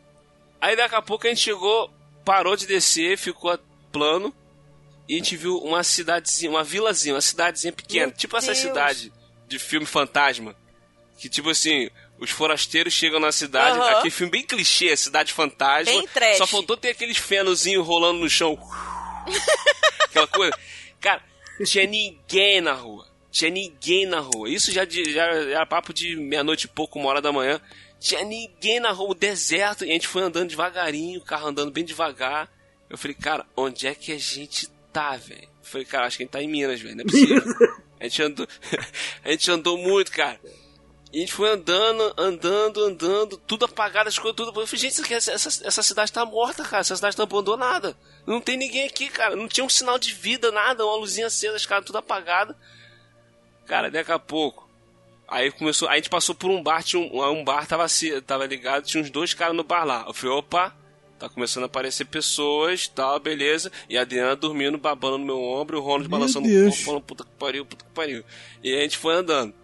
[0.61, 1.91] Aí daqui a pouco a gente chegou,
[2.25, 3.59] parou de descer, ficou
[3.91, 4.35] plano.
[5.09, 8.07] E a gente viu uma cidadezinha, uma vilazinha, uma cidadezinha pequena.
[8.07, 8.59] Meu tipo essa Deus.
[8.59, 9.13] cidade
[9.49, 10.55] de filme fantasma.
[11.19, 13.79] Que tipo assim, os forasteiros chegam na cidade.
[13.79, 13.91] Aham.
[13.99, 15.93] Aquele filme bem clichê, cidade fantasma.
[15.93, 16.39] Bem trash.
[16.39, 18.57] Só faltou ter aqueles fenozinhos rolando no chão.
[20.05, 20.57] Aquela coisa.
[21.01, 21.23] Cara,
[21.65, 23.07] tinha ninguém na rua.
[23.31, 24.49] Tinha ninguém na rua.
[24.49, 27.61] Isso já, de- já era papo de meia-noite e pouco, uma hora da manhã.
[27.99, 29.85] Tinha ninguém na rua, o deserto.
[29.85, 32.51] E a gente foi andando devagarinho, o carro andando bem devagar.
[32.91, 35.49] Eu falei, cara, onde é que a gente tá, velho?
[35.63, 36.97] Falei, cara, acho que a gente tá em Minas, velho.
[36.97, 37.43] Não é possível.
[37.99, 38.49] a, gente andou,
[39.25, 40.39] a gente andou muito, cara.
[41.13, 44.49] E a gente foi andando, andando, andando, tudo apagado, as coisas, tudo.
[44.59, 46.81] Eu falei, gente, essa, essa, essa cidade tá morta, cara.
[46.81, 47.95] Essa cidade tá abandonada.
[48.27, 49.37] Não tem ninguém aqui, cara.
[49.37, 50.87] Não tinha um sinal de vida, nada.
[50.87, 52.57] Uma luzinha acesa, as caras tudo apagado.
[53.67, 54.67] Cara, daqui a pouco.
[55.29, 55.87] Aí começou.
[55.87, 57.87] Aí a gente passou por um bar, tinha um, um bar tava,
[58.27, 60.05] tava ligado, tinha uns dois caras no bar lá.
[60.07, 60.75] Eu falei, opa,
[61.19, 63.71] tá começando a aparecer pessoas, tal, beleza.
[63.87, 66.85] E a Adriana dormindo, babando no meu ombro, e o Ronald Meu balançando o corpo,
[66.85, 68.25] falando, puta que pariu, puta que pariu.
[68.65, 69.62] E a gente foi andando.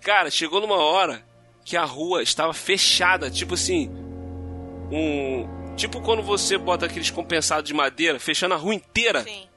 [0.00, 1.24] Cara, chegou numa hora
[1.64, 3.88] que a rua estava fechada, tipo assim,
[4.90, 5.74] um.
[5.76, 9.22] Tipo quando você bota aqueles compensados de madeira, fechando a rua inteira.
[9.22, 9.48] Sim.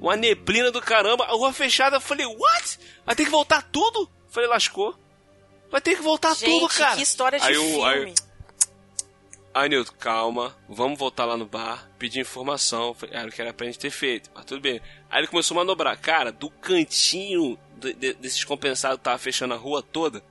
[0.00, 1.96] Uma neblina do caramba, a rua fechada.
[1.96, 2.78] Eu falei, what?
[3.04, 4.00] Vai ter que voltar tudo?
[4.00, 4.94] Eu falei, lascou.
[5.70, 6.96] Vai ter que voltar Gente, tudo, cara.
[6.96, 7.84] que história de Aí filme.
[7.84, 8.14] aí-
[9.54, 12.94] Aí, Nilton, calma, vamos voltar lá no bar, pedir informação.
[13.10, 14.80] Era o que era pra gente ter feito, mas tudo bem.
[15.10, 15.98] Aí ele começou a manobrar.
[15.98, 20.22] Cara, do cantinho de- de- desses compensados que tava fechando a rua toda,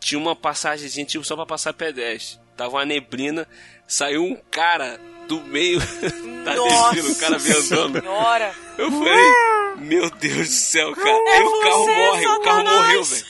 [0.00, 2.38] tinha uma passagemzinha tipo só pra passar pedestre.
[2.56, 3.46] Tava uma neblina,
[3.86, 5.78] saiu um cara do meio
[6.44, 8.00] da Nossa neblina, o cara veio andando.
[8.00, 8.54] senhora.
[8.76, 9.32] Eu falei,
[9.76, 11.16] meu Deus do céu, cara.
[11.30, 13.26] Aí o carro morre, o carro morreu, velho.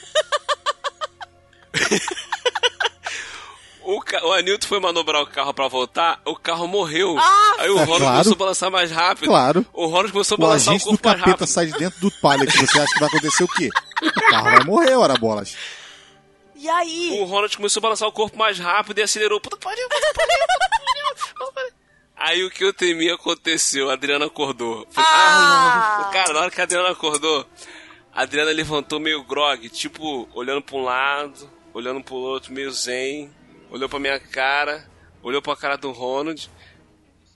[3.91, 4.23] O, ca...
[4.27, 7.17] o Anilton foi manobrar o carro pra voltar, o carro morreu.
[7.19, 8.13] Ah, Aí o Ronald claro.
[8.13, 9.29] começou a balançar mais rápido.
[9.29, 9.67] Claro.
[9.73, 11.47] O Ronald começou a O balançar o do corpo mais capeta rápido.
[11.49, 13.71] sai de dentro do palha que você acha que vai acontecer o quê?
[14.03, 15.57] O carro vai morrer, ora bolas.
[16.55, 17.19] E aí?
[17.21, 19.41] O Ronald começou a balançar o corpo mais rápido e acelerou.
[19.41, 21.73] Puta que pariu, puta pariu, puta pariu, puta que pariu.
[22.17, 24.87] Aí o que eu temia aconteceu, a Adriana acordou.
[24.91, 26.01] Falei, Ah!
[26.03, 27.47] ah, cara, na hora que a Adriana acordou,
[28.13, 33.31] a Adriana levantou meio grog, tipo, olhando pra um lado, olhando pro outro, meio zen,
[33.71, 34.89] olhou pra minha cara,
[35.23, 36.51] olhou pra cara do Ronald,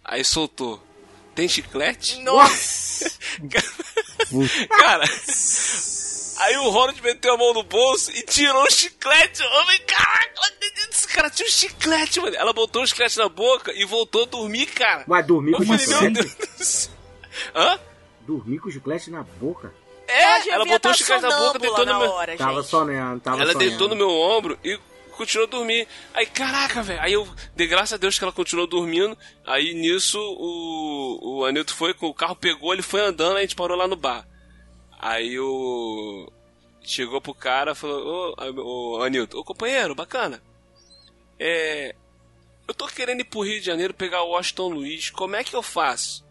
[0.05, 0.83] aí soltou.
[1.35, 2.21] Tem chiclete?
[2.21, 3.11] Nossa!
[4.69, 5.05] Cara,
[6.39, 9.43] aí o Ronald meteu a mão no bolso e tirou o chiclete.
[9.43, 10.33] Eu falei, caraca,
[10.91, 12.37] esse cara tinha um chiclete, mano.
[12.37, 15.05] Ela botou o chiclete na boca e voltou a dormir, cara.
[15.07, 16.13] Vai dormir com Eu falei, meu chiclete?
[16.13, 16.93] Deus do céu.
[17.55, 17.81] Hã?
[18.23, 19.73] Dormir com chiclete na boca?
[20.07, 22.11] Ela É, ela botou tá o chiclete na boca, deitou no na meu...
[22.11, 22.71] hora, Tava gente.
[22.71, 23.59] sonhando, tava Ela sonhando.
[23.69, 24.79] deitou no meu ombro e
[25.23, 25.89] continuou a dormir.
[26.13, 27.01] Aí, caraca, velho.
[27.01, 29.17] Aí eu dei graças a Deus que ela continuou dormindo.
[29.47, 33.77] Aí nisso o, o Anilton foi, o carro pegou, ele foi andando, a gente parou
[33.77, 34.27] lá no bar.
[34.99, 36.31] Aí o.
[36.85, 40.43] Chegou pro cara falou: Ô, ô Anilton, ô companheiro, bacana.
[41.39, 41.95] é,
[42.67, 45.55] eu tô querendo ir pro Rio de Janeiro pegar o Washington Luiz, como é que
[45.55, 46.25] eu faço?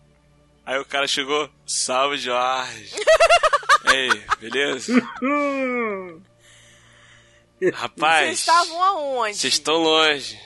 [0.66, 2.94] Aí o cara chegou, salve Jorge.
[3.94, 4.10] Ei,
[4.40, 4.94] beleza?
[7.74, 9.38] Rapaz, Vocês estavam aonde?
[9.38, 10.40] vocês estão longe.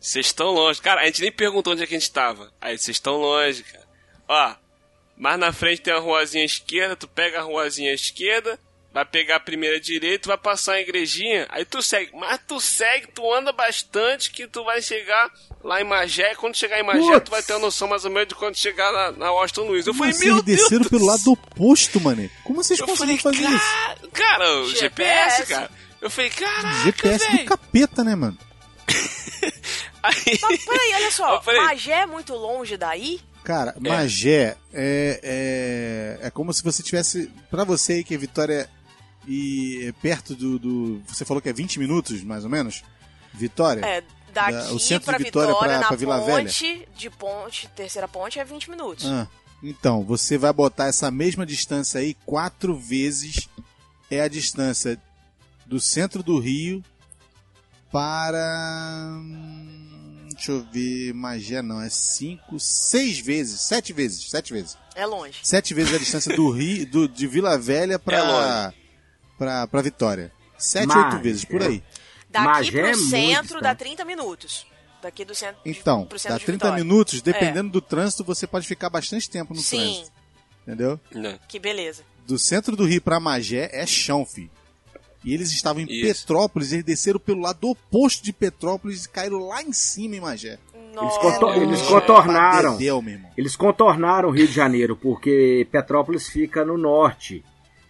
[0.00, 0.80] Vocês estão longe.
[0.82, 2.52] Cara, a gente nem perguntou onde é que a gente tava.
[2.60, 3.84] Aí, vocês estão longe, cara.
[4.28, 4.54] Ó,
[5.16, 8.58] mais na frente tem a ruazinha esquerda, tu pega a ruazinha esquerda,
[8.92, 12.10] vai pegar a primeira direita, vai passar a igrejinha, aí tu segue.
[12.14, 15.30] Mas tu segue, tu anda bastante que tu vai chegar
[15.62, 16.34] lá em Magé.
[16.34, 17.24] Quando chegar em Magé, Putz.
[17.24, 19.86] tu vai ter uma noção mais ou menos de quando chegar na, na Washington Luiz.
[19.86, 22.28] Eu Como falei, assim, meu Deus desceram do pelo lado oposto, mané?
[22.42, 23.58] Como vocês Eu falei, fazer isso?
[23.58, 25.46] cara, cara, o GPS, GPS.
[25.46, 25.70] cara.
[26.04, 27.48] Eu falei, caraca, GPS do velho.
[27.48, 28.36] capeta, né, mano?
[30.02, 31.40] Aí, Mas peraí, olha só.
[31.40, 33.20] Falei- Magé é muito longe daí?
[33.42, 35.20] Cara, Magé é,
[36.22, 37.30] é, é como se você tivesse.
[37.50, 38.68] Pra você aí que é Vitória
[39.26, 42.82] e é perto do, do- Você falou que é 20 minutos, mais ou menos?
[43.32, 43.80] Vitória?
[43.84, 44.00] É,
[44.32, 46.44] Da- daqui o centro pra de Vitória Vitória, pra- na pra Vila Velha?
[46.44, 49.06] ponte, de ponte, terceira ponte é 20 minutos.
[49.06, 49.26] Ah,
[49.62, 53.48] então, você vai botar essa mesma distância aí quatro vezes
[54.10, 55.00] é a distância
[55.74, 56.84] do centro do Rio
[57.90, 59.20] para.
[60.32, 64.78] Deixa eu ver, Magé não, é cinco, seis vezes, sete vezes, sete vezes.
[64.94, 65.36] É longe.
[65.42, 68.76] Sete vezes a distância do Rio, do, de Vila Velha É pra, longe.
[69.36, 70.30] pra, pra Vitória.
[70.56, 71.00] Sete, Magé.
[71.08, 71.82] oito vezes, por aí.
[72.30, 73.96] Daqui Magé pro é muito centro dá distante.
[73.96, 74.66] 30 minutos.
[75.02, 76.84] Daqui do centro de- Então, pro centro dá de 30 Vitória.
[76.84, 80.12] minutos, dependendo do trânsito, você pode ficar bastante tempo no Sim, trânsito.
[80.62, 81.00] Entendeu?
[81.12, 81.36] Não.
[81.48, 82.02] que beleza.
[82.26, 84.50] do centro do Rio pra Magé é chão, filho.
[85.24, 86.02] E eles estavam em Isso.
[86.26, 90.58] Petrópolis, eles desceram pelo lado oposto de Petrópolis e caíram lá em cima em Magé.
[90.94, 91.18] Nossa.
[91.18, 92.80] contor- eles contornaram.
[92.80, 93.30] Irmão.
[93.36, 97.44] Eles contornaram o Rio de Janeiro, porque Petrópolis fica no norte.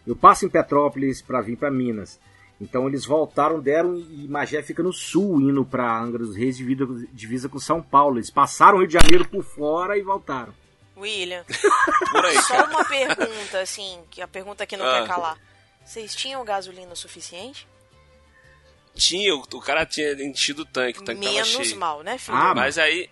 [0.07, 2.19] Eu passo em Petrópolis para vir para Minas.
[2.61, 6.87] Então eles voltaram, deram e Magé fica no sul, indo para Angra dos Reis, divisa,
[7.13, 8.17] divisa com São Paulo.
[8.17, 10.55] Eles passaram o Rio de Janeiro por fora e voltaram.
[10.97, 11.43] William,
[12.13, 15.01] Por aí, só uma pergunta, assim, que a pergunta que não Ah.
[15.01, 15.37] quer calar.
[15.85, 17.67] Vocês tinham gasolina suficiente?
[18.95, 21.77] Tinha, o, o cara tinha enchido o tanque, o tanque tava Menos cheio.
[21.77, 22.37] mal, né, filho?
[22.37, 23.11] Ah, Mas aí.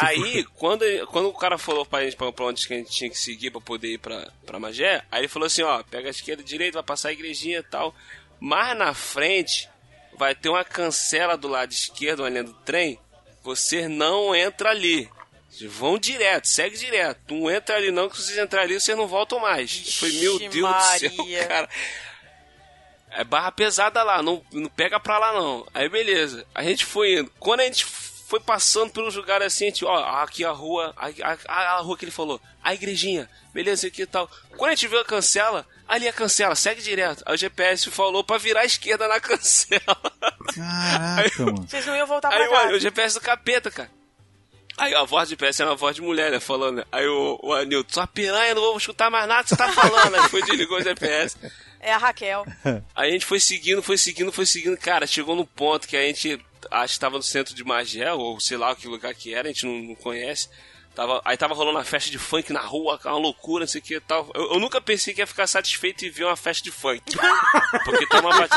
[0.00, 3.10] Aí, quando, quando o cara falou pra gente pra, pra onde que a gente tinha
[3.10, 6.10] que seguir pra poder ir pra, pra Magé, aí ele falou assim: ó, pega a
[6.10, 7.92] esquerda e a direita, vai passar a igrejinha e tal.
[8.38, 9.68] Mas na frente
[10.16, 12.98] vai ter uma cancela do lado esquerdo, uma linha do trem.
[13.42, 15.10] Você não entra ali.
[15.48, 17.20] Vocês vão direto, segue direto.
[17.34, 19.96] Não entra ali não, que se vocês entrarem ali, vocês não voltam mais.
[19.98, 21.10] Falei, meu Deus do Maria.
[21.10, 21.68] céu, cara.
[23.10, 25.66] É barra pesada lá, não, não pega pra lá não.
[25.72, 27.32] Aí beleza, a gente foi indo.
[27.38, 31.08] Quando a gente foi passando pelos lugares assim, a gente, ó, aqui a rua, a,
[31.48, 34.30] a, a rua que ele falou, a igrejinha, beleza, aqui e tal.
[34.58, 37.22] Quando a gente viu a cancela, ali a cancela, segue direto.
[37.24, 39.96] Aí o GPS falou pra virar à esquerda na cancela.
[40.54, 41.66] Caraca, mano.
[41.66, 42.72] Vocês não iam voltar Aí pra casa.
[42.74, 43.90] o, o GPS do capeta, cara.
[44.78, 46.40] Aí a voz do GPS era uma voz de mulher, né?
[46.40, 46.86] Falando?
[46.90, 50.14] Aí o, o Anilton, sua piranha, não vou escutar mais nada que você tá falando.
[50.14, 51.36] Aí foi desligou o GPS.
[51.80, 52.44] É a Raquel.
[52.94, 54.76] Aí a gente foi seguindo, foi seguindo, foi seguindo.
[54.76, 56.40] Cara, chegou no ponto que a gente
[56.70, 59.52] acho que tava no centro de Magé, ou sei lá que lugar que era, a
[59.52, 60.48] gente não, não conhece.
[60.94, 63.84] Tava, aí tava rolando uma festa de funk na rua, uma loucura, não sei o
[63.84, 64.28] que e tal.
[64.34, 67.02] Eu, eu nunca pensei que ia ficar satisfeito em ver uma festa de funk.
[67.84, 68.48] Porque tava.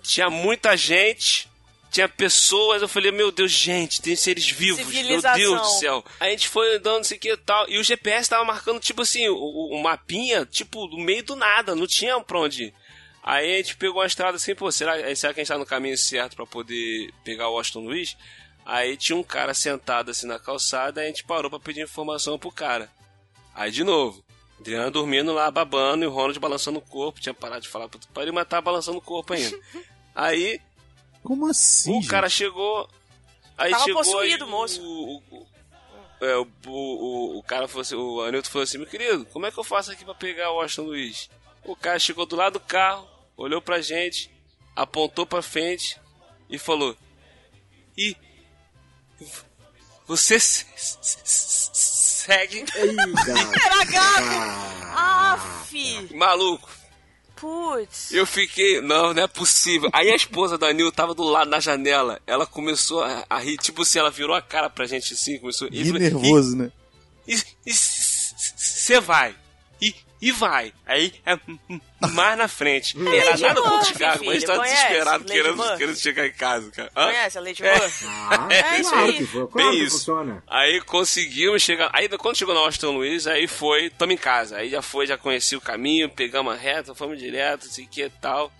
[0.00, 1.48] Tinha muita gente,
[1.94, 4.80] tinha pessoas, eu falei, meu Deus, gente, tem seres vivos,
[5.10, 5.20] meu.
[5.38, 6.04] Deus do céu.
[6.18, 8.80] A gente foi andando, não sei o que e tal, e o GPS tava marcando,
[8.80, 12.74] tipo assim, o, o- mapinha, tipo, no meio do nada, não tinha pra onde ir.
[13.22, 15.64] Aí a gente pegou uma estrada assim, pô, será, será que a gente tá no
[15.64, 18.16] caminho certo pra poder pegar o Washington Luiz?
[18.66, 22.36] Aí tinha um cara sentado assim na calçada, aí a gente parou pra pedir informação
[22.38, 22.90] pro cara.
[23.54, 24.24] Aí de novo,
[24.58, 28.08] Adriano dormindo lá, babando, e o Ronald balançando o corpo, tinha parado de falar, puta,
[28.12, 29.56] pariu, mas tava balançando o corpo ainda.
[30.14, 30.60] Aí
[31.24, 32.08] Como assim, o gente?
[32.08, 32.88] cara chegou.
[33.58, 34.80] Aí Tava chegou possuído, aí moço.
[34.82, 35.46] O, o,
[36.20, 39.50] é, o, o, o cara falou assim, o Anilton falou assim, meu querido, como é
[39.50, 41.28] que eu faço aqui pra pegar o Washington Luiz?
[41.64, 44.30] O cara chegou do lado do carro, olhou pra gente,
[44.76, 45.98] apontou pra frente
[46.50, 46.96] e falou:
[47.96, 48.16] E
[50.06, 52.64] você se- se- se- segue
[53.64, 54.84] Era gato!
[54.96, 56.14] Aff!
[56.14, 56.68] maluco.
[57.36, 58.12] Putz.
[58.12, 59.90] Eu fiquei, não, não é possível.
[59.92, 62.20] Aí a esposa da Nil tava do lado na janela.
[62.26, 65.68] Ela começou a, a rir, tipo assim, ela virou a cara pra gente assim, começou
[65.70, 66.70] E nervoso, né?
[67.26, 67.36] E
[67.72, 69.34] você vai.
[70.22, 70.72] E, vai.
[70.86, 71.38] Aí é
[72.08, 72.96] mais na frente.
[73.14, 75.96] Era Lady nada contra o Murphy, Chicago, mas a gente filho, tá desesperado querendo, querendo
[75.98, 76.90] chegar em casa, cara.
[76.96, 77.06] Hã?
[77.06, 77.78] Conhece a Lady É.
[77.78, 78.04] Murphy?
[78.30, 79.12] Ah, É isso claro aí.
[79.18, 79.46] que foi.
[79.48, 79.98] Claro Bem que isso.
[79.98, 80.42] funciona.
[80.46, 81.90] Aí conseguimos chegar.
[81.92, 84.56] Aí quando chegou na Washington Luiz, aí foi, tamo em casa.
[84.56, 88.08] Aí já foi, já conheci o caminho, pegamos a reta, fomos direto, assim que e
[88.10, 88.50] tal.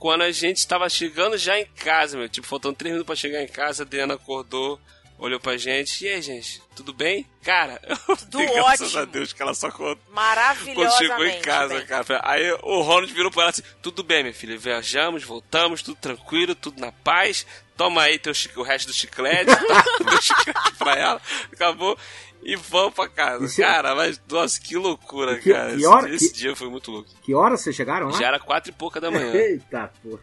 [0.00, 2.28] quando a gente tava chegando já em casa, meu.
[2.28, 4.80] Tipo, faltando três minutos pra chegar em casa, a Adriana acordou,
[5.18, 6.04] olhou pra gente.
[6.04, 7.26] E aí, gente, tudo bem?
[7.42, 9.02] Cara, eu Tudo dei graças ótimo.
[9.02, 9.96] a Deus que ela só contou.
[9.96, 10.96] Quando Maravilhosamente.
[10.98, 11.86] chegou em casa, bem.
[11.86, 12.20] cara.
[12.24, 16.54] Aí o Ronald virou pra ela assim: Tudo bem, minha filha, viajamos, voltamos, tudo tranquilo,
[16.54, 17.46] tudo na paz.
[17.76, 19.84] Toma aí teu, o resto do chiclete, tá?
[20.08, 21.20] Deu chiclete pra ela,
[21.52, 21.98] acabou.
[22.42, 23.44] E vamos pra casa.
[23.44, 25.70] Isso é- Cara, mas, nossa, que loucura, Que- cara.
[25.70, 27.10] que Esse, hora- esse que- dia foi muito louco.
[27.22, 28.18] Que horas vocês chegaram lá?
[28.18, 29.32] Já era quatro e pouca da manhã.
[29.34, 30.18] Eita, pô.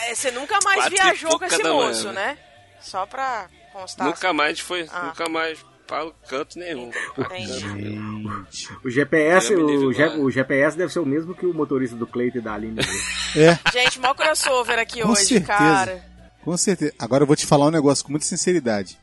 [0.00, 2.36] É, você nunca mais Quatro viajou com esse da manhã, moço, né?
[2.80, 4.06] Só pra constar.
[4.06, 5.06] Nunca mais foi, Ah.
[5.06, 6.90] nunca mais para canto nenhum.
[7.30, 8.72] Gente.
[8.84, 12.38] O GPS, o, G- o GPS deve ser o mesmo que o motorista do Cleito
[12.38, 12.80] e da Aline.
[13.36, 15.46] É, Gente, mó crossover aqui Com hoje, certeza.
[15.58, 16.04] cara.
[16.44, 16.94] com certeza.
[16.96, 18.96] Agora eu vou te falar um negócio com muita sinceridade.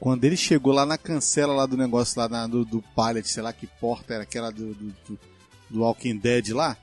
[0.00, 3.42] Quando ele chegou lá na cancela lá do negócio lá na- do, do pallet, sei
[3.44, 5.20] lá que porta era aquela do, do, do,
[5.70, 6.76] do Walking Dead lá.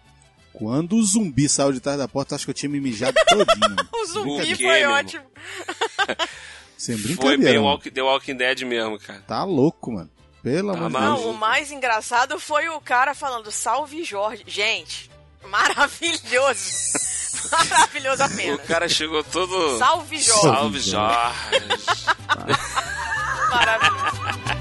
[0.53, 3.75] Quando o zumbi saiu de trás da porta, acho que eu tinha me mijado todinho.
[3.93, 5.23] O zumbi O quê, foi ótimo.
[6.77, 7.43] Sem Foi brincadeira.
[7.43, 7.65] bem mano.
[7.67, 9.21] walk, The Walking Dead mesmo, cara.
[9.27, 10.09] Tá louco, mano.
[10.43, 10.97] Pelo Tá amor de.
[11.07, 11.21] Deus.
[11.21, 14.43] Não, o mais engraçado foi o cara falando salve Jorge.
[14.47, 15.09] Gente,
[15.49, 16.93] maravilhoso.
[17.51, 18.61] maravilhoso O apenas.
[18.67, 19.77] cara chegou todo.
[19.77, 20.41] Salve Jorge.
[20.41, 22.05] Salve Jorge.
[23.49, 24.56] Maravilhoso.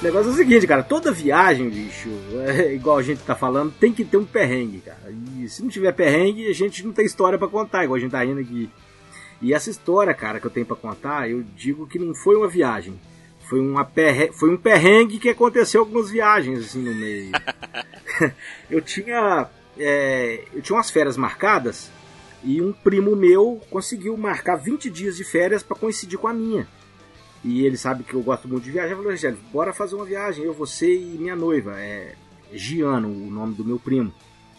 [0.00, 2.08] O negócio é o seguinte, cara, toda viagem, bicho,
[2.46, 5.12] é, igual a gente tá falando, tem que ter um perrengue, cara.
[5.36, 8.12] E se não tiver perrengue, a gente não tem história pra contar, igual a gente
[8.12, 8.70] tá rindo aqui.
[9.42, 12.46] E essa história, cara, que eu tenho pra contar, eu digo que não foi uma
[12.46, 12.98] viagem.
[13.48, 14.30] Foi, uma perre...
[14.32, 17.32] foi um perrengue que aconteceu algumas viagens, assim, no meio.
[18.70, 19.48] eu tinha.
[19.76, 21.90] é, eu tinha umas férias marcadas
[22.44, 26.68] e um primo meu conseguiu marcar 20 dias de férias pra coincidir com a minha.
[27.44, 28.96] E ele sabe que eu gosto muito de viajar.
[28.96, 30.44] Falou, Angélico, bora fazer uma viagem.
[30.44, 31.74] Eu, você e minha noiva.
[31.78, 32.14] É
[32.52, 34.12] Giano, o nome do meu primo.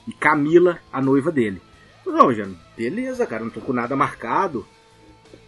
[0.08, 1.62] E Camila, a noiva dele.
[2.04, 4.66] Falei, não, Giano, beleza, cara, não tô com nada marcado.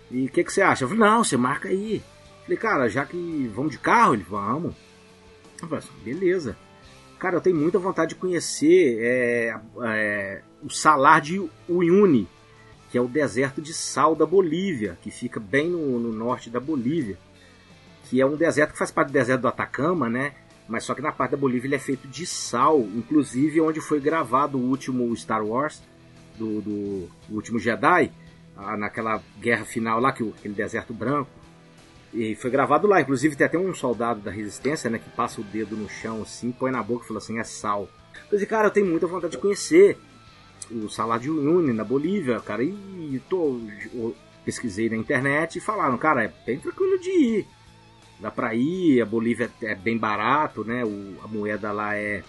[0.09, 0.83] E o que, que você acha?
[0.83, 1.95] Eu falei, não, você marca aí.
[1.95, 4.13] Eu falei, cara, já que vamos de carro?
[4.13, 4.75] Ele, vamos.
[5.61, 6.57] Eu falei, beleza.
[7.17, 11.39] Cara, eu tenho muita vontade de conhecer é, é, o Salar de
[11.69, 12.27] Uyuni,
[12.91, 16.59] que é o deserto de sal da Bolívia, que fica bem no, no norte da
[16.59, 17.17] Bolívia,
[18.09, 20.33] que é um deserto que faz parte do deserto do Atacama, né?
[20.67, 24.01] Mas só que na parte da Bolívia ele é feito de sal, inclusive onde foi
[24.01, 25.81] gravado o último Star Wars,
[26.37, 28.11] do, do último Jedi,
[28.77, 31.29] naquela guerra final lá, que aquele deserto branco.
[32.13, 35.45] E foi gravado lá, inclusive tem até um soldado da resistência, né, que passa o
[35.45, 37.87] dedo no chão assim, põe na boca e fala assim, é sal.
[38.29, 39.97] Eu disse, cara, eu tenho muita vontade de conhecer
[40.83, 43.59] o Salar de Uyuni na Bolívia, cara, e tô,
[43.93, 44.15] eu
[44.45, 47.47] pesquisei na internet e falaram, cara, é bem tranquilo de ir.
[48.19, 50.85] Dá pra ir, a Bolívia é bem barato, né?
[50.85, 52.23] O, a moeda lá é,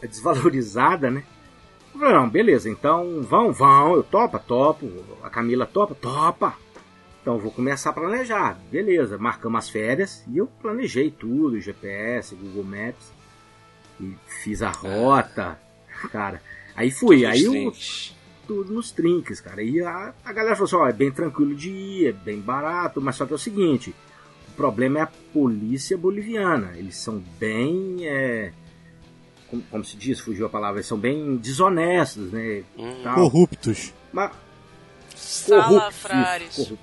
[0.00, 1.24] é desvalorizada, né?
[1.92, 4.88] Eu falei, não, beleza, então vão, vão, eu topa, topo,
[5.22, 6.54] a Camila topa, topa.
[7.22, 12.64] Então vou começar a planejar, beleza, marcamos as férias e eu planejei tudo, GPS, Google
[12.64, 13.12] Maps,
[14.00, 15.58] e fiz a rota,
[16.12, 16.42] cara.
[16.76, 17.72] Aí fui, aí eu,
[18.46, 19.62] tudo nos trinques, cara.
[19.62, 23.00] E a, a galera falou assim: ó, é bem tranquilo de ir, é bem barato,
[23.00, 23.94] mas só que é o seguinte:
[24.48, 26.72] o problema é a polícia boliviana.
[26.76, 28.06] Eles são bem.
[28.06, 28.52] É,
[29.48, 32.64] como, como se diz, fugiu a palavra, eles são bem desonestos, né?
[32.76, 33.02] Hum.
[33.14, 33.92] Corruptos.
[34.12, 34.32] Mas,
[35.14, 36.56] Salafrares.
[36.56, 36.78] Corruptos,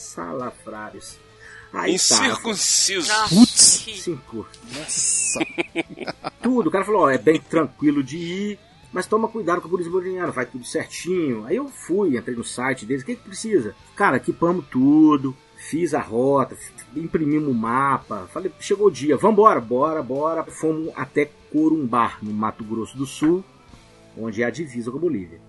[0.00, 1.27] corruptos.
[1.72, 3.08] Aí tá, Incircunciso.
[3.08, 3.84] Nossa, Putz.
[4.02, 4.46] cinco.
[4.76, 5.40] Nossa.
[6.42, 6.68] Tudo.
[6.68, 8.58] O cara falou, ó, é bem tranquilo de ir,
[8.92, 11.44] mas toma cuidado com a polícia boliviana, vai tudo certinho.
[11.44, 13.74] Aí eu fui, entrei no site deles, o que, que precisa?
[13.94, 16.56] Cara, equipamos tudo, fiz a rota,
[16.96, 20.44] imprimimos o mapa, falei, chegou o dia, vambora, bora, bora.
[20.44, 23.44] Fomos até Corumbá, no Mato Grosso do Sul,
[24.16, 25.47] onde é a divisa com a Bolívia.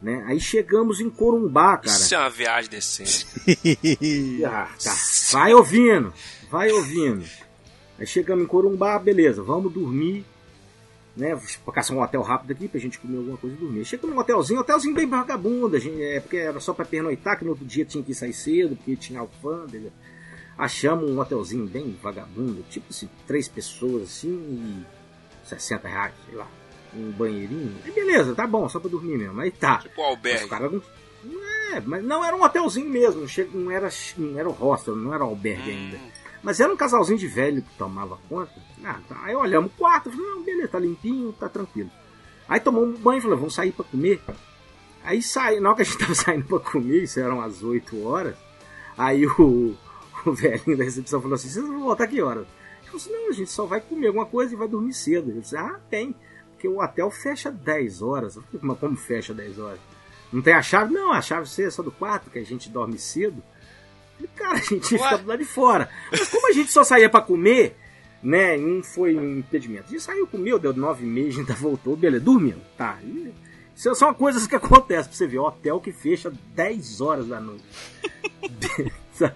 [0.00, 0.22] Né?
[0.26, 1.88] Aí chegamos em Corumbá, cara.
[1.88, 3.26] Isso é uma viagem decente.
[4.46, 4.94] Ah, tá.
[5.32, 6.12] Vai ouvindo,
[6.50, 7.24] vai ouvindo.
[7.98, 10.24] Aí chegamos em Corumbá, beleza, vamos dormir.
[11.16, 13.84] Né, pra caçar um hotel rápido aqui pra gente comer alguma coisa e dormir.
[13.84, 17.44] Chegamos num hotelzinho, hotelzinho bem vagabundo, a gente, é, porque era só pra pernoitar, que
[17.44, 19.90] no outro dia tinha que sair cedo, porque tinha alfândega.
[20.56, 24.28] Achamos um hotelzinho bem vagabundo, tipo assim, três pessoas assim
[25.44, 26.46] e 60 reais, sei lá.
[26.94, 27.76] Um banheirinho.
[27.84, 29.40] E beleza, tá bom, só pra dormir mesmo.
[29.40, 29.78] Aí tá.
[29.78, 30.44] Tipo albergue.
[30.44, 30.82] o cara não.
[31.72, 35.24] É, mas não era um hotelzinho mesmo, não, era, não era o hostel, não era
[35.24, 35.98] o albergue ainda.
[36.42, 38.52] Mas era um casalzinho de velho que tomava conta.
[38.84, 39.20] Ah, tá.
[39.24, 41.90] Aí olhamos o quarto, falei, não, beleza, tá limpinho, tá tranquilo.
[42.48, 44.20] Aí tomamos um banho e falou, vamos sair pra comer.
[45.02, 48.06] Aí sai, na hora que a gente tava saindo pra comer, isso eram as 8
[48.06, 48.36] horas,
[48.96, 49.74] aí o,
[50.24, 52.46] o velhinho da recepção falou assim, vocês vão voltar que horas?
[52.46, 55.30] Eu falei assim, não, a gente só vai comer alguma coisa e vai dormir cedo.
[55.30, 56.14] Ele disse, ah, tem.
[56.58, 58.36] Porque o hotel fecha 10 horas.
[58.60, 59.78] Mas como fecha 10 horas?
[60.32, 60.92] Não tem a chave?
[60.92, 63.40] Não, a chave é só do quarto, que a gente dorme cedo.
[64.34, 64.98] Cara, a gente Ué?
[64.98, 65.88] fica do lado de fora.
[66.10, 67.76] Mas como a gente só saía pra comer,
[68.20, 68.56] né?
[68.56, 69.84] Não foi um impedimento.
[69.86, 72.60] A gente saiu, comeu, deu 9 e meia, a gente voltou, beleza, dormindo.
[72.76, 72.98] Tá.
[73.04, 73.32] E
[73.76, 75.38] Isso são coisas que acontecem pra você ver.
[75.38, 77.62] Hotel que fecha 10 horas da noite.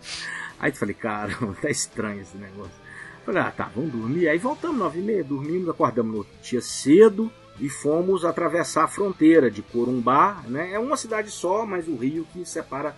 [0.58, 1.32] Aí eu falei, cara,
[1.62, 2.81] tá estranho esse negócio.
[3.24, 4.28] Falei, ah, tá, vamos dormir.
[4.28, 7.30] Aí voltamos, nove e meia, dormimos, acordamos no outro dia cedo
[7.60, 10.72] e fomos atravessar a fronteira de Corumbá, né?
[10.72, 12.96] É uma cidade só, mas o rio que separa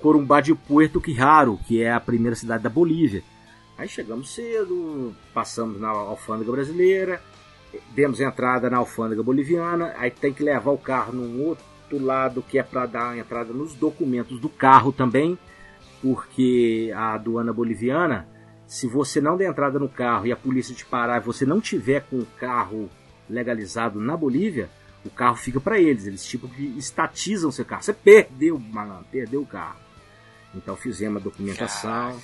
[0.00, 3.22] Corumbá de Puerto Quijaro, que é a primeira cidade da Bolívia.
[3.76, 7.20] Aí chegamos cedo, passamos na alfândega brasileira,
[7.94, 12.58] demos entrada na alfândega boliviana, aí tem que levar o carro num outro lado que
[12.58, 15.38] é para dar entrada nos documentos do carro também,
[16.02, 18.28] porque a aduana boliviana,
[18.70, 21.60] se você não der entrada no carro e a polícia te parar e você não
[21.60, 22.88] tiver com o carro
[23.28, 24.70] legalizado na Bolívia,
[25.04, 27.82] o carro fica para eles, eles tipo que estatizam seu carro.
[27.82, 29.78] Você perdeu, malandro, perdeu o carro.
[30.54, 32.20] Então fizemos a documentação.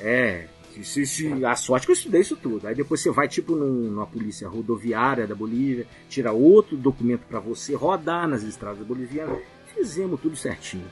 [0.00, 2.66] É, isso, isso- a sorte que eu estudei isso tudo.
[2.66, 7.40] Aí depois você vai tipo num- numa polícia rodoviária da Bolívia, tira outro documento para
[7.40, 9.38] você rodar nas estradas bolivianas.
[9.74, 10.86] Fizemos tudo certinho.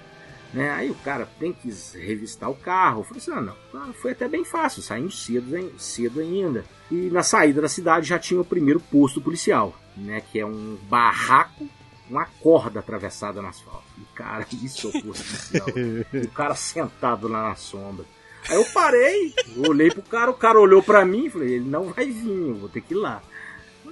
[0.53, 0.71] Né?
[0.71, 1.69] Aí o cara tem que
[1.99, 3.01] revistar o carro.
[3.01, 6.65] Eu falei assim, ah, não, foi até bem fácil, saímos cedo, cedo ainda.
[6.91, 10.23] E na saída da cidade já tinha o primeiro posto policial, né?
[10.31, 11.67] Que é um barraco,
[12.09, 13.85] uma corda atravessada no asfalto.
[13.99, 15.69] E, cara, isso é o posto policial.
[16.13, 18.05] E o cara sentado lá na sombra.
[18.49, 19.33] Aí eu parei,
[19.69, 22.55] olhei pro cara, o cara olhou pra mim e falei, ele não vai vir, eu
[22.57, 23.23] vou ter que ir lá.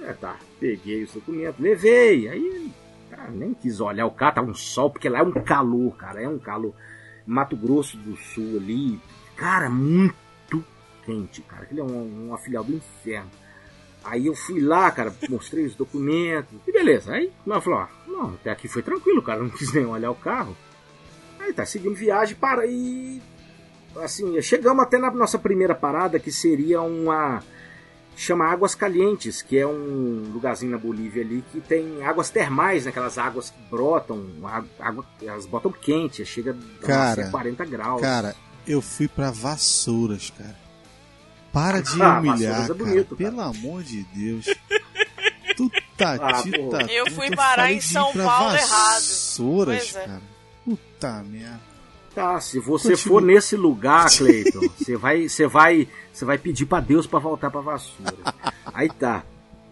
[0.01, 2.27] É, tá, peguei os documentos, levei.
[2.27, 2.71] Aí,
[3.21, 6.21] cara, nem quis olhar o carro, tá um sol, porque lá é um calor, cara,
[6.21, 6.73] é um calor.
[7.25, 8.99] Mato Grosso do Sul ali,
[9.35, 10.65] cara, muito
[11.05, 11.63] quente, cara.
[11.63, 13.29] Aquele é um, um afiliado do inferno.
[14.03, 16.59] Aí eu fui lá, cara, mostrei os documentos.
[16.67, 17.13] E beleza.
[17.13, 19.41] Aí ela falou, ó, não, até aqui foi tranquilo, cara.
[19.41, 20.57] Não quis nem olhar o carro.
[21.39, 23.21] Aí tá, seguimos viagem para e.
[23.97, 27.43] Assim, chegamos até na nossa primeira parada, que seria uma.
[28.15, 32.89] Chama Águas Calientes, que é um lugarzinho na Bolívia ali que tem águas termais, né?
[32.91, 34.27] aquelas águas que brotam,
[34.79, 38.01] água, elas botam quente, chega a Cara, ser 40 graus.
[38.01, 38.35] Cara,
[38.67, 40.55] eu fui pra Vassouras, cara.
[41.51, 42.73] Para de Ah, humilhar, é cara.
[42.75, 43.29] bonito, cara.
[43.31, 44.45] Pelo amor de Deus.
[45.57, 46.69] Tu tá, Ah, ti, pô.
[46.69, 48.93] tá, Eu fui parar em São Paulo errado.
[48.93, 50.05] Vassouras, é.
[50.05, 50.21] cara.
[50.63, 51.70] Puta merda.
[52.13, 53.21] Tá, se você Continua.
[53.21, 57.49] for nesse lugar, Cleiton, você vai, você vai, você vai pedir pra Deus pra voltar
[57.49, 58.15] pra vassoura.
[58.73, 59.23] Aí tá.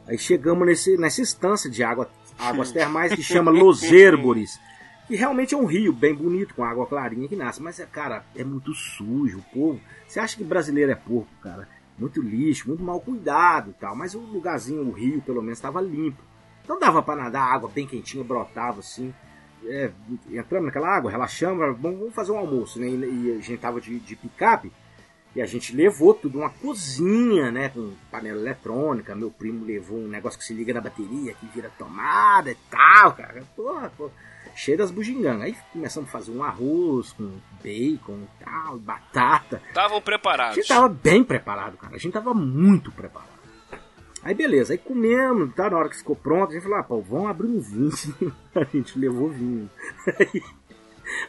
[0.08, 4.60] Aí chegamos nesse, nessa instância de água, águas termais que chama Los Herbores.
[5.08, 7.62] Que realmente é um rio bem bonito, com água clarinha que nasce.
[7.62, 9.82] Mas, é, cara, é muito sujo, o povo.
[10.08, 11.68] Você acha que brasileiro é porco, cara?
[11.98, 13.96] Muito lixo, muito mal cuidado e tal.
[13.96, 16.22] Mas o lugarzinho, o rio, pelo menos, estava limpo.
[16.64, 19.14] Então dava pra nadar, a água bem quentinha, brotava assim.
[19.66, 19.92] É,
[20.32, 22.88] entramos naquela água, relaxamos, vamos fazer um almoço, né?
[22.88, 22.96] E,
[23.28, 24.72] e a gente tava de, de picape
[25.36, 27.70] e a gente levou tudo, uma cozinha, né?
[27.70, 29.14] Com panela eletrônica.
[29.16, 33.14] Meu primo levou um negócio que se liga na bateria, que vira tomada e tal,
[33.14, 33.44] cara.
[33.56, 34.10] Porra, pô,
[34.56, 35.44] cheio das bugigangas.
[35.44, 37.32] Aí começamos a fazer um arroz com
[37.64, 39.62] bacon e tal, batata.
[39.68, 40.56] Estavam A preparados.
[40.56, 41.96] gente tava bem preparado, cara.
[41.96, 43.29] A gente tava muito preparado.
[44.22, 45.70] Aí beleza, aí comemos, tá?
[45.70, 47.92] Na hora que ficou pronto, a gente falou, ah, pô, vamos abrir um vinho.
[48.54, 49.70] a gente levou vinho.
[50.08, 50.42] Aí,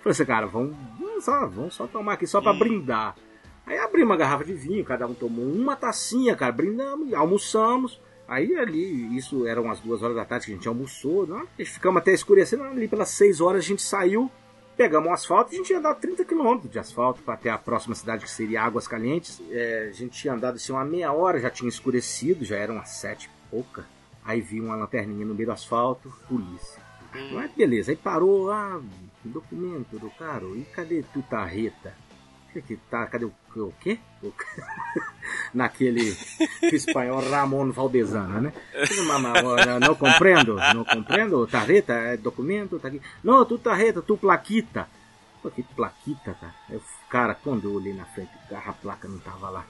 [0.02, 3.14] falei assim, cara, vamos, vamos, só, vamos só tomar aqui só pra brindar.
[3.64, 8.00] Aí abrimos uma garrafa de vinho, cada um tomou uma tacinha, cara, brindamos, almoçamos.
[8.26, 11.44] Aí ali, isso eram as duas horas da tarde que a gente almoçou, né?
[11.58, 14.30] A gente ficamos até escurecendo, ali pelas seis horas a gente saiu,
[14.80, 17.94] pegamos o asfalto, a gente ia andar 30 quilômetros de asfalto para até a próxima
[17.94, 19.38] cidade que seria Águas Calientes.
[19.50, 22.88] É, a gente tinha andado assim uma meia hora, já tinha escurecido, já eram as
[22.88, 23.84] sete e pouca.
[24.24, 26.82] Aí vi uma lanterninha no meio do asfalto, polícia.
[27.30, 28.80] Mas beleza, aí parou, ah,
[29.22, 31.94] documento do cara, e cadê tu tarreta?
[32.52, 33.98] Que que tá, cadê o, o quê?
[34.22, 34.32] O-
[35.54, 36.16] Naquele
[36.62, 38.52] espanhol Ramon Valdezano, né?
[39.66, 43.00] Não, não compreendo, não compreendo, tarreta, é documento, tá aqui.
[43.22, 44.88] Não, tu tarreta, tu plaquita.
[45.42, 46.54] Pô, que plaquita, cara.
[46.68, 49.64] Eu, cara, quando eu olhei na frente a placa não tava lá.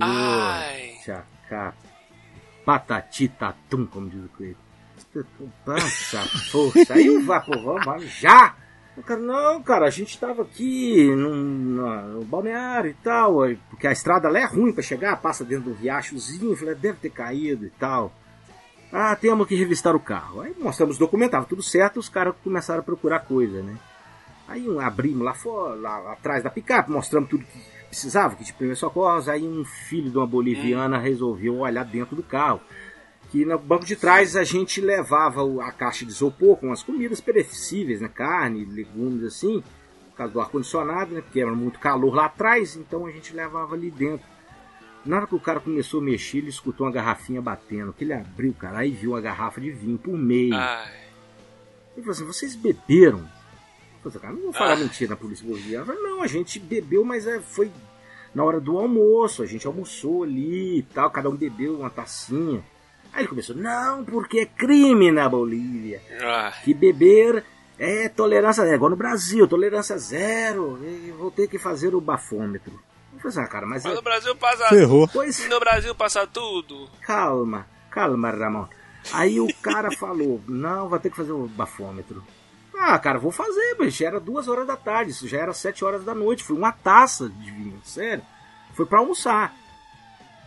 [0.00, 0.92] Ai.
[0.98, 1.74] poxa, cara.
[2.64, 4.60] Patati tatum, como diz o Cleiton.
[5.66, 6.94] Nossa, força.
[6.94, 8.54] Aí o vapor, vamos já.
[8.96, 13.92] O cara, não, cara, a gente tava aqui no, no, balneário e tal, porque a
[13.92, 17.70] estrada lá é ruim pra chegar, passa dentro do riachozinho, falei, deve ter caído e
[17.70, 18.10] tal.
[18.90, 20.40] Ah, temos que revistar o carro.
[20.40, 23.76] Aí mostramos o documento, tava tudo certo, os caras começaram a procurar coisa, né?
[24.48, 28.52] Aí um, abrimos lá fora, lá atrás da picape, mostramos tudo que precisava, que de
[28.52, 32.60] primeiros socorros, aí um filho de uma boliviana resolveu olhar dentro do carro.
[33.30, 37.20] Que no banco de trás a gente levava a caixa de isopor com as comidas
[37.20, 38.08] perecíveis, né?
[38.08, 39.62] Carne, legumes assim,
[40.10, 41.20] por causa do ar-condicionado, né?
[41.20, 44.26] Porque era muito calor lá atrás, então a gente levava ali dentro.
[45.04, 47.92] Na hora que o cara começou a mexer, ele escutou uma garrafinha batendo.
[47.92, 50.54] Que ele abriu, cara, aí viu uma garrafa de vinho por meio.
[50.54, 50.92] Ai.
[51.96, 53.20] Ele falou assim: vocês beberam?
[54.04, 54.76] Eu falei, cara, não vou falar Ah.
[54.76, 55.86] mentira na polícia boliviana.
[55.86, 57.70] Falei, não, a gente bebeu, mas é, foi
[58.34, 59.42] na hora do almoço.
[59.42, 62.62] A gente almoçou ali e tal, cada um bebeu uma tacinha.
[63.16, 66.02] Aí ele começou, não, porque é crime na Bolívia.
[66.22, 67.42] Ah, Que beber
[67.78, 68.76] é tolerância zero.
[68.76, 70.78] Igual no Brasil, tolerância zero.
[70.82, 72.78] E vou ter que fazer o bafômetro.
[73.16, 73.84] Falei assim, ah, cara, mas...
[73.84, 74.68] mas é- no Brasil passa.
[74.68, 75.08] Ferrou.
[75.10, 76.90] Pois No Brasil passa tudo.
[77.00, 78.66] calma, calma, Ramon.
[79.14, 82.22] Aí o cara falou, não, vai ter que fazer o bafômetro.
[82.78, 85.82] Ah, cara, vou fazer, mas já era duas horas da tarde, isso já era sete
[85.82, 88.22] horas da noite, foi uma taça de vinho, sério.
[88.74, 89.54] Foi pra almoçar.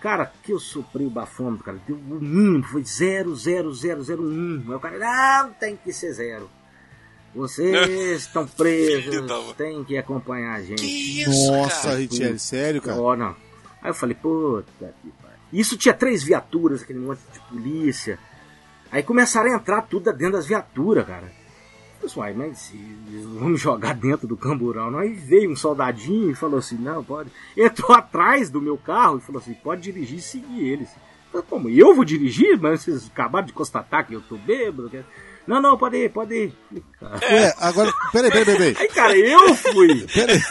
[0.01, 4.63] Cara, que eu soprei o bafômetro, cara, deu o mínimo, foi 00001.
[4.69, 4.97] Aí o cara,
[5.43, 6.49] não, tem que ser zero.
[7.35, 9.23] Vocês estão presos,
[9.57, 10.81] tem que acompanhar a gente.
[10.81, 11.95] Que isso, Nossa?
[11.95, 12.99] Richelle, sério, cara?
[12.99, 13.35] Ó, não.
[13.81, 15.37] Aí eu falei, puta que pariu.
[15.51, 18.17] Isso tinha três viaturas, aquele monte de polícia.
[18.91, 21.38] Aí começaram a entrar tudo dentro das viaturas, cara.
[21.99, 22.71] Falei, "Uai, mas
[23.11, 24.89] me jogar dentro do camburão.
[24.91, 24.99] Não.
[24.99, 27.29] Aí veio um soldadinho e falou assim, não, pode.
[27.57, 30.89] Entrou atrás do meu carro e falou assim, pode dirigir e seguir eles.
[31.33, 31.69] Eu como?
[31.69, 32.57] Eu vou dirigir?
[32.59, 34.89] Mas vocês acabaram de constatar que eu tô bêbado?
[34.89, 35.03] que-
[35.45, 36.53] Não, não, pode ir, pode ir.
[37.01, 37.91] Ué, agora.
[38.11, 38.75] Peraí, peraí, peraí.
[38.79, 40.07] Aí, cara, eu fui.
[40.07, 40.41] Peraí.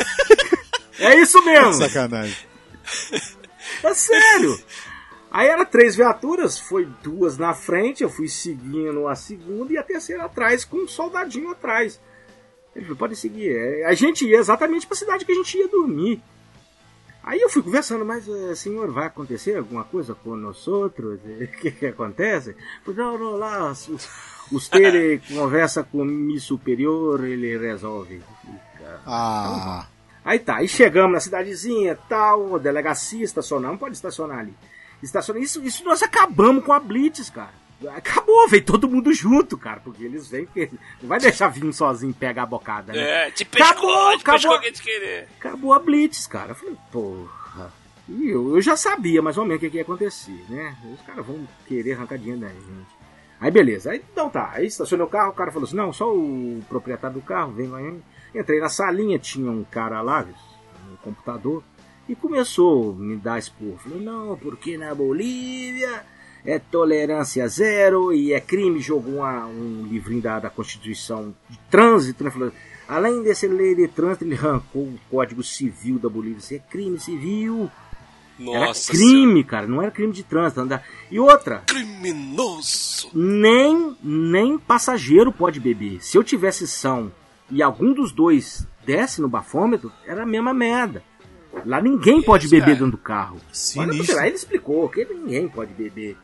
[1.01, 1.73] É isso mesmo.
[1.75, 2.37] Sacanagem.
[3.83, 4.59] É sério.
[5.31, 9.83] Aí era três viaturas, foi duas na frente, eu fui seguindo a segunda e a
[9.83, 12.01] terceira atrás, com um soldadinho atrás.
[12.75, 13.51] Ele falou, pode seguir.
[13.51, 16.23] É, A gente ia exatamente para a cidade que a gente ia dormir.
[17.23, 21.21] Aí eu fui conversando, mas eh, senhor, vai acontecer alguma coisa com nós outros?
[21.21, 22.57] O que, que acontece?
[22.83, 24.09] Falei, não, não, lá, os,
[24.51, 28.23] os ele conversa com mi superior, ele resolve.
[28.41, 29.01] Fica.
[29.05, 29.87] Ah.
[30.25, 34.55] Aí tá, aí chegamos na cidadezinha, tal, delegacia, estacionar, não pode estacionar ali.
[35.03, 37.53] Estaciona, isso, isso nós acabamos com a Blitz, cara.
[37.95, 40.69] Acabou, veio todo mundo junto, cara, porque eles vêm, porque
[41.01, 43.29] não vai deixar vir um sozinho pegar a bocada, né?
[43.29, 44.73] É, te Acabou, pescou, te acabou.
[44.73, 45.29] te querer.
[45.39, 46.51] Acabou a Blitz, cara.
[46.51, 47.73] Eu falei, porra.
[48.09, 50.75] E eu, eu já sabia mais ou menos o que, que ia acontecer, né?
[50.93, 52.99] Os caras vão querer arrancar dinheiro da gente.
[53.41, 54.51] Aí beleza, aí então tá.
[54.55, 57.69] Aí estacionei o carro, o cara falou assim: não, só o proprietário do carro vem
[57.69, 57.81] lá.
[58.35, 60.27] Entrei na salinha, tinha um cara lá
[60.91, 61.63] no computador
[62.09, 63.79] e começou a me dar expor.
[63.79, 66.05] Falei, não, porque na Bolívia
[66.45, 68.81] é tolerância zero e é crime.
[68.81, 72.31] Jogou uma- um livrinho da, da Constituição de Trânsito, né?
[72.31, 72.53] Falou,
[72.89, 76.39] além dessa lei de trânsito, ele arrancou o Código Civil da Bolívia.
[76.39, 77.71] Isso é crime civil.
[78.41, 80.61] Era Nossa crime, cara, não era crime de trânsito.
[80.61, 80.85] Andar.
[81.11, 83.11] E outra, Criminoso.
[83.13, 85.99] nem, nem passageiro pode beber.
[86.03, 87.11] Se eu tivesse são
[87.51, 91.03] e algum dos dois desse no bafômetro, era a mesma merda.
[91.65, 92.75] Lá ninguém pode Isso, beber cara.
[92.77, 93.39] dentro do carro.
[93.53, 94.17] Sinistro.
[94.17, 96.17] lá, ele explicou que ninguém pode beber.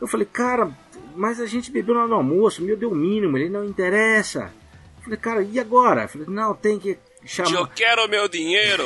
[0.00, 0.70] Eu falei, cara,
[1.14, 4.52] mas a gente bebeu lá no almoço, meu deu o mínimo, ele não interessa.
[4.98, 6.02] Eu falei, cara, e agora?
[6.02, 7.52] Eu falei, não, tem que chamar.
[7.52, 8.84] Eu quero meu dinheiro.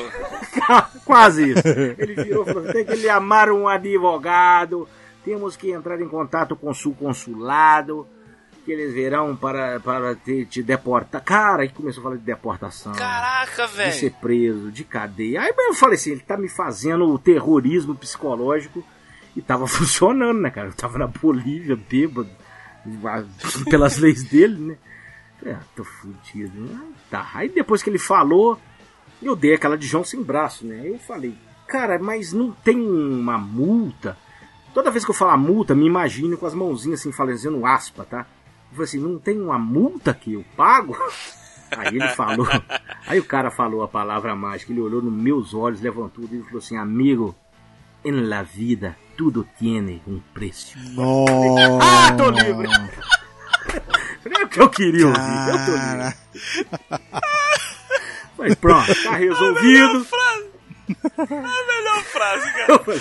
[1.05, 1.63] Quase isso.
[1.67, 4.89] Ele virou e falou: tem que chamar um advogado,
[5.25, 8.07] temos que entrar em contato com o sul consulado,
[8.69, 11.25] que eles virão para, para te, te deportar.
[11.25, 12.93] Cara, aí começou a falar de deportação.
[12.93, 13.93] Caraca, de velho.
[13.95, 15.41] ser preso, de cadeia.
[15.41, 18.85] Aí eu falei assim, ele tá me fazendo o terrorismo psicológico
[19.35, 20.69] e tava funcionando, né, cara?
[20.69, 22.29] Eu tava na Bolívia, bêbado,
[23.71, 24.77] pelas leis dele, né?
[25.39, 26.71] Falei, ah, tô fudido.
[26.71, 27.31] Aí tá.
[27.33, 28.61] Aí depois que ele falou,
[29.23, 30.83] eu dei aquela de João sem braço, né?
[30.85, 31.35] Eu falei,
[31.67, 34.15] cara, mas não tem uma multa?
[34.75, 38.27] Toda vez que eu falar multa, me imagino com as mãozinhas assim, fazendo aspa, tá?
[38.71, 40.97] Eu falei assim, não tem uma multa que eu pago?
[41.77, 42.47] Aí ele falou,
[43.07, 46.61] aí o cara falou a palavra mágica, ele olhou nos meus olhos, levantou e falou
[46.61, 47.37] assim, amigo,
[48.03, 50.79] en la vida tudo tiene um preço.
[50.95, 51.79] Nossa.
[51.83, 52.69] Ah, tô livre!
[54.25, 56.15] É o que eu queria ouvir, eu tô livre.
[56.89, 57.09] Cara.
[58.39, 60.07] Mas pronto, tá resolvido.
[61.19, 62.73] Melhor frase, cara.
[62.73, 63.01] Eu falei,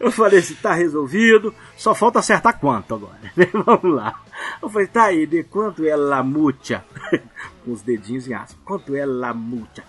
[0.00, 3.18] eu falei assim, tá resolvido, só falta acertar quanto agora.
[3.64, 4.20] Vamos lá.
[4.60, 6.84] Eu falei, tá aí, de quanto é la mucha?
[7.64, 8.58] Com os dedinhos em aspas.
[8.64, 9.84] Quanto é la mucha?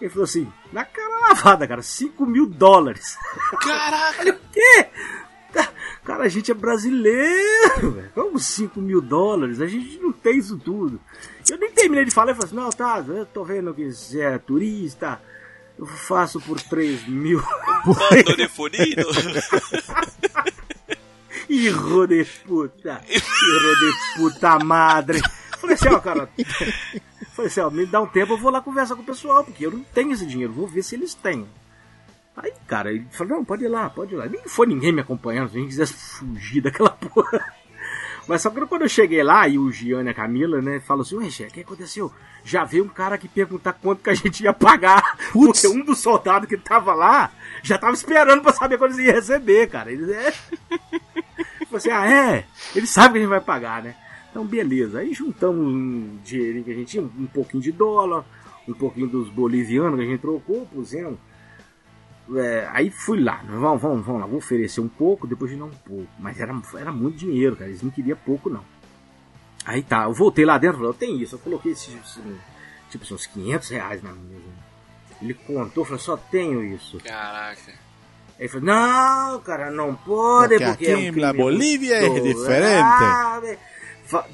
[0.00, 3.18] Ele falou assim, na cara lavada, cara, 5 mil dólares.
[3.60, 4.30] Caraca!
[4.30, 4.88] O quê?
[6.04, 8.10] Cara, a gente é brasileiro, velho.
[8.14, 9.60] Como 5 mil dólares?
[9.60, 10.98] A gente não tem isso tudo.
[11.48, 14.20] Eu nem terminei de falar, eu falei assim, não, tá, eu tô vendo que você
[14.20, 15.20] é turista,
[15.80, 17.42] eu faço por 3 mil.
[17.86, 19.06] Bandonefonido.
[21.48, 25.22] Hijo de puta, hijo de puta madre.
[25.58, 26.28] Falei assim, ó, cara.
[27.32, 29.64] Falei assim, ó, me dá um tempo, eu vou lá conversar com o pessoal, porque
[29.64, 31.48] eu não tenho esse dinheiro, vou ver se eles têm.
[32.36, 34.26] Aí, cara, ele falou, não, pode ir lá, pode ir lá.
[34.26, 37.54] Nem foi ninguém me acompanhando, se a gente quisesse fugir daquela porra.
[38.26, 41.02] Mas só que quando eu cheguei lá, e o Giane e a Camila, né, falou
[41.02, 42.12] assim, ué, o que aconteceu?
[42.44, 45.16] Já veio um cara aqui perguntar quanto que a gente ia pagar.
[45.32, 45.62] Putz.
[45.62, 47.32] Porque um dos soldados que tava lá,
[47.62, 49.92] já tava esperando pra saber quando eles iam receber, cara.
[49.92, 50.32] Eles é...
[50.32, 52.46] Falei assim, ah, é?
[52.74, 53.94] Ele sabe que a gente vai pagar, né?
[54.30, 55.00] Então, beleza.
[55.00, 58.24] Aí juntamos um dinheirinho que a gente tinha, um pouquinho de dólar,
[58.66, 61.18] um pouquinho dos bolivianos que a gente trocou, pusemos.
[62.36, 63.56] É, aí fui lá, né?
[63.58, 66.06] vamos, vamos, vamos lá, vou oferecer um pouco, depois de não um pouco.
[66.18, 68.64] Mas era, era muito dinheiro, cara, eles não queriam pouco, não.
[69.64, 71.92] Aí tá, eu voltei lá dentro, falei, eu tenho isso, eu coloquei esses,
[72.90, 74.42] tipo, assim, uns 500 reais na mesa.
[75.20, 76.98] Ele contou, falou, só tenho isso.
[77.04, 77.72] Caraca.
[78.38, 82.22] Aí falou, não, cara, não pode, Porque porque, aqui é um la Bolívia é custoso."
[82.22, 82.84] diferente.
[83.02, 83.58] Ah, ve-
[84.06, 84.26] fa-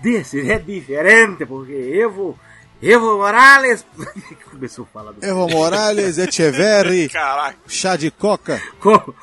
[0.00, 2.36] Desse é diferente, porque Evo,
[2.86, 3.86] Evo Morales,
[4.50, 7.56] começou a falar do Evo Morales, Echeverry, Caraca.
[7.66, 8.60] chá de coca.
[8.80, 9.14] como,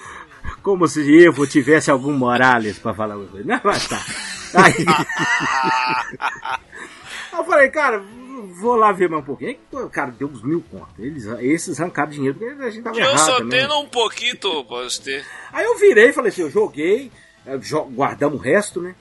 [0.63, 3.47] como se Evo tivesse algum Morales pra falar alguma coisa.
[3.47, 4.01] Não, mas tá.
[4.55, 4.73] Aí,
[7.37, 8.01] eu falei, cara,
[8.59, 9.57] vou lá ver mais um pouquinho.
[9.91, 10.93] Cara, deu uns mil contos.
[10.99, 13.59] Eles, esses arrancaram dinheiro porque a gente tava Eu errado só também.
[13.67, 14.49] tenho um pouquinho pra
[14.83, 15.23] você.
[15.53, 17.11] Aí eu virei e falei assim, eu joguei,
[17.45, 17.59] eh,
[17.93, 18.95] guardamos o resto, né?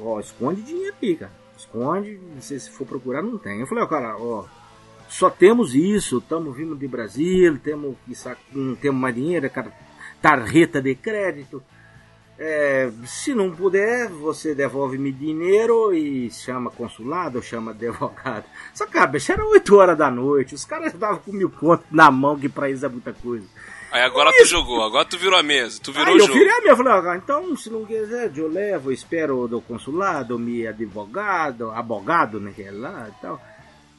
[0.00, 1.39] Ó, esconde dinheiro aí, cara.
[1.70, 3.60] Esconde, se se for procurar, não tem.
[3.60, 4.44] Eu falei, ó, cara, ó,
[5.08, 7.96] só temos isso, estamos vindo de Brasília, temos
[8.52, 9.72] não temos mais dinheiro, é cara,
[10.20, 11.62] tarjeta de crédito.
[12.42, 18.46] É, se não puder, você devolve-me dinheiro e chama consulado ou chama advogado.
[18.72, 21.86] Só que, cara, bicho, era 8 horas da noite, os caras estavam com mil contos
[21.90, 23.46] na mão, que pra eles é muita coisa.
[23.92, 26.38] Aí agora tu jogou, agora tu virou a mesa, tu virou Aí o eu jogo.
[26.38, 30.38] virei a minha, falei, ah, então se não quiser, eu levo, eu espero do consulado,
[30.38, 33.40] me advogado, abogado, né, que é lá e tal.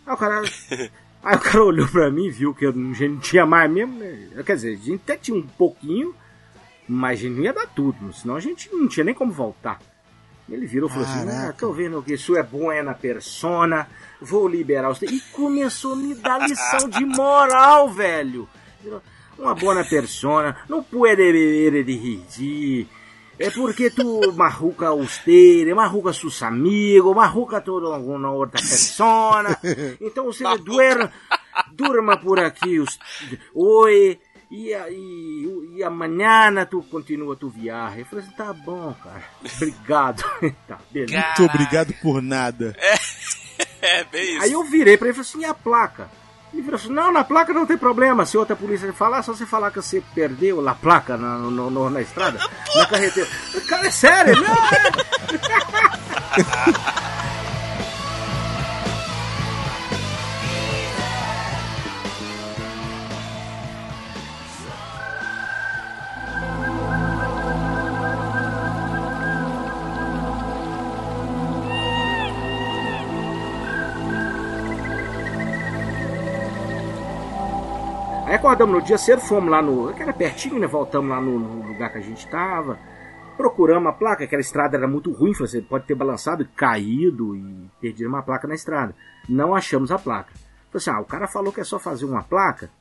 [0.07, 0.41] Aí o cara,
[1.23, 3.69] aí o cara olhou pra mim, viu que eu não, a gente não tinha mais
[3.69, 4.29] mesmo, né?
[4.45, 6.15] quer dizer, a gente até tinha um pouquinho,
[6.87, 9.79] mas a gente não ia dar tudo, senão a gente não tinha nem como voltar.
[10.49, 13.87] Ele virou e falou assim, ah, tô vendo que isso é buena persona,
[14.19, 15.05] vou liberar você.
[15.05, 18.49] E começou a me dar lição de moral, velho.
[19.37, 22.87] Uma buena persona, não puede beber de rir.
[23.39, 29.57] É porque tu marruca usted, marruca sus amigos, marruca toda alguma outra persona.
[29.99, 31.11] Então você duerma,
[31.71, 32.99] durma por aqui os-
[33.55, 34.19] hoje
[34.51, 37.99] e, a- e, e amanhã tu continua tu viagem.
[38.01, 39.23] Eu falei assim, tá bom, cara.
[39.55, 40.23] Obrigado.
[40.67, 41.25] tá, beleza.
[41.25, 42.75] Muito obrigado por nada.
[43.81, 44.43] É, bem isso.
[44.43, 46.09] Aí eu virei pra ele e falei assim, e a placa?
[46.53, 48.25] Ele virou assim, não, na placa não tem problema.
[48.25, 51.89] Se outra polícia falar, só você falar que você perdeu a placa na, no- no-
[51.89, 52.39] na estrada,
[52.75, 53.29] na carreteira.
[53.69, 54.91] Cara, é sério, não é?
[78.41, 79.93] acordamos no dia cedo, fomos lá no.
[79.93, 80.65] que era pertinho, né?
[80.65, 82.79] Voltamos lá no, no lugar que a gente tava.
[83.37, 87.69] Procuramos a placa, aquela estrada era muito ruim, falei assim, pode ter balançado, caído e
[87.79, 88.95] perdido uma placa na estrada.
[89.29, 90.33] Não achamos a placa.
[90.33, 92.71] Falei assim, ah, o cara falou que é só fazer uma placa.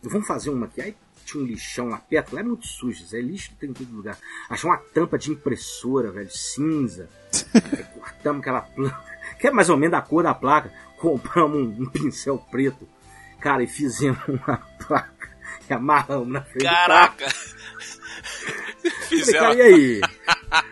[0.00, 0.80] Vamos fazer uma aqui.
[0.80, 3.90] Aí tinha um lixão lá perto, lá é muito sujo, é lixo tem em todo
[3.90, 4.16] lugar.
[4.48, 7.08] Achei uma tampa de impressora, velho, cinza.
[7.54, 9.04] Aí cortamos aquela placa,
[9.40, 10.72] que é mais ou menos da cor da placa.
[10.96, 12.86] Compramos um, um pincel preto.
[13.40, 14.56] Cara, e fizemos uma
[14.86, 15.28] placa
[15.68, 16.64] e amarramos na frente.
[16.64, 17.26] Caraca.
[17.28, 19.40] Falei, Fizeram.
[19.40, 20.00] cara, e aí?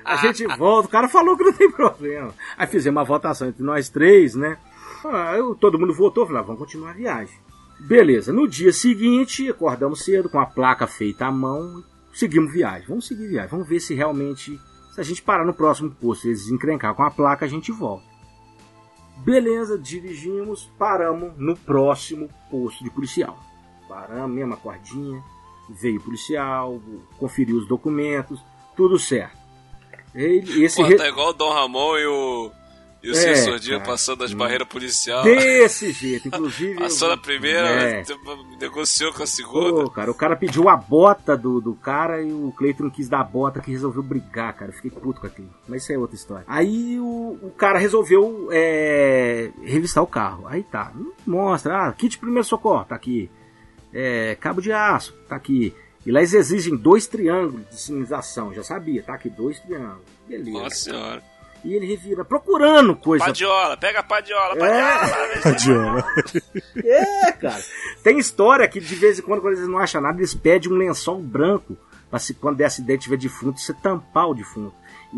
[0.04, 2.32] A gente volta, o cara falou que não tem problema.
[2.56, 4.56] Aí fizemos uma votação entre nós três, né?
[5.04, 7.38] Ah, eu- todo mundo votou, falei, ah, vamos continuar a viagem.
[7.78, 12.88] Beleza, no dia seguinte, acordamos cedo com a placa feita à mão, seguimos viagem.
[12.88, 14.58] Vamos seguir viagem, vamos ver se realmente,
[14.94, 17.70] se a gente parar no próximo posto, se eles encrencar com a placa, a gente
[17.70, 18.04] volta.
[19.16, 23.38] Beleza, dirigimos, paramos no próximo posto de policial.
[23.88, 25.22] paramos, mesma cordinha.
[25.68, 26.80] Veio o policial,
[27.18, 28.40] conferiu os documentos,
[28.76, 29.36] tudo certo.
[30.14, 32.50] Ele, esse Pô, re- tá igual o Dom Ramon e o.
[33.02, 33.80] E o É, cara.
[33.84, 35.22] passando as barreiras policiais.
[35.24, 36.74] Desse jeito, inclusive.
[36.80, 38.02] Passou eu- na primeira, É.
[38.60, 39.84] negociou com a segunda.
[39.84, 43.20] Pô, cara, o cara pediu a bota do, do cara e o Cleiton quis dar
[43.20, 44.70] a bota que resolveu brigar, cara.
[44.70, 45.50] Eu Fiquei puto com aquilo.
[45.68, 46.44] Mas isso é outra história.
[46.48, 50.44] Aí o, o cara resolveu é, revistar o carro.
[50.48, 50.92] Aí tá,
[51.26, 53.30] mostra, ah, kit primeiro socorro, tá aqui.
[53.94, 55.72] É, cabo de aço, tá aqui.
[56.04, 58.52] E lá eles exigem dois triângulos de sinalização.
[58.54, 60.02] Já sabia, tá aqui, dois triângulos.
[60.28, 60.50] Beleza.
[60.58, 61.22] Nossa senhora.
[61.66, 63.24] E ele revira procurando coisa.
[63.24, 64.58] Padiola, pega a padiola, É.
[65.42, 65.42] padiola.
[65.42, 66.04] Tadiola.
[66.84, 67.62] É, cara.
[68.02, 70.76] Tem história que de vez em quando, quando eles não acham nada, eles pedem um
[70.76, 71.76] lençol branco
[72.08, 74.74] pra se quando der acidente tiver defunto, você tampar o defunto.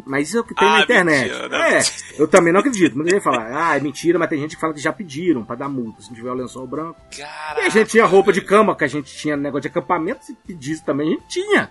[0.06, 1.28] Mas isso é o que tem Ah, na internet.
[1.30, 1.78] mentira, né?
[1.78, 1.82] é,
[2.18, 2.94] eu também não acredito.
[2.94, 5.56] Muita gente fala, ah, é mentira, mas tem gente que fala que já pediram pra
[5.56, 6.98] dar multa se não tiver o lençol branco.
[7.12, 7.66] E Caraca.
[7.66, 10.84] a gente tinha roupa de cama, que a gente tinha negócio de acampamento, se pedisse
[10.84, 11.70] também, a gente tinha.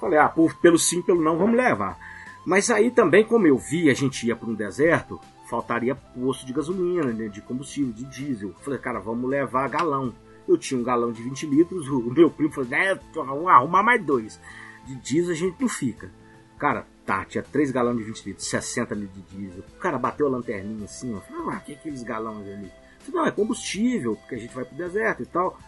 [0.00, 1.96] Falei, ah, por, pelo sim, pelo não, vamos levar.
[2.44, 6.52] Mas aí também, como eu vi, a gente ia para um deserto, faltaria posto de
[6.52, 8.54] gasolina, né, de combustível, de diesel.
[8.62, 10.12] Falei, cara, vamos levar galão.
[10.48, 14.04] Eu tinha um galão de 20 litros, o meu primo falou, né, vamos arrumar mais
[14.04, 14.40] dois.
[14.86, 16.10] De diesel a gente não fica.
[16.58, 19.64] Cara, tá, tinha 3 galões de 20 litros, 60 litros de diesel.
[19.76, 21.20] O cara bateu a lanterninha assim, ó.
[21.20, 22.66] Falei, ah, que é aqueles galões ali?
[22.66, 25.58] Eu Falei, não, é combustível, porque a gente vai pro deserto e tal.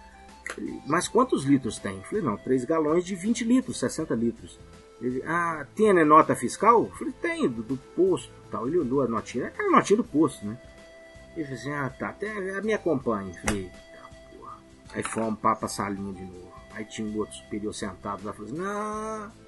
[0.56, 1.96] Ele, Mas quantos litros tem?
[1.96, 4.58] Eu Falei, não, 3 galões de 20 litros, 60 litros.
[5.00, 6.84] Ele, ah, tem né, nota fiscal?
[6.84, 8.68] Eu Falei, tem, do, do posto tal.
[8.68, 10.56] Ele olhou a notinha, aquela notinha do posto, né?
[11.36, 13.30] Ele falou assim, ah, tá, até me acompanhe.
[13.30, 13.70] Eu Falei,
[14.38, 14.58] porra.
[14.94, 16.52] Aí fomos pra, pra salinha de novo.
[16.72, 19.44] Aí tinha um outro superior sentado lá, falou assim, não...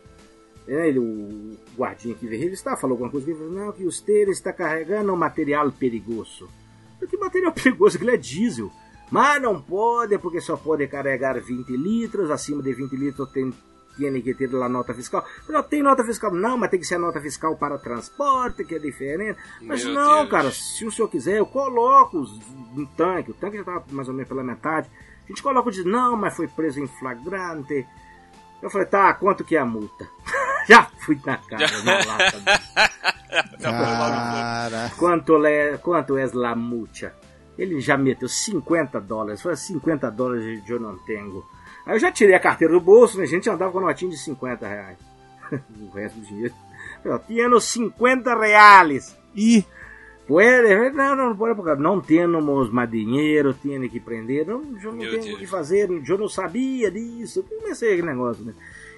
[0.69, 4.01] É, ele, o guardinha que veio revistar, falou alguma coisa, ele falou, não, que os
[4.01, 6.49] teres está carregando um material perigoso.
[7.09, 7.97] Que material perigoso?
[7.97, 8.73] Aquilo é diesel.
[9.09, 13.53] Mas não pode, porque só pode carregar 20 litros, acima de 20 litros tem,
[13.97, 15.25] tem que ter lá nota fiscal.
[15.49, 18.79] Não tem nota fiscal, não, mas tem que ser nota fiscal para transporte, que é
[18.79, 19.39] diferente.
[19.63, 20.31] Mas Meu não, Deus.
[20.31, 24.15] cara, se o senhor quiser, eu coloco um tanque, o tanque já estava mais ou
[24.15, 24.89] menos pela metade.
[25.25, 27.87] A gente coloca o diz, não, mas foi preso em flagrante.
[28.63, 30.09] Eu falei, tá, quanto que é a multa?
[30.69, 32.43] já fui na casa, na lata.
[33.61, 34.91] Cara.
[34.97, 37.15] Quanto, le, quanto é la multa?
[37.59, 39.41] Ele já meteu 50 dólares.
[39.43, 41.45] Foi 50 dólares eu não tenho.
[41.87, 43.25] Aí eu já tirei a carteira do bolso, né?
[43.25, 44.99] A gente andava com notinha de 50 reais.
[45.81, 46.55] o resto do dinheiro.
[47.05, 49.17] Eu tinha 50 reais.
[49.35, 49.65] E
[50.27, 50.91] Puede?
[50.91, 54.45] Não, não, não pode, porque não temos mais dinheiro, tinha que prender.
[54.45, 57.45] Não, eu não tenho o que fazer, eu não sabia disso.
[57.45, 58.53] Comecei aquele negócio, né?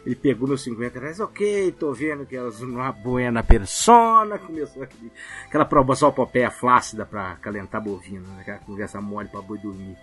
[0.07, 4.39] Ele pegou meus 50 reais, ok, tô vendo que elas uma buena persona.
[4.39, 5.13] Começou aquele,
[5.47, 8.41] aquela probosopopeia flácida pra calentar bovino, né?
[8.41, 9.99] Aquela conversa mole pra boi dormir.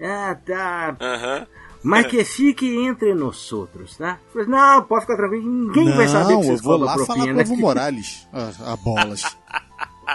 [0.00, 0.96] Ah, tá.
[1.00, 1.46] Aham.
[1.86, 4.18] Mas que fique entre nós outros, tá?
[4.32, 7.06] Falei, não, pode ficar tranquilo, ninguém vai saber não, que eu vocês vou cobram lá
[7.06, 7.32] falar propina.
[7.32, 8.28] com o Evo Morales.
[8.32, 9.36] A, a bolas.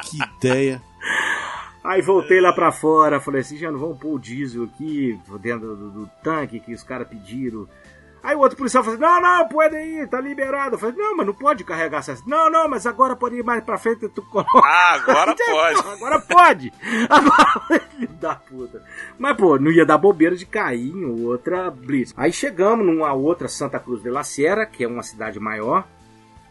[0.03, 0.81] que ideia.
[1.83, 5.75] Aí voltei lá pra fora, falei assim, já não vamos pôr o diesel aqui dentro
[5.75, 7.67] do, do tanque que os caras pediram.
[8.23, 10.75] Aí o outro policial falou assim, não, não, pode ir, tá liberado.
[10.75, 12.15] Eu falei, não, mas não pode carregar essa...
[12.25, 14.59] Não, não, mas agora pode ir mais pra frente, tu coloca...
[14.63, 15.79] Ah, agora pode.
[15.79, 16.73] Agora pode!
[17.09, 18.83] Agora, filho da puta.
[19.17, 22.13] Mas, pô, não ia dar bobeira de cair em outra blitz.
[22.15, 25.87] Aí chegamos numa outra Santa Cruz de la Sierra, que é uma cidade maior,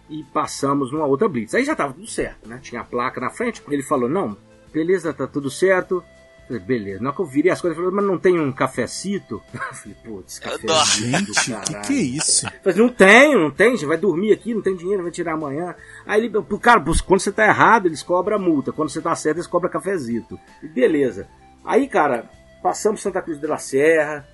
[0.09, 1.55] e passamos numa outra blitz.
[1.55, 2.59] Aí já tava tudo certo, né?
[2.61, 3.63] Tinha a placa na frente.
[3.69, 4.37] Ele falou, não,
[4.73, 6.03] beleza, tá tudo certo.
[6.51, 7.01] Falei, beleza.
[7.01, 9.41] Na hora que eu virei as coisas, ele falou, mas não tem um cafecito?
[9.55, 11.87] Eu falei, putz, cafecito, Gente, o que, caralho.
[11.87, 12.47] que é isso?
[12.47, 15.35] Eu falei, não tem, não tem, gente vai dormir aqui, não tem dinheiro, vai tirar
[15.35, 15.75] amanhã.
[16.05, 19.47] Aí ele, cara, quando você tá errado, eles cobram multa, quando você tá certo, eles
[19.47, 20.39] cobram cafezito.
[20.63, 21.29] E beleza.
[21.65, 22.29] Aí, cara,
[22.63, 24.27] passamos Santa Cruz de la Serra,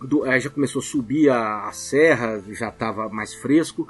[0.00, 3.88] do- aí já começou a subir a, a serra, já tava mais fresco,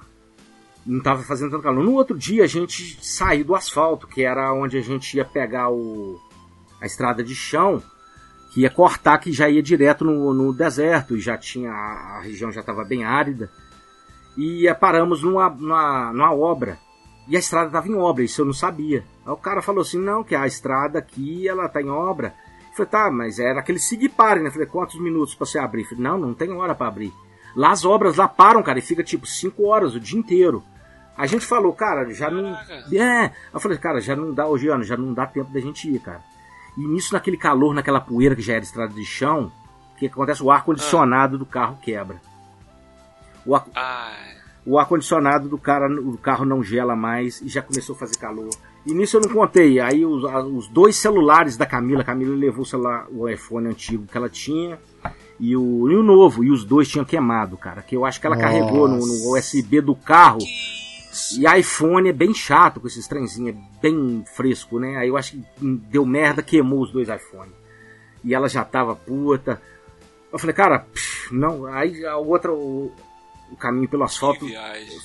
[0.87, 1.85] não tava fazendo tanto calor.
[1.85, 5.71] No outro dia a gente saiu do asfalto, que era onde a gente ia pegar
[5.71, 6.19] o,
[6.83, 7.81] a estrada de chão,
[8.51, 12.51] que ia cortar, que já ia direto no, no deserto, e já tinha, a, região
[12.51, 13.49] já estava bem árida.
[14.37, 16.77] E paramos numa, numa, numa obra.
[17.29, 19.05] E a estrada estava em obra, isso eu não sabia.
[19.25, 22.35] Aí o cara falou assim, não, que a estrada aqui, ela tá em obra.
[22.71, 24.49] Eu falei, tá, mas era aquele siga e pare, né?
[24.49, 25.83] Eu falei, quantos minutos pra você abrir?
[25.83, 27.13] Eu falei, não, não tem hora pra abrir.
[27.55, 30.65] Lá as obras lá param, cara, e fica tipo 5 horas o dia inteiro.
[31.17, 32.57] A gente falou, cara, já não.
[32.93, 33.33] É.
[33.55, 36.01] Eu falei, cara, já não dá, hoje ano, já não dá tempo da gente ir,
[36.01, 36.32] cara.
[36.77, 39.53] E nisso, naquele calor, naquela poeira que já era estrada de chão,
[39.95, 40.43] o que acontece?
[40.43, 42.21] O ar-condicionado do carro quebra.
[43.45, 44.37] O, ar- Ai.
[44.65, 48.49] o ar-condicionado do, cara, do carro não gela mais e já começou a fazer calor.
[48.87, 49.79] E nisso eu não contei.
[49.81, 54.07] Aí os, os dois celulares da Camila, a Camila levou o celular, o iPhone antigo
[54.11, 54.79] que ela tinha,
[55.39, 57.83] e o, e o novo, e os dois tinham queimado, cara.
[57.83, 58.49] Que eu acho que ela Nossa.
[58.49, 60.39] carregou no, no USB do carro.
[61.39, 64.97] E iPhone é bem chato com esses trenzinhos, é bem fresco, né?
[64.97, 67.53] Aí eu acho que deu merda, queimou os dois iPhones.
[68.25, 69.61] E ela já tava puta.
[70.33, 71.67] Eu falei, cara, pff, não.
[71.67, 72.91] Aí a outra, o,
[73.51, 74.47] o caminho pelo asfalto,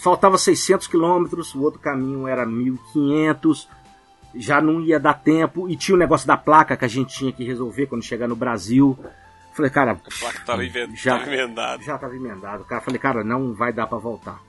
[0.01, 3.67] faltava 600 quilômetros, o outro caminho era 1500,
[4.35, 7.33] já não ia dar tempo, e tinha o negócio da placa que a gente tinha
[7.33, 8.97] que resolver quando chegar no Brasil.
[9.53, 10.63] Falei, cara, A placa tava
[10.95, 11.17] Já.
[11.19, 11.83] tava emendada.
[11.83, 12.63] já tava emendado.
[12.63, 14.39] Cara, falei, cara, não vai dar pra voltar.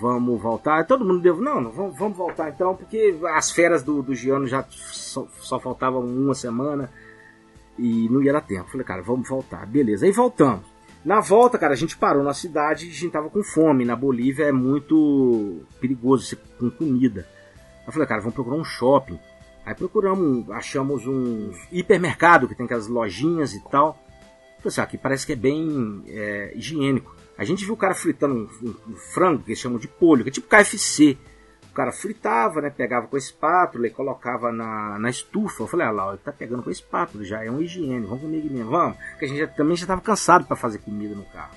[0.00, 0.86] Vamos voltar.
[0.86, 4.46] Todo mundo deu, não, não vamos, vamos voltar então, porque as férias do, do Giano
[4.46, 6.90] já só, só faltavam uma semana
[7.78, 8.70] e não ia dar tempo.
[8.70, 9.66] Falei, cara, vamos voltar.
[9.66, 10.64] Beleza, aí voltamos.
[11.04, 13.84] Na volta, cara, a gente parou na cidade e a gente tava com fome.
[13.84, 17.26] Na Bolívia é muito perigoso você com comida.
[17.86, 19.18] Eu falei, cara, vamos procurar um shopping.
[19.64, 23.98] Aí procuramos, achamos um hipermercado que tem aquelas lojinhas e tal.
[24.58, 27.14] Falei assim, aqui parece que é bem é, higiênico.
[27.38, 30.24] A gente viu o cara fritando um, um- um frango que eles chamam de polho,
[30.24, 31.16] que é tipo KFC.
[31.70, 32.70] O cara fritava, né?
[32.70, 35.62] Pegava com a espátula e colocava na, na estufa.
[35.62, 38.22] Eu falei, ah lá, ele tá pegando com a espátula, já é um higiene, vamos
[38.22, 38.96] comigo mesmo, vamos.
[39.10, 41.54] Porque a gente já- também já tava cansado para fazer comida no carro.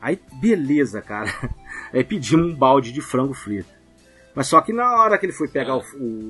[0.00, 1.28] Aí, beleza, cara.
[1.92, 3.68] Aí pedimos um balde de frango frito.
[4.34, 5.82] Mas só que na hora que ele foi pegar o,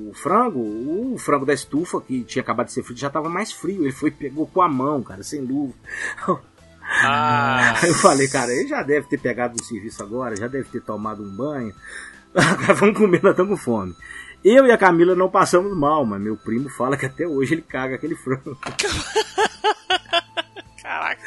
[0.09, 3.51] o frango, o frango da estufa, que tinha acabado de ser frito, já tava mais
[3.51, 3.83] frio.
[3.83, 5.73] Ele foi pegou com a mão, cara, sem luva.
[7.01, 10.69] Ah, Aí eu falei, cara, ele já deve ter pegado do serviço agora, já deve
[10.69, 11.73] ter tomado um banho.
[12.35, 13.95] Agora vamos comer, nós estamos com fome.
[14.43, 17.61] Eu e a Camila não passamos mal, mas meu primo fala que até hoje ele
[17.61, 18.57] caga aquele frango.
[20.81, 21.21] caraca.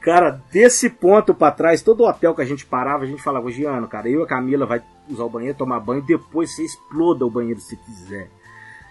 [0.00, 3.86] Cara, desse ponto pra trás, todo hotel que a gente parava, a gente falava, Giano,
[3.86, 7.30] cara, eu e a Camila vai usar o banheiro, tomar banho, depois você exploda o
[7.30, 8.28] banheiro se quiser.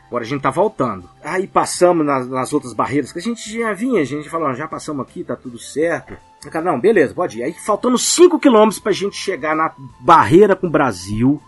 [0.08, 1.10] Agora a gente tá voltando.
[1.24, 4.54] Aí passamos nas, nas outras barreiras que a gente já vinha, a gente falou, "Ah,
[4.54, 6.18] já passamos aqui, tá tudo certo.
[6.50, 7.44] Cara, não, beleza, pode ir.
[7.44, 11.42] Aí faltando 5 km pra gente chegar na barreira com o Brasil.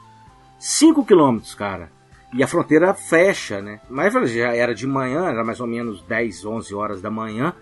[0.58, 1.90] 5 km, cara.
[2.34, 3.80] E a fronteira fecha, né?
[3.90, 7.54] Mas já era de manhã, era mais ou menos 10, 11 horas da manhã.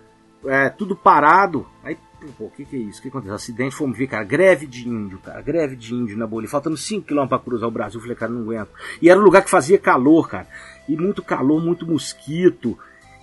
[0.46, 1.66] É, tudo parado.
[1.84, 1.98] Aí,
[2.38, 3.00] pô, o que que é isso?
[3.00, 3.36] O que aconteceu?
[3.36, 7.08] Acidente, fomos ver, cara, greve de índio, cara, greve de índio na Bolívia, faltando 5
[7.08, 8.02] km pra cruzar o Brasil.
[8.02, 8.70] Falei, cara, não aguento.
[9.02, 10.48] E era um lugar que fazia calor, cara.
[10.88, 12.78] E muito calor, muito mosquito.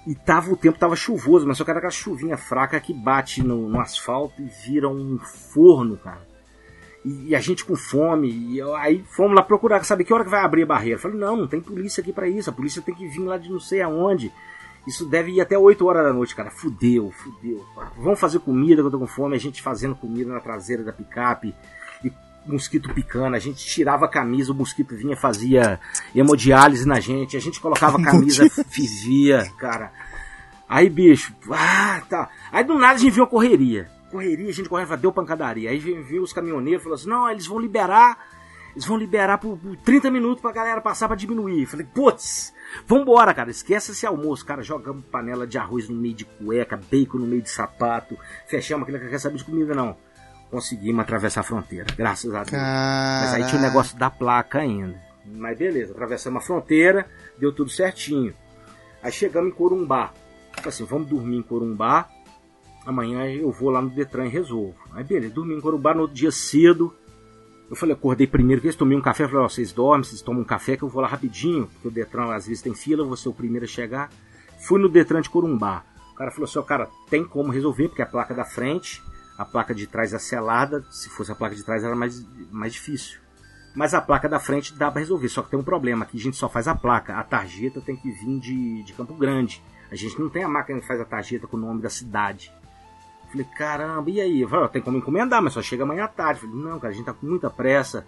[0.07, 3.43] E tava, o tempo tava chuvoso, mas só que era aquela chuvinha fraca que bate
[3.43, 6.21] no, no asfalto e vira um forno, cara.
[7.05, 10.25] E, e a gente com fome, e eu- aí fomos lá procurar, sabe que hora
[10.25, 10.97] que vai abrir a barreira?
[10.97, 13.39] Eu falei, não, não tem polícia aqui pra isso, a polícia tem que vir lá
[13.39, 14.31] de não sei aonde.
[14.87, 16.51] Isso deve ir até 8 horas da noite, cara.
[16.51, 17.65] Fudeu, fudeu.
[17.97, 20.93] Vamos fazer comida que eu tô com fome, a gente fazendo comida na traseira da
[20.93, 21.55] picape.
[22.47, 25.81] Mosquito picando, a gente tirava a camisa, o mosquito vinha, fazia
[26.15, 29.91] hemodiálise na gente, a gente colocava a camisa, vivia, cara.
[30.69, 32.29] Aí, bicho, ah, tá.
[32.51, 33.89] Aí do nada a gente viu uma correria.
[34.11, 35.71] Correria, a gente correva, deu pancadaria.
[35.71, 38.19] Aí veio os caminhoneiros falou assim: não, eles vão liberar.
[38.73, 41.65] Eles vão liberar por, por 30 minutos pra galera passar pra diminuir.
[41.65, 42.53] Falei, putz,
[42.89, 44.63] vambora, cara, esquece esse almoço, cara.
[44.63, 48.19] Jogamos panela de arroz no meio de cueca, bacon no meio de sapato.
[48.49, 49.97] Fechamos aquele que quer saber de comida, não.
[50.51, 52.53] Conseguimos atravessar a fronteira, graças a Deus.
[52.53, 55.03] Mas aí tinha o negócio da placa ainda.
[55.27, 57.07] Mas beleza, atravessamos a fronteira,
[57.39, 58.35] deu tudo certinho.
[59.03, 60.13] Aí chegamos em Corumbá.
[60.53, 62.09] Falei assim, vamos dormir em Corumbá.
[62.87, 64.77] Amanhã eu vou lá no Detran e resolvo.
[64.93, 66.95] Aí beleza, dormi em Corumbá no outro dia cedo.
[67.69, 69.25] Eu falei, acordei primeiro que eles tomei um café.
[69.25, 71.67] Eu falei, ó, vocês dormem, vocês tomam um café que eu vou lá rapidinho.
[71.67, 74.11] Porque o Detran às vezes tem fila, eu vou ser o primeiro a chegar.
[74.61, 75.83] Fui no Detran de Corumbá.
[76.13, 79.03] O cara falou assim, ó, cara, tem como resolver, porque a placa da frente,
[79.37, 80.85] a placa de trás é selada.
[80.91, 83.21] Se fosse a placa de trás era mais, mais difícil.
[83.75, 86.21] Mas a placa da frente dá pra resolver, só que tem um problema, que a
[86.21, 89.61] gente só faz a placa, a tarjeta tem que vir de, de Campo Grande.
[89.91, 92.53] A gente não tem a máquina que faz a tarjeta com o nome da cidade.
[93.31, 94.43] Falei, caramba, e aí?
[94.43, 96.41] Eu falei, tem como encomendar, mas só chega amanhã à tarde.
[96.41, 98.07] Falei, não, cara, a gente tá com muita pressa.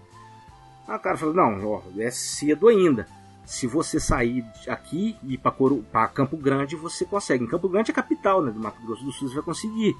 [0.87, 3.09] Aí o cara falou, não, ó, é cedo ainda.
[3.45, 7.43] Se você sair aqui e ir pra Campo Grande, você consegue.
[7.43, 9.97] Em Campo Grande é capital, né, do Mato Grosso do Sul, você vai conseguir.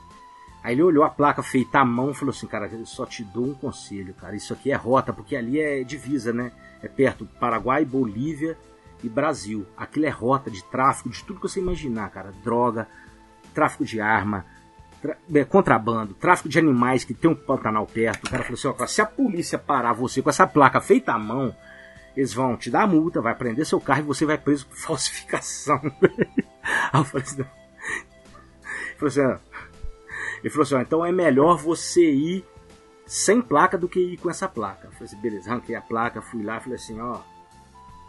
[0.67, 3.23] Aí ele olhou a placa feita à mão e falou assim, cara, eu só te
[3.23, 4.35] dou um conselho, cara.
[4.35, 6.51] Isso aqui é rota, porque ali é divisa, né?
[6.83, 8.59] É perto Paraguai, Bolívia
[9.01, 9.65] e Brasil.
[9.77, 12.33] Aquilo é rota de tráfico, de tudo que você imaginar, cara.
[12.43, 12.89] Droga,
[13.55, 14.45] tráfico de arma,
[15.01, 18.27] tra- é, contrabando, tráfico de animais que tem um Pantanal perto.
[18.27, 21.19] O cara falou assim, ó, se a polícia parar você com essa placa feita à
[21.19, 21.55] mão,
[22.17, 24.75] eles vão te dar a multa, vai prender seu carro e você vai preso por
[24.83, 25.81] falsificação.
[26.93, 27.45] Aí eu falei assim.
[28.99, 29.43] Ele falou assim,
[30.41, 32.45] ele falou assim, ó, então é melhor você ir
[33.07, 34.89] sem placa do que ir com essa placa.
[34.89, 37.21] Eu falei assim, beleza, arranquei a placa, fui lá, falei assim, ó,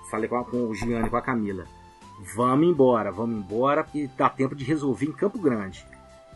[0.09, 1.65] falei com, a, com o Gianni, com a Camila,
[2.35, 5.85] vamos embora, vamos embora, porque dá tempo de resolver em Campo Grande.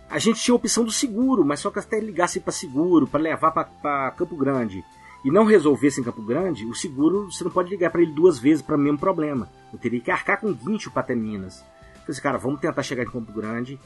[0.09, 3.21] a gente tinha a opção do seguro, mas só que até ligasse para seguro, para
[3.21, 4.83] levar para Campo Grande
[5.23, 8.39] e não resolvesse em Campo Grande, o seguro você não pode ligar para ele duas
[8.39, 9.49] vezes para o mesmo problema.
[9.71, 11.63] Eu teria que arcar com 20 para até Minas.
[11.93, 13.79] Falei assim, cara, vamos tentar chegar em Campo Grande.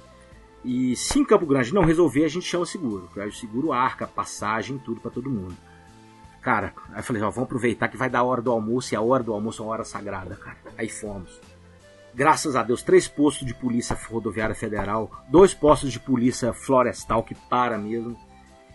[0.66, 3.08] E se em Campo Grande não resolver, a gente chama o seguro.
[3.16, 5.56] Aí o seguro arca, passagem, tudo para todo mundo.
[6.42, 8.98] Cara, aí eu falei, ó, vamos aproveitar que vai dar a hora do almoço e
[8.98, 10.58] a hora do almoço é uma hora sagrada, cara.
[10.76, 11.40] Aí fomos.
[12.16, 17.36] Graças a Deus, três postos de polícia rodoviária federal, dois postos de polícia florestal que
[17.36, 18.18] para mesmo,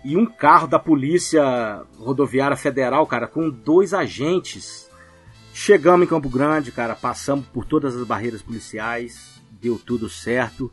[0.04, 4.88] e um carro da polícia rodoviária federal, cara, com dois agentes.
[5.52, 10.70] Chegamos em Campo Grande, cara, passamos por todas as barreiras policiais, deu tudo certo.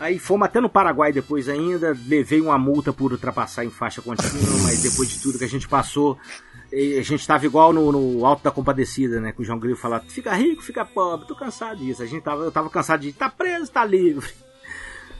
[0.00, 4.62] Aí fomos até no Paraguai depois ainda, levei uma multa por ultrapassar em faixa contínua,
[4.62, 6.18] mas depois de tudo que a gente passou,
[6.72, 9.30] a gente tava igual no, no Alto da Compadecida, né?
[9.30, 12.02] Com o João Grilo falar, fica rico, fica pobre, tô cansado disso.
[12.02, 14.26] A gente tava, eu tava cansado de tá preso, tá livre.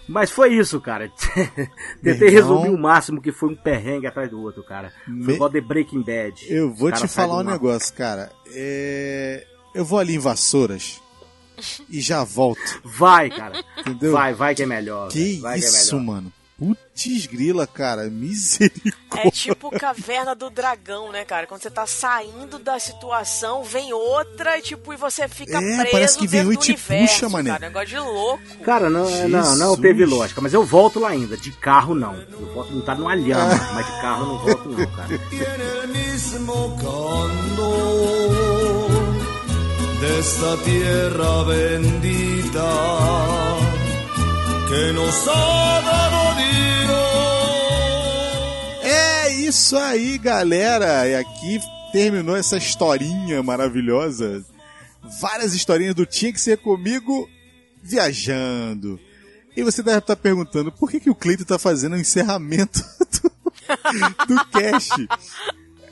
[0.09, 1.13] Mas foi isso, cara.
[2.03, 4.93] Tentei resumir o máximo que foi um perrengue atrás do outro, cara.
[5.05, 5.35] Foi Me...
[5.35, 6.47] igual The Breaking Bad.
[6.49, 8.33] Eu vou te falar um negócio, cara.
[8.47, 9.47] É...
[9.75, 11.01] Eu vou ali em Vassouras
[11.89, 12.81] e já volto.
[12.85, 13.65] Vai, cara.
[13.79, 14.13] Entendeu?
[14.13, 15.09] Vai, vai que é melhor.
[15.09, 16.33] Que vai isso, que é mano.
[16.61, 19.29] Putz grila, cara, misericórdia.
[19.29, 21.47] É tipo caverna do dragão, né, cara?
[21.47, 25.91] Quando você tá saindo da situação, vem outra e tipo, e você fica é, preso
[25.91, 27.51] parece que vem dentro e do te universo, puxa, mané.
[27.53, 27.67] cara.
[27.67, 28.43] Negócio de louco.
[28.63, 31.35] Cara, não, não, não teve lógica, mas eu volto lá ainda.
[31.35, 32.15] De carro, não.
[32.15, 35.09] Eu volto não tá numa lhama, mas de carro eu não volto, não, cara.
[40.01, 42.71] Desta tierra bendita
[44.69, 46.51] que nos ha dado Dios.
[48.83, 51.07] É isso aí, galera.
[51.07, 51.61] E aqui
[51.93, 54.43] terminou essa historinha maravilhosa.
[55.21, 57.29] Várias historinhas do Tinha que Ser Comigo
[57.83, 58.99] viajando.
[59.57, 62.81] E você deve estar perguntando por que, que o Cleito está fazendo o encerramento
[63.23, 65.07] do, do cast.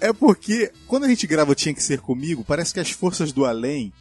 [0.00, 3.44] É porque quando a gente grava Tinha que Ser Comigo, parece que as forças do
[3.44, 3.92] além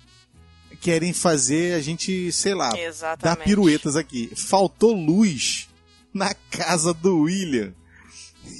[0.80, 3.24] querem fazer a gente, sei lá, Exatamente.
[3.24, 4.32] dar piruetas aqui.
[4.36, 5.68] Faltou luz
[6.14, 7.74] na casa do William.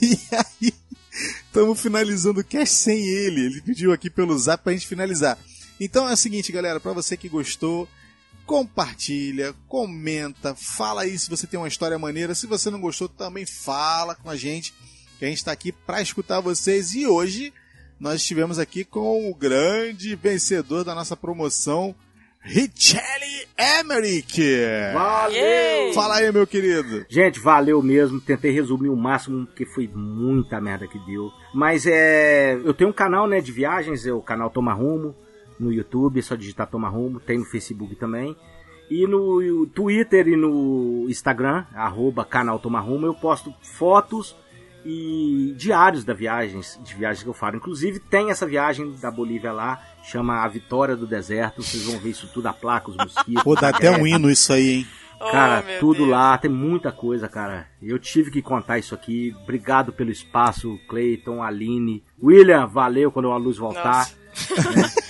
[0.02, 0.74] E aí,
[1.46, 3.46] estamos finalizando o cast sem ele.
[3.46, 5.38] Ele pediu aqui pelo zap pra gente finalizar.
[5.80, 7.88] Então é o seguinte, galera, para você que gostou,
[8.46, 12.36] compartilha, comenta, fala aí se você tem uma história maneira.
[12.36, 14.74] Se você não gostou, também fala com a gente,
[15.18, 16.94] que a gente está aqui para escutar vocês.
[16.94, 17.54] E hoje
[18.00, 21.96] nós estivemos aqui com o grande vencedor da nossa promoção,
[22.40, 24.42] Richelli Emmerich.
[24.94, 25.94] Valeu!
[25.94, 27.06] Fala aí, meu querido.
[27.10, 28.22] Gente, valeu mesmo.
[28.22, 31.32] Tentei resumir o máximo, porque foi muita merda que deu.
[31.54, 32.54] Mas é.
[32.64, 35.16] Eu tenho um canal, né, de viagens, é o canal Toma Rumo,
[35.60, 38.36] no YouTube, é só digitar Toma Rumo, tem no Facebook também.
[38.90, 44.36] E no Twitter e no Instagram, arroba canal Toma Rumo, eu posto fotos
[44.90, 47.58] e diários da viagens, de viagens que eu falo.
[47.58, 51.62] Inclusive tem essa viagem da Bolívia lá, chama A Vitória do Deserto.
[51.62, 53.44] Vocês vão ver isso tudo, a placa, os mosquitos.
[53.44, 54.88] Pô, dá até um hino isso aí, hein?
[55.32, 56.10] Cara, Oh, tudo Deus.
[56.10, 57.68] lá, tem muita coisa, cara.
[57.82, 59.36] Eu tive que contar isso aqui.
[59.44, 62.04] Obrigado pelo espaço, Clayton, Aline.
[62.22, 64.08] William, valeu quando a luz voltar.
[64.76, 64.84] né?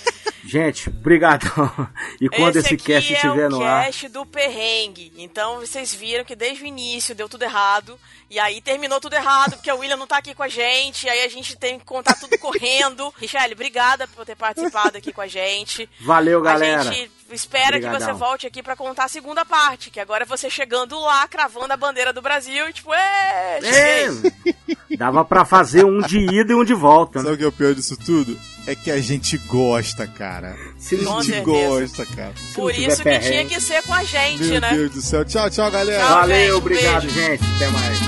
[0.48, 1.70] Gente, brigadão.
[2.18, 3.84] E quando esse, aqui cast é estiver o no ar.
[3.84, 5.12] cast do perrengue.
[5.18, 8.00] Então vocês viram que desde o início deu tudo errado.
[8.30, 11.04] E aí terminou tudo errado, porque o William não tá aqui com a gente.
[11.04, 13.12] E aí a gente tem que contar tudo correndo.
[13.20, 15.86] Richelle, obrigada por ter participado aqui com a gente.
[16.00, 16.80] Valeu, galera.
[16.80, 19.90] A gente espera que você volte aqui pra contar a segunda parte.
[19.90, 22.70] Que agora é você chegando lá, cravando a bandeira do Brasil.
[22.70, 23.58] E tipo, é.
[23.62, 27.18] É, dava pra fazer um de ida e um de volta.
[27.18, 27.24] Né?
[27.26, 28.34] Sabe o que é o pior disso tudo?
[28.70, 30.54] É que a gente gosta, cara.
[30.78, 31.42] Se A Com gente certeza.
[31.68, 32.32] gosta, cara.
[32.54, 33.26] Por isso que perrengue.
[33.30, 34.74] tinha que ser com a gente, Meu né?
[34.74, 35.24] Deus do céu.
[35.24, 36.04] Tchau, tchau, galera.
[36.04, 36.14] Tchau.
[36.16, 37.14] Valeu, gente, obrigado, beijo.
[37.14, 37.44] gente.
[37.56, 37.98] Até mais.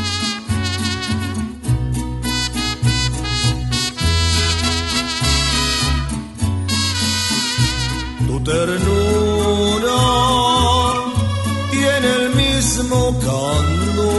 [8.27, 10.01] Tu ternura
[11.71, 14.11] tiene el mismo canto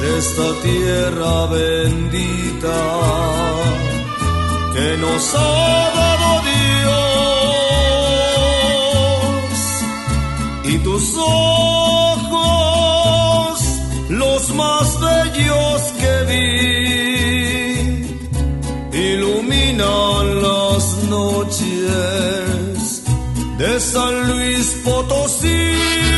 [0.00, 2.78] de esta tierra bendita
[4.74, 6.72] que nos ha dado Dios
[10.64, 12.32] y tus ojos
[14.08, 16.52] los más bellos que vi
[19.12, 23.02] iluminan las noches
[23.58, 26.11] de San Luis Potosí.